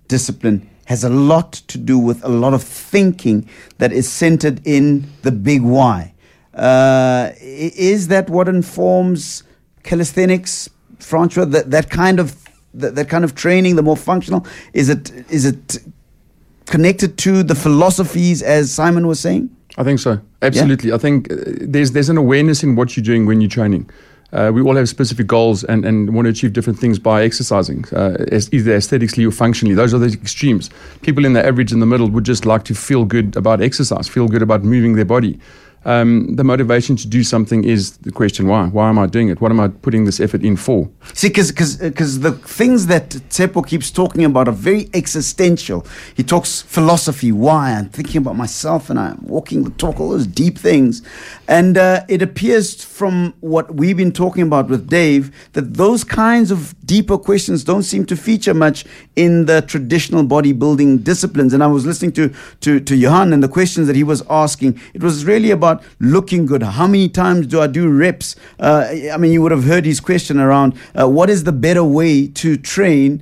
discipline 0.08 0.70
has 0.88 1.04
a 1.04 1.10
lot 1.10 1.52
to 1.52 1.78
do 1.78 2.00
with 2.00 2.23
a 2.23 2.30
lot 2.30 2.54
of 2.54 2.63
thinking 2.63 3.47
that 3.78 3.91
is 3.91 4.10
centered 4.10 4.62
in 4.65 5.06
the 5.21 5.32
big 5.32 5.62
why. 5.62 6.13
Uh, 6.54 7.32
is 7.41 8.08
that 8.08 8.30
what 8.30 8.47
informs 8.47 9.43
calisthenics, 9.84 10.69
Francois? 11.00 11.43
That, 11.43 11.71
that 11.71 11.89
kind 11.89 12.19
of 12.19 12.36
that, 12.73 12.95
that 12.95 13.10
kind 13.10 13.26
of 13.26 13.36
training, 13.36 13.76
the 13.76 13.84
more 13.84 13.97
functional, 13.97 14.47
is 14.73 14.88
it 14.88 15.12
is 15.30 15.45
it 15.45 15.78
connected 16.67 17.17
to 17.17 17.43
the 17.43 17.56
philosophies 17.56 18.41
as 18.41 18.71
Simon 18.71 19.08
was 19.08 19.19
saying? 19.19 19.50
I 19.78 19.84
think 19.84 20.00
so. 20.00 20.21
Absolutely. 20.41 20.93
I 20.93 20.97
think 20.97 21.30
uh, 21.30 21.36
there's 21.62 21.91
there's 21.91 22.10
an 22.10 22.17
awareness 22.17 22.63
in 22.63 22.78
what 22.78 22.95
you're 22.95 23.04
doing 23.04 23.26
when 23.26 23.41
you're 23.41 23.50
training. 23.50 23.89
Uh, 24.34 24.52
we 24.54 24.62
all 24.62 24.76
have 24.76 24.90
specific 24.90 25.26
goals 25.26 25.63
and, 25.63 25.86
and 25.86 26.13
want 26.13 26.26
to 26.26 26.30
achieve 26.30 26.52
different 26.52 26.78
things 26.78 27.00
by 27.00 27.24
exercising, 27.24 27.86
uh, 27.94 28.18
either 28.52 28.76
aesthetically 28.76 29.26
or 29.26 29.32
functionally. 29.32 29.74
Those 29.74 29.94
are 29.94 30.00
the 30.00 30.08
extremes. 30.08 30.70
People 31.02 31.24
in 31.24 31.34
the 31.34 31.46
average 31.46 31.72
in 31.72 31.80
the 31.80 31.86
middle 31.86 32.10
would 32.10 32.26
just 32.26 32.46
like 32.46 32.63
to 32.66 32.76
feel 32.76 33.06
good 33.06 33.36
about 33.38 33.62
exercise, 33.62 34.08
feel 34.08 34.28
good 34.28 34.42
about 34.42 34.63
moving 34.63 34.96
their 34.96 35.06
body. 35.06 35.40
Um, 35.88 36.36
the 36.36 36.43
motivation 36.43 36.97
to 36.97 37.08
do 37.08 37.23
something 37.23 37.63
is 37.63 37.95
the 38.00 38.12
question 38.12 38.47
why? 38.47 38.65
Why 38.67 38.89
am 38.89 39.00
I 39.00 39.08
doing 39.08 39.30
it? 39.30 39.39
What 39.39 39.52
am 39.52 39.60
I 39.62 39.69
putting 39.69 40.04
this 40.04 40.19
effort 40.19 40.43
in 40.43 40.58
for? 40.58 40.89
See, 41.13 41.30
because 41.30 42.19
the 42.19 42.34
things 42.34 42.88
that 42.88 43.10
Tshepo 43.10 43.65
keeps 43.65 43.89
talking 43.89 44.26
about 44.26 44.50
are 44.50 44.54
very 44.54 44.89
existential. 44.93 45.88
He 46.13 46.23
talks 46.23 46.62
philosophy, 46.62 47.32
why 47.32 47.71
I'm 47.71 47.88
thinking 47.88 48.17
about 48.17 48.36
myself 48.36 48.89
and 48.89 49.00
I'm 49.00 49.26
walking 49.26 49.63
the 49.63 49.69
talk, 49.71 50.02
all 50.02 50.10
those 50.10 50.28
deep 50.28 50.58
things. 50.58 51.02
And 51.47 51.78
uh, 51.78 52.04
it 52.10 52.21
appears 52.21 52.84
from 52.84 53.34
what 53.39 53.73
we've 53.73 53.95
been 53.95 54.12
talking 54.12 54.43
about 54.43 54.67
with 54.67 54.89
Dave 54.89 55.32
that 55.54 55.76
those 55.76 56.04
kinds 56.04 56.52
of 56.52 56.76
deeper 56.88 57.17
questions 57.17 57.63
don't 57.63 57.84
seem 57.84 58.06
to 58.08 58.15
feature 58.15 58.54
much 58.54 58.86
in 59.15 59.45
the 59.45 59.62
traditional 59.62 60.23
bodybuilding 60.23 61.04
disciplines. 61.04 61.54
And 61.54 61.63
I 61.63 61.67
was 61.67 61.86
listening 61.86 62.13
to, 62.13 62.34
to, 62.62 62.80
to 62.80 62.95
Johan 62.95 63.34
and 63.34 63.43
the 63.43 63.47
questions 63.47 63.86
that 63.88 63.95
he 63.95 64.04
was 64.04 64.23
asking. 64.30 64.80
It 64.95 65.04
was 65.04 65.26
really 65.26 65.52
about 65.52 65.84
looking 66.00 66.47
good. 66.47 66.63
How 66.63 66.88
many 66.88 67.10
times 67.10 67.45
do 67.45 67.62
I 67.62 67.67
do 67.67 67.88
reps? 67.89 68.36
Uh, 68.60 68.88
I 69.13 69.17
mean, 69.17 69.32
you 69.32 69.41
would 69.43 69.52
have 69.52 69.65
heard 69.65 69.86
his 69.86 70.00
question 70.00 70.39
around 70.39 70.73
uh, 71.00 71.08
what 71.08 71.30
is 71.30 71.43
the 71.43 71.52
better 71.52 71.84
way 71.84 72.28
to 72.28 72.58
train? 72.58 73.21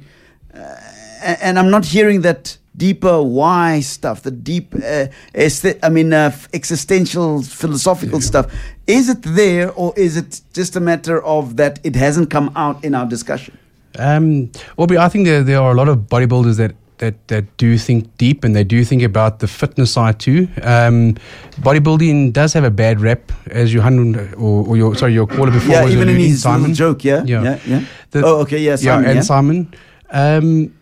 Uh, 0.53 0.75
and 1.21 1.57
I'm 1.59 1.71
not 1.71 1.85
hearing 1.85 2.21
that 2.21 2.57
deeper 2.77 3.21
why 3.21 3.79
stuff, 3.81 4.21
the 4.23 4.31
deep, 4.31 4.73
uh, 4.75 5.07
aesthet- 5.33 5.79
I 5.83 5.89
mean, 5.89 6.13
uh, 6.13 6.31
existential, 6.53 7.41
philosophical 7.41 8.21
stuff. 8.21 8.45
Is 8.87 9.09
it 9.09 9.21
there, 9.23 9.71
or 9.73 9.93
is 9.95 10.17
it 10.17 10.41
just 10.53 10.75
a 10.75 10.79
matter 10.79 11.23
of 11.23 11.55
that 11.57 11.79
it 11.83 11.95
hasn't 11.95 12.29
come 12.29 12.51
out 12.55 12.83
in 12.83 12.93
our 12.95 13.05
discussion? 13.05 13.57
Um, 13.97 14.51
Aubrey, 14.77 14.97
I 14.97 15.07
think 15.09 15.25
there, 15.25 15.43
there 15.43 15.59
are 15.61 15.71
a 15.71 15.75
lot 15.75 15.87
of 15.87 15.99
bodybuilders 16.09 16.57
that, 16.57 16.75
that, 16.97 17.27
that 17.29 17.45
do 17.57 17.77
think 17.77 18.17
deep 18.17 18.43
and 18.43 18.55
they 18.55 18.63
do 18.63 18.83
think 18.83 19.01
about 19.03 19.39
the 19.39 19.47
fitness 19.47 19.91
side 19.91 20.19
too. 20.19 20.47
Um, 20.61 21.15
bodybuilding 21.61 22.33
does 22.33 22.53
have 22.53 22.63
a 22.65 22.71
bad 22.71 22.99
rep, 22.99 23.31
as 23.47 23.73
Johan 23.73 24.15
or, 24.37 24.67
or 24.67 24.77
your 24.77 24.95
sorry 24.95 25.13
your 25.13 25.27
caller 25.27 25.51
before 25.51 25.75
yeah, 25.75 25.83
was 25.85 25.93
even 25.93 26.09
in 26.09 26.15
his 26.17 26.41
Simon. 26.41 26.73
joke, 26.73 27.03
yeah, 27.05 27.23
yeah, 27.25 27.43
Yeah. 27.43 27.59
yeah. 27.65 27.81
The- 28.11 28.25
oh, 28.25 28.39
okay, 28.41 28.59
yeah, 28.59 28.75
Simon, 28.75 29.03
yeah, 29.03 29.09
and 29.11 29.15
yeah. 29.17 29.21
Simon. 29.21 29.73
Um, 30.09 30.73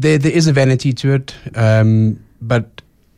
there, 0.00 0.18
there 0.18 0.32
is 0.32 0.46
a 0.46 0.52
vanity 0.52 0.92
to 0.92 1.14
it, 1.14 1.34
um, 1.54 2.18
but 2.40 2.64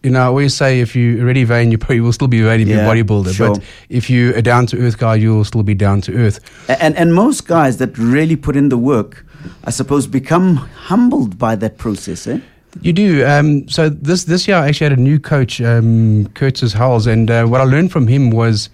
you 0.02 0.10
know, 0.10 0.20
I 0.20 0.26
always 0.26 0.54
say 0.54 0.80
if 0.80 0.96
you're 0.96 1.20
already 1.22 1.44
vain, 1.44 1.70
you 1.70 1.76
probably 1.78 2.00
will 2.00 2.12
still 2.12 2.28
be 2.28 2.40
vain 2.40 2.60
if 2.60 2.68
Yeah, 2.68 2.76
you're 2.76 2.84
a 2.84 3.04
bodybuilder. 3.04 3.34
sure. 3.34 3.54
But 3.54 3.62
if 3.90 4.08
you're 4.08 4.34
a 4.34 4.40
down 4.40 4.66
to 4.66 4.78
earth 4.78 4.96
guy, 4.96 5.16
you'll 5.16 5.44
still 5.44 5.62
be 5.62 5.74
down 5.74 6.00
to 6.02 6.12
earth. 6.16 6.40
And 6.80 6.96
and 6.96 7.14
most 7.14 7.46
guys 7.46 7.76
that 7.76 7.98
really 7.98 8.36
put 8.36 8.56
in 8.56 8.68
the 8.70 8.78
work, 8.78 9.26
I 9.64 9.70
suppose, 9.70 10.06
become 10.06 10.56
humbled 10.88 11.36
by 11.38 11.56
that 11.56 11.76
process. 11.76 12.26
Eh? 12.26 12.40
You 12.82 12.92
do. 12.94 13.26
Um, 13.26 13.68
so 13.68 13.90
this 13.90 14.24
this 14.24 14.48
year, 14.48 14.56
I 14.56 14.68
actually 14.68 14.90
had 14.90 14.98
a 14.98 15.02
new 15.02 15.18
coach, 15.18 15.60
um, 15.60 16.28
Curtis 16.34 16.72
Howells, 16.72 17.06
and 17.06 17.30
uh, 17.30 17.44
what 17.44 17.60
I 17.60 17.64
learned 17.64 17.90
from 17.92 18.06
him 18.06 18.30
was 18.30 18.70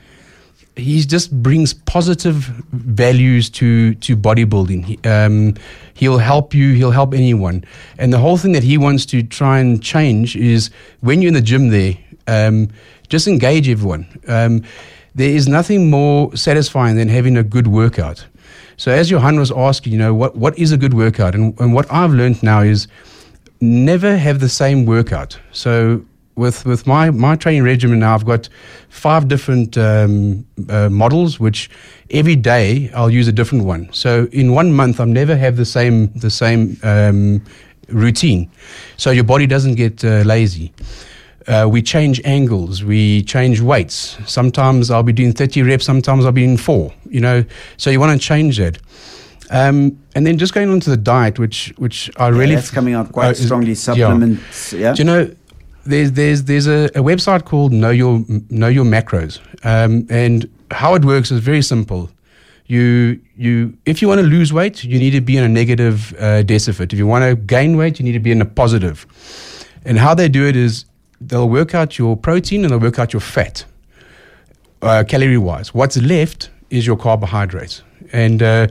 he 0.76 1.00
just 1.00 1.42
brings 1.42 1.72
positive 1.72 2.34
values 2.72 3.50
to 3.50 3.94
to 3.96 4.16
bodybuilding. 4.16 4.84
He, 4.84 5.08
um, 5.08 5.54
he'll 5.94 6.18
help 6.18 6.54
you. 6.54 6.74
He'll 6.74 6.90
help 6.90 7.14
anyone. 7.14 7.64
And 7.98 8.12
the 8.12 8.18
whole 8.18 8.36
thing 8.36 8.52
that 8.52 8.62
he 8.62 8.78
wants 8.78 9.06
to 9.06 9.22
try 9.22 9.58
and 9.58 9.82
change 9.82 10.36
is 10.36 10.70
when 11.00 11.22
you're 11.22 11.28
in 11.28 11.34
the 11.34 11.40
gym 11.40 11.68
there, 11.68 11.94
um, 12.26 12.68
just 13.08 13.26
engage 13.26 13.68
everyone. 13.68 14.06
Um, 14.28 14.62
there 15.14 15.30
is 15.30 15.48
nothing 15.48 15.90
more 15.90 16.36
satisfying 16.36 16.96
than 16.96 17.08
having 17.08 17.38
a 17.38 17.42
good 17.42 17.66
workout. 17.66 18.26
So 18.76 18.92
as 18.92 19.10
Johan 19.10 19.38
was 19.38 19.50
asking, 19.50 19.94
you 19.94 19.98
know, 19.98 20.12
what, 20.12 20.36
what 20.36 20.58
is 20.58 20.72
a 20.72 20.76
good 20.76 20.92
workout? 20.92 21.34
And, 21.34 21.58
and 21.58 21.72
what 21.72 21.90
I've 21.90 22.12
learned 22.12 22.42
now 22.42 22.60
is 22.60 22.86
never 23.62 24.18
have 24.18 24.40
the 24.40 24.50
same 24.50 24.84
workout. 24.84 25.38
So 25.52 26.04
with 26.36 26.64
with 26.66 26.86
my 26.86 27.10
my 27.10 27.34
training 27.34 27.64
regimen 27.64 27.98
now, 27.98 28.14
I've 28.14 28.24
got 28.26 28.48
five 28.88 29.26
different 29.26 29.76
um, 29.76 30.46
uh, 30.68 30.88
models, 30.90 31.40
which 31.40 31.70
every 32.10 32.36
day 32.36 32.90
I'll 32.94 33.10
use 33.10 33.26
a 33.26 33.32
different 33.32 33.64
one. 33.64 33.88
So 33.92 34.28
in 34.32 34.52
one 34.52 34.72
month, 34.72 35.00
I'm 35.00 35.12
never 35.12 35.36
have 35.36 35.56
the 35.56 35.64
same 35.64 36.12
the 36.12 36.30
same 36.30 36.76
um, 36.82 37.42
routine. 37.88 38.50
So 38.96 39.10
your 39.10 39.24
body 39.24 39.46
doesn't 39.46 39.74
get 39.76 40.04
uh, 40.04 40.22
lazy. 40.24 40.72
Uh, 41.48 41.68
we 41.70 41.80
change 41.80 42.20
angles, 42.24 42.82
we 42.82 43.22
change 43.22 43.60
weights. 43.60 44.18
Sometimes 44.26 44.90
I'll 44.90 45.04
be 45.04 45.12
doing 45.12 45.32
30 45.32 45.62
reps, 45.62 45.84
sometimes 45.84 46.24
I'll 46.24 46.32
be 46.32 46.42
in 46.42 46.56
four, 46.56 46.92
you 47.08 47.20
know. 47.20 47.44
So 47.76 47.88
you 47.88 48.00
want 48.00 48.20
to 48.20 48.26
change 48.26 48.58
that. 48.58 48.78
Um, 49.48 49.96
and 50.16 50.26
then 50.26 50.38
just 50.38 50.52
going 50.54 50.68
on 50.70 50.80
to 50.80 50.90
the 50.90 50.96
diet, 50.96 51.38
which 51.38 51.72
which 51.76 52.10
I 52.16 52.30
Yeah, 52.30 52.38
really 52.38 52.54
that's 52.56 52.72
coming 52.72 52.94
out 52.94 53.12
quite 53.12 53.30
uh, 53.30 53.34
strongly. 53.34 53.68
yeah. 53.68 53.74
Supplements, 53.74 54.72
yeah. 54.72 54.92
Do 54.94 54.98
you 55.02 55.04
know 55.04 55.30
there's 55.86 56.12
there's 56.12 56.44
there's 56.44 56.66
a, 56.66 56.84
a 56.94 57.02
website 57.02 57.44
called 57.44 57.72
Know 57.72 57.90
Your 57.90 58.24
Know 58.50 58.68
Your 58.68 58.84
Macros, 58.84 59.40
um, 59.64 60.06
and 60.10 60.48
how 60.70 60.94
it 60.94 61.04
works 61.04 61.30
is 61.30 61.40
very 61.40 61.62
simple. 61.62 62.10
You 62.66 63.20
you 63.36 63.76
if 63.86 64.02
you 64.02 64.08
want 64.08 64.20
to 64.20 64.26
lose 64.26 64.52
weight, 64.52 64.84
you 64.84 64.98
need 64.98 65.12
to 65.12 65.20
be 65.20 65.36
in 65.36 65.44
a 65.44 65.48
negative 65.48 66.12
uh, 66.18 66.42
decifit. 66.42 66.92
If 66.92 66.98
you 66.98 67.06
want 67.06 67.24
to 67.24 67.36
gain 67.36 67.76
weight, 67.76 67.98
you 67.98 68.04
need 68.04 68.12
to 68.12 68.20
be 68.20 68.32
in 68.32 68.40
a 68.40 68.44
positive. 68.44 69.06
And 69.84 69.98
how 69.98 70.14
they 70.14 70.28
do 70.28 70.46
it 70.46 70.56
is 70.56 70.84
they'll 71.20 71.48
work 71.48 71.74
out 71.74 71.96
your 71.98 72.16
protein 72.16 72.64
and 72.64 72.72
they'll 72.72 72.80
work 72.80 72.98
out 72.98 73.12
your 73.12 73.20
fat, 73.20 73.64
uh, 74.82 75.04
calorie 75.08 75.38
wise. 75.38 75.72
What's 75.72 75.96
left 75.96 76.50
is 76.70 76.86
your 76.86 76.96
carbohydrates. 76.96 77.82
And 78.12 78.42
uh, 78.42 78.68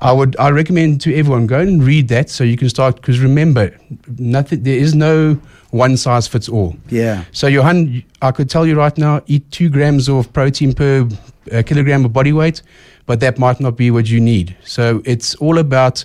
I 0.00 0.12
would 0.12 0.36
I 0.38 0.50
recommend 0.50 1.00
to 1.02 1.14
everyone 1.14 1.46
go 1.46 1.60
and 1.60 1.82
read 1.82 2.08
that 2.08 2.30
so 2.30 2.44
you 2.44 2.56
can 2.56 2.68
start 2.68 2.96
because 2.96 3.20
remember 3.20 3.76
nothing 4.18 4.62
there 4.62 4.78
is 4.78 4.94
no 4.94 5.40
one 5.70 5.96
size 5.96 6.26
fits 6.26 6.48
all. 6.48 6.76
Yeah. 6.88 7.24
So 7.32 7.46
Johan, 7.46 8.02
I 8.22 8.32
could 8.32 8.48
tell 8.48 8.66
you 8.66 8.76
right 8.76 8.96
now, 8.96 9.22
eat 9.26 9.50
two 9.50 9.68
grams 9.68 10.08
of 10.08 10.32
protein 10.32 10.72
per 10.72 11.08
uh, 11.52 11.62
kilogram 11.64 12.04
of 12.04 12.12
body 12.12 12.32
weight, 12.32 12.62
but 13.06 13.20
that 13.20 13.38
might 13.38 13.60
not 13.60 13.76
be 13.76 13.90
what 13.90 14.08
you 14.08 14.20
need. 14.20 14.56
So 14.64 15.02
it's 15.04 15.34
all 15.36 15.58
about 15.58 16.04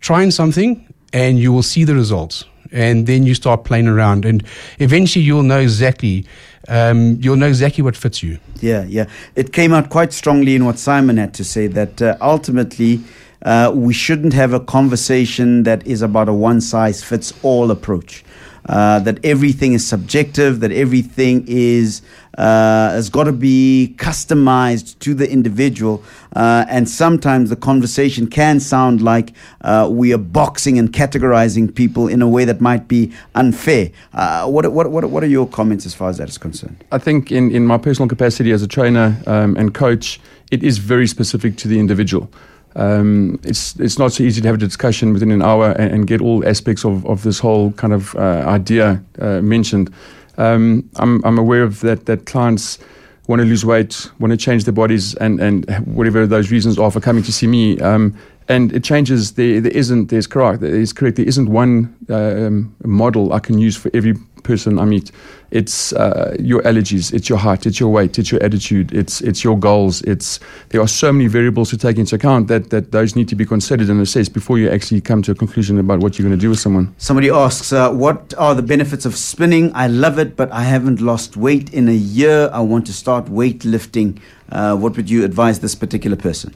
trying 0.00 0.30
something 0.30 0.86
and 1.12 1.38
you 1.38 1.52
will 1.52 1.62
see 1.62 1.84
the 1.84 1.94
results. 1.94 2.44
And 2.72 3.06
then 3.06 3.24
you 3.24 3.34
start 3.34 3.62
playing 3.62 3.86
around, 3.86 4.24
and 4.24 4.42
eventually 4.80 5.24
you'll 5.24 5.44
know 5.44 5.60
exactly, 5.60 6.26
um, 6.66 7.18
you'll 7.20 7.36
know 7.36 7.46
exactly 7.46 7.84
what 7.84 7.96
fits 7.96 8.20
you. 8.20 8.38
Yeah, 8.60 8.84
yeah. 8.88 9.06
It 9.36 9.52
came 9.52 9.72
out 9.72 9.90
quite 9.90 10.12
strongly 10.12 10.56
in 10.56 10.64
what 10.64 10.80
Simon 10.80 11.16
had 11.16 11.34
to 11.34 11.44
say 11.44 11.68
that 11.68 12.02
uh, 12.02 12.16
ultimately 12.20 13.00
uh, 13.42 13.70
we 13.72 13.92
shouldn't 13.94 14.32
have 14.32 14.52
a 14.52 14.58
conversation 14.58 15.62
that 15.64 15.86
is 15.86 16.02
about 16.02 16.28
a 16.28 16.32
one 16.32 16.60
size 16.60 17.04
fits 17.04 17.32
all 17.42 17.70
approach. 17.70 18.24
Uh, 18.66 18.98
that 19.00 19.22
everything 19.22 19.74
is 19.74 19.86
subjective, 19.86 20.60
that 20.60 20.72
everything 20.72 21.44
is 21.46 22.00
uh, 22.38 22.90
has 22.90 23.10
got 23.10 23.24
to 23.24 23.32
be 23.32 23.94
customized 23.98 24.98
to 25.00 25.12
the 25.12 25.30
individual, 25.30 26.02
uh, 26.34 26.64
and 26.68 26.88
sometimes 26.88 27.50
the 27.50 27.56
conversation 27.56 28.26
can 28.26 28.58
sound 28.58 29.02
like 29.02 29.34
uh, 29.60 29.86
we 29.90 30.14
are 30.14 30.18
boxing 30.18 30.78
and 30.78 30.94
categorizing 30.94 31.72
people 31.74 32.08
in 32.08 32.22
a 32.22 32.28
way 32.28 32.46
that 32.46 32.60
might 32.62 32.88
be 32.88 33.12
unfair. 33.34 33.90
Uh, 34.14 34.48
what, 34.48 34.72
what, 34.72 34.90
what, 34.90 35.04
what 35.10 35.22
are 35.22 35.26
your 35.28 35.46
comments 35.46 35.84
as 35.84 35.94
far 35.94 36.08
as 36.08 36.16
that 36.16 36.30
is 36.30 36.38
concerned? 36.38 36.82
I 36.90 36.98
think 36.98 37.30
in, 37.30 37.50
in 37.50 37.66
my 37.66 37.76
personal 37.76 38.08
capacity 38.08 38.50
as 38.50 38.62
a 38.62 38.68
trainer 38.68 39.20
um, 39.26 39.56
and 39.56 39.74
coach, 39.74 40.18
it 40.50 40.62
is 40.62 40.78
very 40.78 41.06
specific 41.06 41.56
to 41.58 41.68
the 41.68 41.78
individual. 41.78 42.30
Um, 42.76 43.38
it's 43.44 43.78
it's 43.78 43.98
not 43.98 44.12
so 44.12 44.24
easy 44.24 44.40
to 44.40 44.48
have 44.48 44.56
a 44.56 44.58
discussion 44.58 45.12
within 45.12 45.30
an 45.30 45.42
hour 45.42 45.72
and, 45.72 45.92
and 45.92 46.06
get 46.06 46.20
all 46.20 46.46
aspects 46.46 46.84
of, 46.84 47.06
of 47.06 47.22
this 47.22 47.38
whole 47.38 47.72
kind 47.72 47.92
of 47.92 48.14
uh, 48.16 48.44
idea 48.46 49.02
uh, 49.20 49.40
mentioned. 49.40 49.92
Um, 50.38 50.88
I'm 50.96 51.24
I'm 51.24 51.38
aware 51.38 51.62
of 51.62 51.80
that 51.80 52.06
that 52.06 52.26
clients 52.26 52.78
want 53.26 53.40
to 53.40 53.46
lose 53.46 53.64
weight, 53.64 54.10
want 54.18 54.32
to 54.32 54.36
change 54.36 54.64
their 54.64 54.72
bodies, 54.72 55.14
and 55.16 55.40
and 55.40 55.68
whatever 55.86 56.26
those 56.26 56.50
reasons 56.50 56.78
are 56.78 56.90
for 56.90 57.00
coming 57.00 57.22
to 57.22 57.32
see 57.32 57.46
me. 57.46 57.78
Um, 57.80 58.16
and 58.48 58.72
it 58.72 58.84
changes. 58.84 59.32
There, 59.32 59.60
there 59.60 59.72
isn't. 59.72 60.08
There's 60.08 60.26
correct. 60.26 60.60
There 60.60 60.74
is 60.74 60.92
correct. 60.92 61.16
There 61.16 61.26
isn't 61.26 61.48
one 61.48 61.94
um, 62.08 62.74
model 62.84 63.32
I 63.32 63.40
can 63.40 63.58
use 63.58 63.76
for 63.76 63.90
every 63.94 64.14
person 64.42 64.78
I 64.78 64.84
meet. 64.84 65.10
It's 65.50 65.92
uh, 65.92 66.36
your 66.38 66.62
allergies. 66.62 67.12
It's 67.12 67.28
your 67.28 67.38
height. 67.38 67.66
It's 67.66 67.80
your 67.80 67.88
weight. 67.88 68.18
It's 68.18 68.30
your 68.30 68.42
attitude. 68.42 68.92
It's 68.92 69.20
it's 69.20 69.42
your 69.42 69.58
goals. 69.58 70.02
It's 70.02 70.40
there 70.70 70.80
are 70.80 70.88
so 70.88 71.12
many 71.12 71.28
variables 71.28 71.70
to 71.70 71.78
take 71.78 71.96
into 71.96 72.16
account 72.16 72.48
that 72.48 72.70
that 72.70 72.92
those 72.92 73.16
need 73.16 73.28
to 73.28 73.36
be 73.36 73.46
considered 73.46 73.88
and 73.88 74.00
assessed 74.00 74.32
before 74.32 74.58
you 74.58 74.68
actually 74.68 75.00
come 75.00 75.22
to 75.22 75.32
a 75.32 75.34
conclusion 75.34 75.78
about 75.78 76.00
what 76.00 76.18
you're 76.18 76.28
going 76.28 76.38
to 76.38 76.42
do 76.42 76.50
with 76.50 76.60
someone. 76.60 76.94
Somebody 76.98 77.30
asks, 77.30 77.72
uh, 77.72 77.90
what 77.92 78.34
are 78.36 78.54
the 78.54 78.62
benefits 78.62 79.06
of 79.06 79.16
spinning? 79.16 79.72
I 79.74 79.86
love 79.86 80.18
it, 80.18 80.36
but 80.36 80.50
I 80.52 80.64
haven't 80.64 81.00
lost 81.00 81.36
weight 81.36 81.72
in 81.72 81.88
a 81.88 81.92
year. 81.92 82.50
I 82.52 82.60
want 82.60 82.86
to 82.86 82.92
start 82.92 83.26
weightlifting. 83.26 84.20
Uh, 84.50 84.76
what 84.76 84.96
would 84.96 85.08
you 85.08 85.24
advise 85.24 85.60
this 85.60 85.74
particular 85.74 86.16
person? 86.16 86.54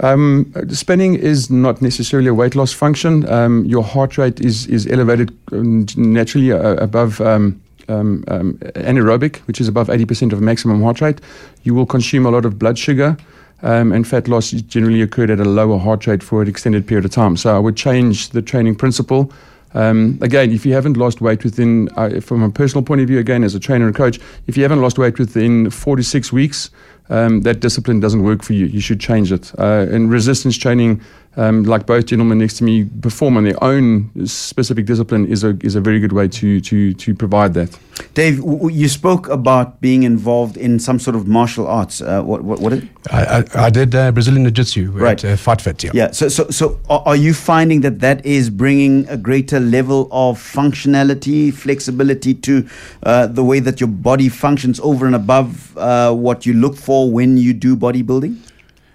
Um, 0.00 0.52
spinning 0.68 1.16
is 1.16 1.50
not 1.50 1.82
necessarily 1.82 2.28
a 2.28 2.34
weight 2.34 2.54
loss 2.54 2.72
function. 2.72 3.28
Um, 3.28 3.64
your 3.64 3.82
heart 3.82 4.16
rate 4.16 4.40
is 4.40 4.66
is 4.66 4.86
elevated 4.86 5.36
um, 5.52 5.86
naturally 5.96 6.52
uh, 6.52 6.74
above 6.74 7.20
um, 7.20 7.60
um, 7.88 8.24
um, 8.28 8.54
anaerobic, 8.76 9.38
which 9.46 9.60
is 9.60 9.68
above 9.68 9.88
80% 9.88 10.32
of 10.32 10.40
maximum 10.40 10.82
heart 10.82 11.00
rate. 11.00 11.20
You 11.62 11.74
will 11.74 11.86
consume 11.86 12.26
a 12.26 12.30
lot 12.30 12.44
of 12.44 12.58
blood 12.58 12.78
sugar. 12.78 13.16
And 13.60 14.06
fat 14.06 14.28
loss 14.28 14.52
generally 14.52 15.02
occurred 15.02 15.30
at 15.30 15.40
a 15.40 15.44
lower 15.44 15.78
heart 15.78 16.06
rate 16.06 16.22
for 16.22 16.42
an 16.42 16.48
extended 16.48 16.86
period 16.86 17.04
of 17.04 17.10
time. 17.10 17.36
So 17.36 17.56
I 17.56 17.58
would 17.58 17.76
change 17.76 18.28
the 18.30 18.40
training 18.40 18.76
principle. 18.76 19.32
Um, 19.74 20.18
again, 20.22 20.50
if 20.50 20.64
you 20.64 20.72
haven't 20.72 20.96
lost 20.96 21.20
weight 21.20 21.44
within, 21.44 21.88
uh, 21.96 22.20
from 22.20 22.42
a 22.42 22.50
personal 22.50 22.84
point 22.84 23.00
of 23.00 23.08
view, 23.08 23.18
again, 23.18 23.44
as 23.44 23.54
a 23.54 23.60
trainer 23.60 23.86
and 23.86 23.94
coach, 23.94 24.18
if 24.46 24.56
you 24.56 24.62
haven't 24.62 24.80
lost 24.80 24.98
weight 24.98 25.18
within 25.18 25.70
four 25.70 25.96
to 25.96 26.02
six 26.02 26.32
weeks, 26.32 26.70
um, 27.10 27.42
that 27.42 27.60
discipline 27.60 28.00
doesn't 28.00 28.22
work 28.22 28.42
for 28.42 28.52
you. 28.52 28.66
You 28.66 28.80
should 28.80 29.00
change 29.00 29.32
it. 29.32 29.52
Uh, 29.58 29.86
and 29.90 30.10
resistance 30.10 30.56
training, 30.56 31.00
um, 31.38 31.62
like 31.64 31.86
both 31.86 32.04
gentlemen 32.06 32.38
next 32.38 32.58
to 32.58 32.64
me 32.64 32.84
perform 33.02 33.36
on 33.36 33.44
their 33.44 33.62
own 33.64 34.10
specific 34.26 34.86
discipline, 34.86 35.26
is 35.26 35.44
a 35.44 35.56
is 35.62 35.74
a 35.76 35.80
very 35.80 36.00
good 36.00 36.12
way 36.12 36.28
to 36.28 36.60
to 36.60 36.92
to 36.94 37.14
provide 37.14 37.54
that. 37.54 37.78
Dave, 38.14 38.36
w- 38.38 38.58
w- 38.58 38.76
you 38.82 38.88
spoke 38.88 39.28
about 39.28 39.80
being 39.80 40.02
involved 40.04 40.56
in 40.56 40.78
some 40.78 40.98
sort 41.00 41.16
of 41.16 41.26
martial 41.26 41.66
arts. 41.66 42.00
Uh, 42.00 42.22
what, 42.22 42.44
what, 42.44 42.60
what 42.60 42.72
is 42.72 42.82
it? 42.82 42.88
I, 43.10 43.38
I, 43.38 43.66
I 43.66 43.70
did 43.70 43.94
uh, 43.94 44.12
Brazilian 44.12 44.44
Jiu 44.44 44.52
Jitsu 44.52 44.90
Right. 44.92 45.24
at 45.24 45.32
uh, 45.32 45.36
Fight 45.36 45.60
Fit, 45.60 45.82
yeah. 45.84 45.90
Yeah. 45.94 46.10
So, 46.12 46.28
so, 46.28 46.48
so 46.50 46.78
are 46.88 47.02
are 47.06 47.16
you 47.16 47.34
finding 47.34 47.80
that 47.82 47.98
that 48.00 48.24
is 48.24 48.50
bringing 48.50 49.08
a 49.08 49.16
greater 49.16 49.58
level 49.60 50.08
of 50.12 50.38
functionality, 50.38 51.52
flexibility 51.52 52.34
to 52.34 52.66
uh, 53.02 53.26
the 53.26 53.42
way 53.44 53.60
that 53.60 53.80
your 53.80 53.88
body 53.88 54.28
functions 54.28 54.80
over 54.80 55.06
and 55.06 55.14
above 55.14 55.76
uh, 55.76 56.12
what 56.12 56.46
you 56.46 56.54
look 56.54 56.76
for 56.76 57.10
when 57.10 57.36
you 57.36 57.52
do 57.52 57.76
bodybuilding? 57.76 58.36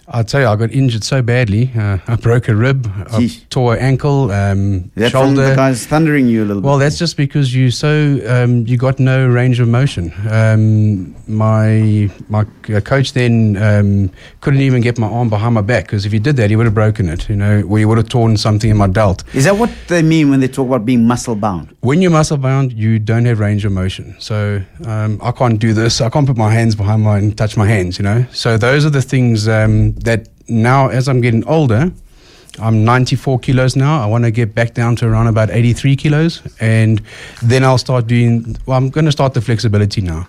I'll 0.08 0.24
tell 0.26 0.42
you, 0.42 0.48
I 0.48 0.56
got 0.58 0.72
injured 0.72 1.04
so 1.04 1.22
badly. 1.22 1.72
Uh, 1.78 1.98
I 2.08 2.16
broke 2.18 2.50
a 2.50 2.56
rib, 2.56 2.92
I 3.10 3.30
tore 3.50 3.76
an 3.76 3.80
ankle, 3.80 4.32
um, 4.32 4.92
That 4.96 5.12
from 5.12 5.28
shoulder. 5.36 5.50
the 5.52 5.56
guys 5.56 5.86
thundering 5.86 6.28
you 6.28 6.44
a 6.44 6.46
little 6.46 6.62
Well, 6.62 6.78
bit. 6.78 6.84
that's 6.84 6.98
just 7.00 7.16
because 7.16 7.56
you 7.56 7.72
so 7.72 8.20
um, 8.28 8.68
you 8.68 8.76
got 8.78 9.00
no 9.00 9.26
range 9.28 9.62
of 9.62 9.70
motion. 9.70 10.12
Um, 10.30 11.16
my 11.28 12.10
my 12.28 12.46
uh, 12.76 12.82
coach 12.82 13.14
then 13.14 13.56
um, 13.58 14.12
couldn't 14.42 14.60
even 14.62 14.82
get 14.82 14.98
my 15.00 15.08
arm 15.08 15.30
behind 15.30 15.56
my 15.56 15.62
back 15.62 15.86
because 15.86 16.06
if 16.06 16.12
he 16.12 16.20
did 16.20 16.36
that, 16.36 16.50
he 16.50 16.58
would 16.58 16.66
have 16.66 16.76
broken 16.76 17.08
it. 17.08 17.30
You 17.30 17.38
know, 17.38 17.62
or 17.62 17.78
he 17.78 17.86
would 17.86 17.98
have 17.98 18.10
torn 18.10 18.36
something 18.36 18.70
in 18.70 18.76
my 18.78 18.88
delt. 18.88 19.24
Is 19.34 19.46
that 19.46 19.58
what 19.58 19.72
they 19.88 20.02
mean 20.02 20.30
when 20.30 20.42
they 20.42 20.50
talk 20.50 20.68
about 20.68 20.86
being 20.86 21.08
muscle 21.08 21.36
bound? 21.36 21.74
When 21.80 22.02
you're 22.02 22.12
muscle 22.12 22.38
bound, 22.38 22.74
you 22.74 23.00
don't 23.00 23.24
have 23.26 23.40
range 23.40 23.64
of 23.64 23.72
motion. 23.72 24.16
So 24.20 24.62
um, 24.86 25.20
I 25.24 25.32
can't 25.32 25.60
do 25.60 25.74
this. 25.74 26.02
I 26.02 26.10
can't 26.10 26.28
put 26.28 26.36
my 26.38 26.52
hands 26.52 26.76
behind 26.76 27.04
my 27.04 27.18
and 27.20 27.38
touch 27.38 27.56
my 27.56 27.66
hands. 27.68 27.98
You 27.98 28.04
know. 28.04 28.26
So 28.34 28.58
those 28.58 28.86
are 28.86 28.90
the 28.90 29.02
things 29.02 29.48
that 30.02 30.30
now, 30.48 30.90
as 30.90 31.08
I'm 31.08 31.22
getting 31.22 31.46
older, 31.46 31.92
I'm 32.60 32.86
94 32.86 33.40
kilos 33.40 33.76
now. 33.76 34.02
I 34.02 34.06
want 34.06 34.26
to 34.26 34.32
get 34.32 34.54
back 34.54 34.74
down 34.74 34.96
to 34.98 35.08
around 35.08 35.28
about 35.28 35.50
83 35.50 35.96
kilos, 35.96 36.42
and 36.60 37.02
then 37.42 37.64
I'll 37.64 37.78
start 37.78 38.08
doing. 38.08 38.56
Well, 38.66 38.78
I'm 38.78 38.90
going 38.90 39.06
to 39.06 39.12
start 39.12 39.34
the 39.34 39.42
flexibility 39.42 40.02
now. 40.02 40.28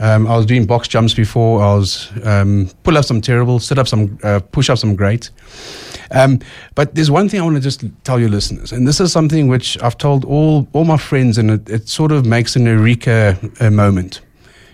Um, 0.00 0.26
I 0.26 0.36
was 0.36 0.46
doing 0.46 0.66
box 0.66 0.88
jumps 0.88 1.14
before. 1.14 1.62
I 1.62 1.74
was 1.74 2.10
um, 2.24 2.68
pull 2.82 2.98
ups, 2.98 3.06
some 3.06 3.20
terrible. 3.20 3.60
Sit 3.60 3.78
ups, 3.78 3.90
some 3.90 4.18
uh, 4.24 4.40
push 4.50 4.68
ups, 4.68 4.80
some 4.80 4.96
great. 4.96 5.30
Um, 6.10 6.40
but 6.74 6.94
there's 6.94 7.10
one 7.10 7.28
thing 7.28 7.40
I 7.40 7.44
want 7.44 7.56
to 7.56 7.62
just 7.62 7.84
tell 8.02 8.18
your 8.18 8.28
listeners, 8.28 8.72
and 8.72 8.86
this 8.86 9.00
is 9.00 9.12
something 9.12 9.48
which 9.48 9.80
I've 9.82 9.96
told 9.96 10.24
all 10.24 10.66
all 10.72 10.84
my 10.84 10.96
friends, 10.96 11.38
and 11.38 11.50
it, 11.50 11.70
it 11.70 11.88
sort 11.88 12.10
of 12.10 12.26
makes 12.26 12.56
an 12.56 12.66
eureka 12.66 13.38
uh, 13.60 13.70
moment. 13.70 14.20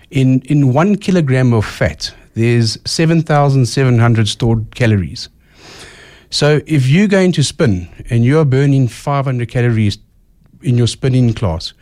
In 0.09 0.41
in 0.45 0.73
one 0.73 0.95
kilogram 0.95 1.53
of 1.53 1.65
fat, 1.65 2.13
there's 2.35 2.77
seven 2.85 3.21
thousand 3.21 3.65
seven 3.67 3.99
hundred 3.99 4.27
stored 4.27 4.73
calories. 4.75 5.29
So 6.29 6.61
if 6.67 6.87
you're 6.87 7.07
going 7.07 7.31
to 7.33 7.43
spin 7.43 7.89
and 8.09 8.23
you're 8.23 8.45
burning 8.45 8.87
500 8.87 9.49
calories 9.49 9.97
in 10.61 10.77
your 10.77 10.85
spinning 10.85 11.33
class, 11.33 11.73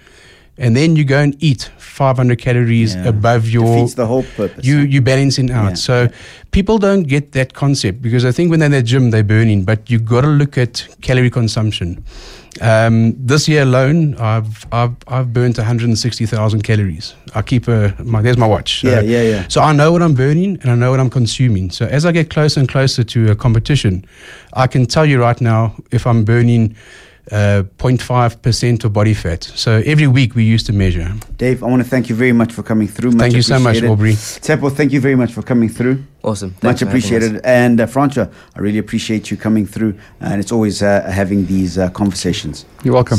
and 0.57 0.73
then 0.75 0.95
you 0.95 1.03
go 1.03 1.19
and 1.19 1.35
eat 1.43 1.69
500 1.77 2.39
calories 2.39 2.95
Yeah. 2.95 3.09
above 3.09 3.49
your 3.49 3.65
Defeats 3.75 3.95
the 3.95 4.07
whole 4.07 4.23
purpose. 4.23 4.65
you 4.65 4.79
eh? 4.79 4.83
you 4.83 5.01
balancing 5.01 5.51
out. 5.51 5.69
Yeah, 5.69 5.73
so 5.75 6.07
people 6.51 6.77
don't 6.77 7.03
get 7.03 7.33
that 7.33 7.53
concept 7.53 8.01
because 8.01 8.23
I 8.23 8.31
think 8.31 8.49
when 8.49 8.59
they're 8.59 8.67
in 8.67 8.71
the 8.71 8.81
gym 8.83 9.11
they're 9.11 9.23
burning, 9.23 9.65
but 9.65 9.89
you 9.91 9.99
got 9.99 10.21
to 10.21 10.27
look 10.29 10.57
at 10.57 10.87
calorie 11.01 11.29
consumption. 11.29 12.03
Um, 12.61 13.13
this 13.17 13.47
year 13.47 13.63
alone, 13.63 14.15
I've 14.15 14.65
I've 14.71 14.95
I've 15.07 15.33
burnt 15.33 15.57
160,000 15.57 16.61
calories. 16.63 17.15
I 17.35 17.41
keep 17.41 17.67
a 17.67 17.93
my 18.03 18.21
there's 18.21 18.37
my 18.37 18.47
watch. 18.47 18.81
So- 18.81 18.89
Yeah, 18.89 19.01
yeah, 19.01 19.21
yeah. 19.21 19.45
So 19.47 19.61
I 19.61 19.73
know 19.73 19.91
what 19.91 20.01
I'm 20.01 20.13
burning 20.15 20.57
and 20.61 20.71
I 20.71 20.75
know 20.75 20.91
what 20.91 20.99
I'm 20.99 21.09
consuming. 21.09 21.71
So 21.71 21.85
as 21.85 22.05
I 22.05 22.11
get 22.11 22.29
closer 22.29 22.59
and 22.59 22.69
closer 22.69 23.03
to 23.03 23.31
a 23.31 23.35
competition, 23.35 24.05
I 24.53 24.67
can 24.67 24.85
tell 24.85 25.05
you 25.05 25.19
right 25.21 25.39
now 25.41 25.75
if 25.91 26.05
I'm 26.07 26.23
burning 26.25 26.75
uh, 27.31 27.63
0.5% 27.77 28.83
of 28.83 28.93
body 28.93 29.13
fat. 29.13 29.43
So 29.43 29.81
every 29.85 30.07
week 30.07 30.35
we 30.35 30.43
used 30.43 30.65
to 30.67 30.73
measure. 30.73 31.13
Dave, 31.37 31.63
I 31.63 31.67
want 31.67 31.83
to 31.83 31.89
thank 31.89 32.09
you 32.09 32.15
very 32.15 32.33
much 32.33 32.53
for 32.53 32.63
coming 32.63 32.87
through. 32.87 33.11
Much 33.11 33.19
Thank 33.19 33.35
you 33.35 33.41
so 33.41 33.59
much. 33.59 33.83
Aubrey. 33.83 34.13
Tshepo, 34.13 34.71
thank 34.71 34.91
you 34.91 35.01
very 35.01 35.15
much 35.15 35.31
for 35.33 35.41
coming 35.41 35.69
through. 35.69 36.03
Awesome. 36.23 36.51
Thanks 36.51 36.63
much 36.63 36.79
for 36.79 36.85
having 36.85 36.87
us. 36.87 37.07
appreciated. 37.07 37.41
And 37.43 37.79
uh, 37.81 37.85
Francois, 37.85 38.27
I 38.55 38.59
really 38.59 38.79
appreciate 38.79 39.31
you 39.31 39.37
coming 39.37 39.65
through. 39.65 39.97
And 40.19 40.39
it's 40.41 40.51
always 40.51 40.81
uh, 40.81 41.09
having 41.09 41.45
these 41.45 41.77
uh, 41.77 41.89
conversations. 41.89 42.65
You're 42.83 42.93
welcome. 42.95 43.17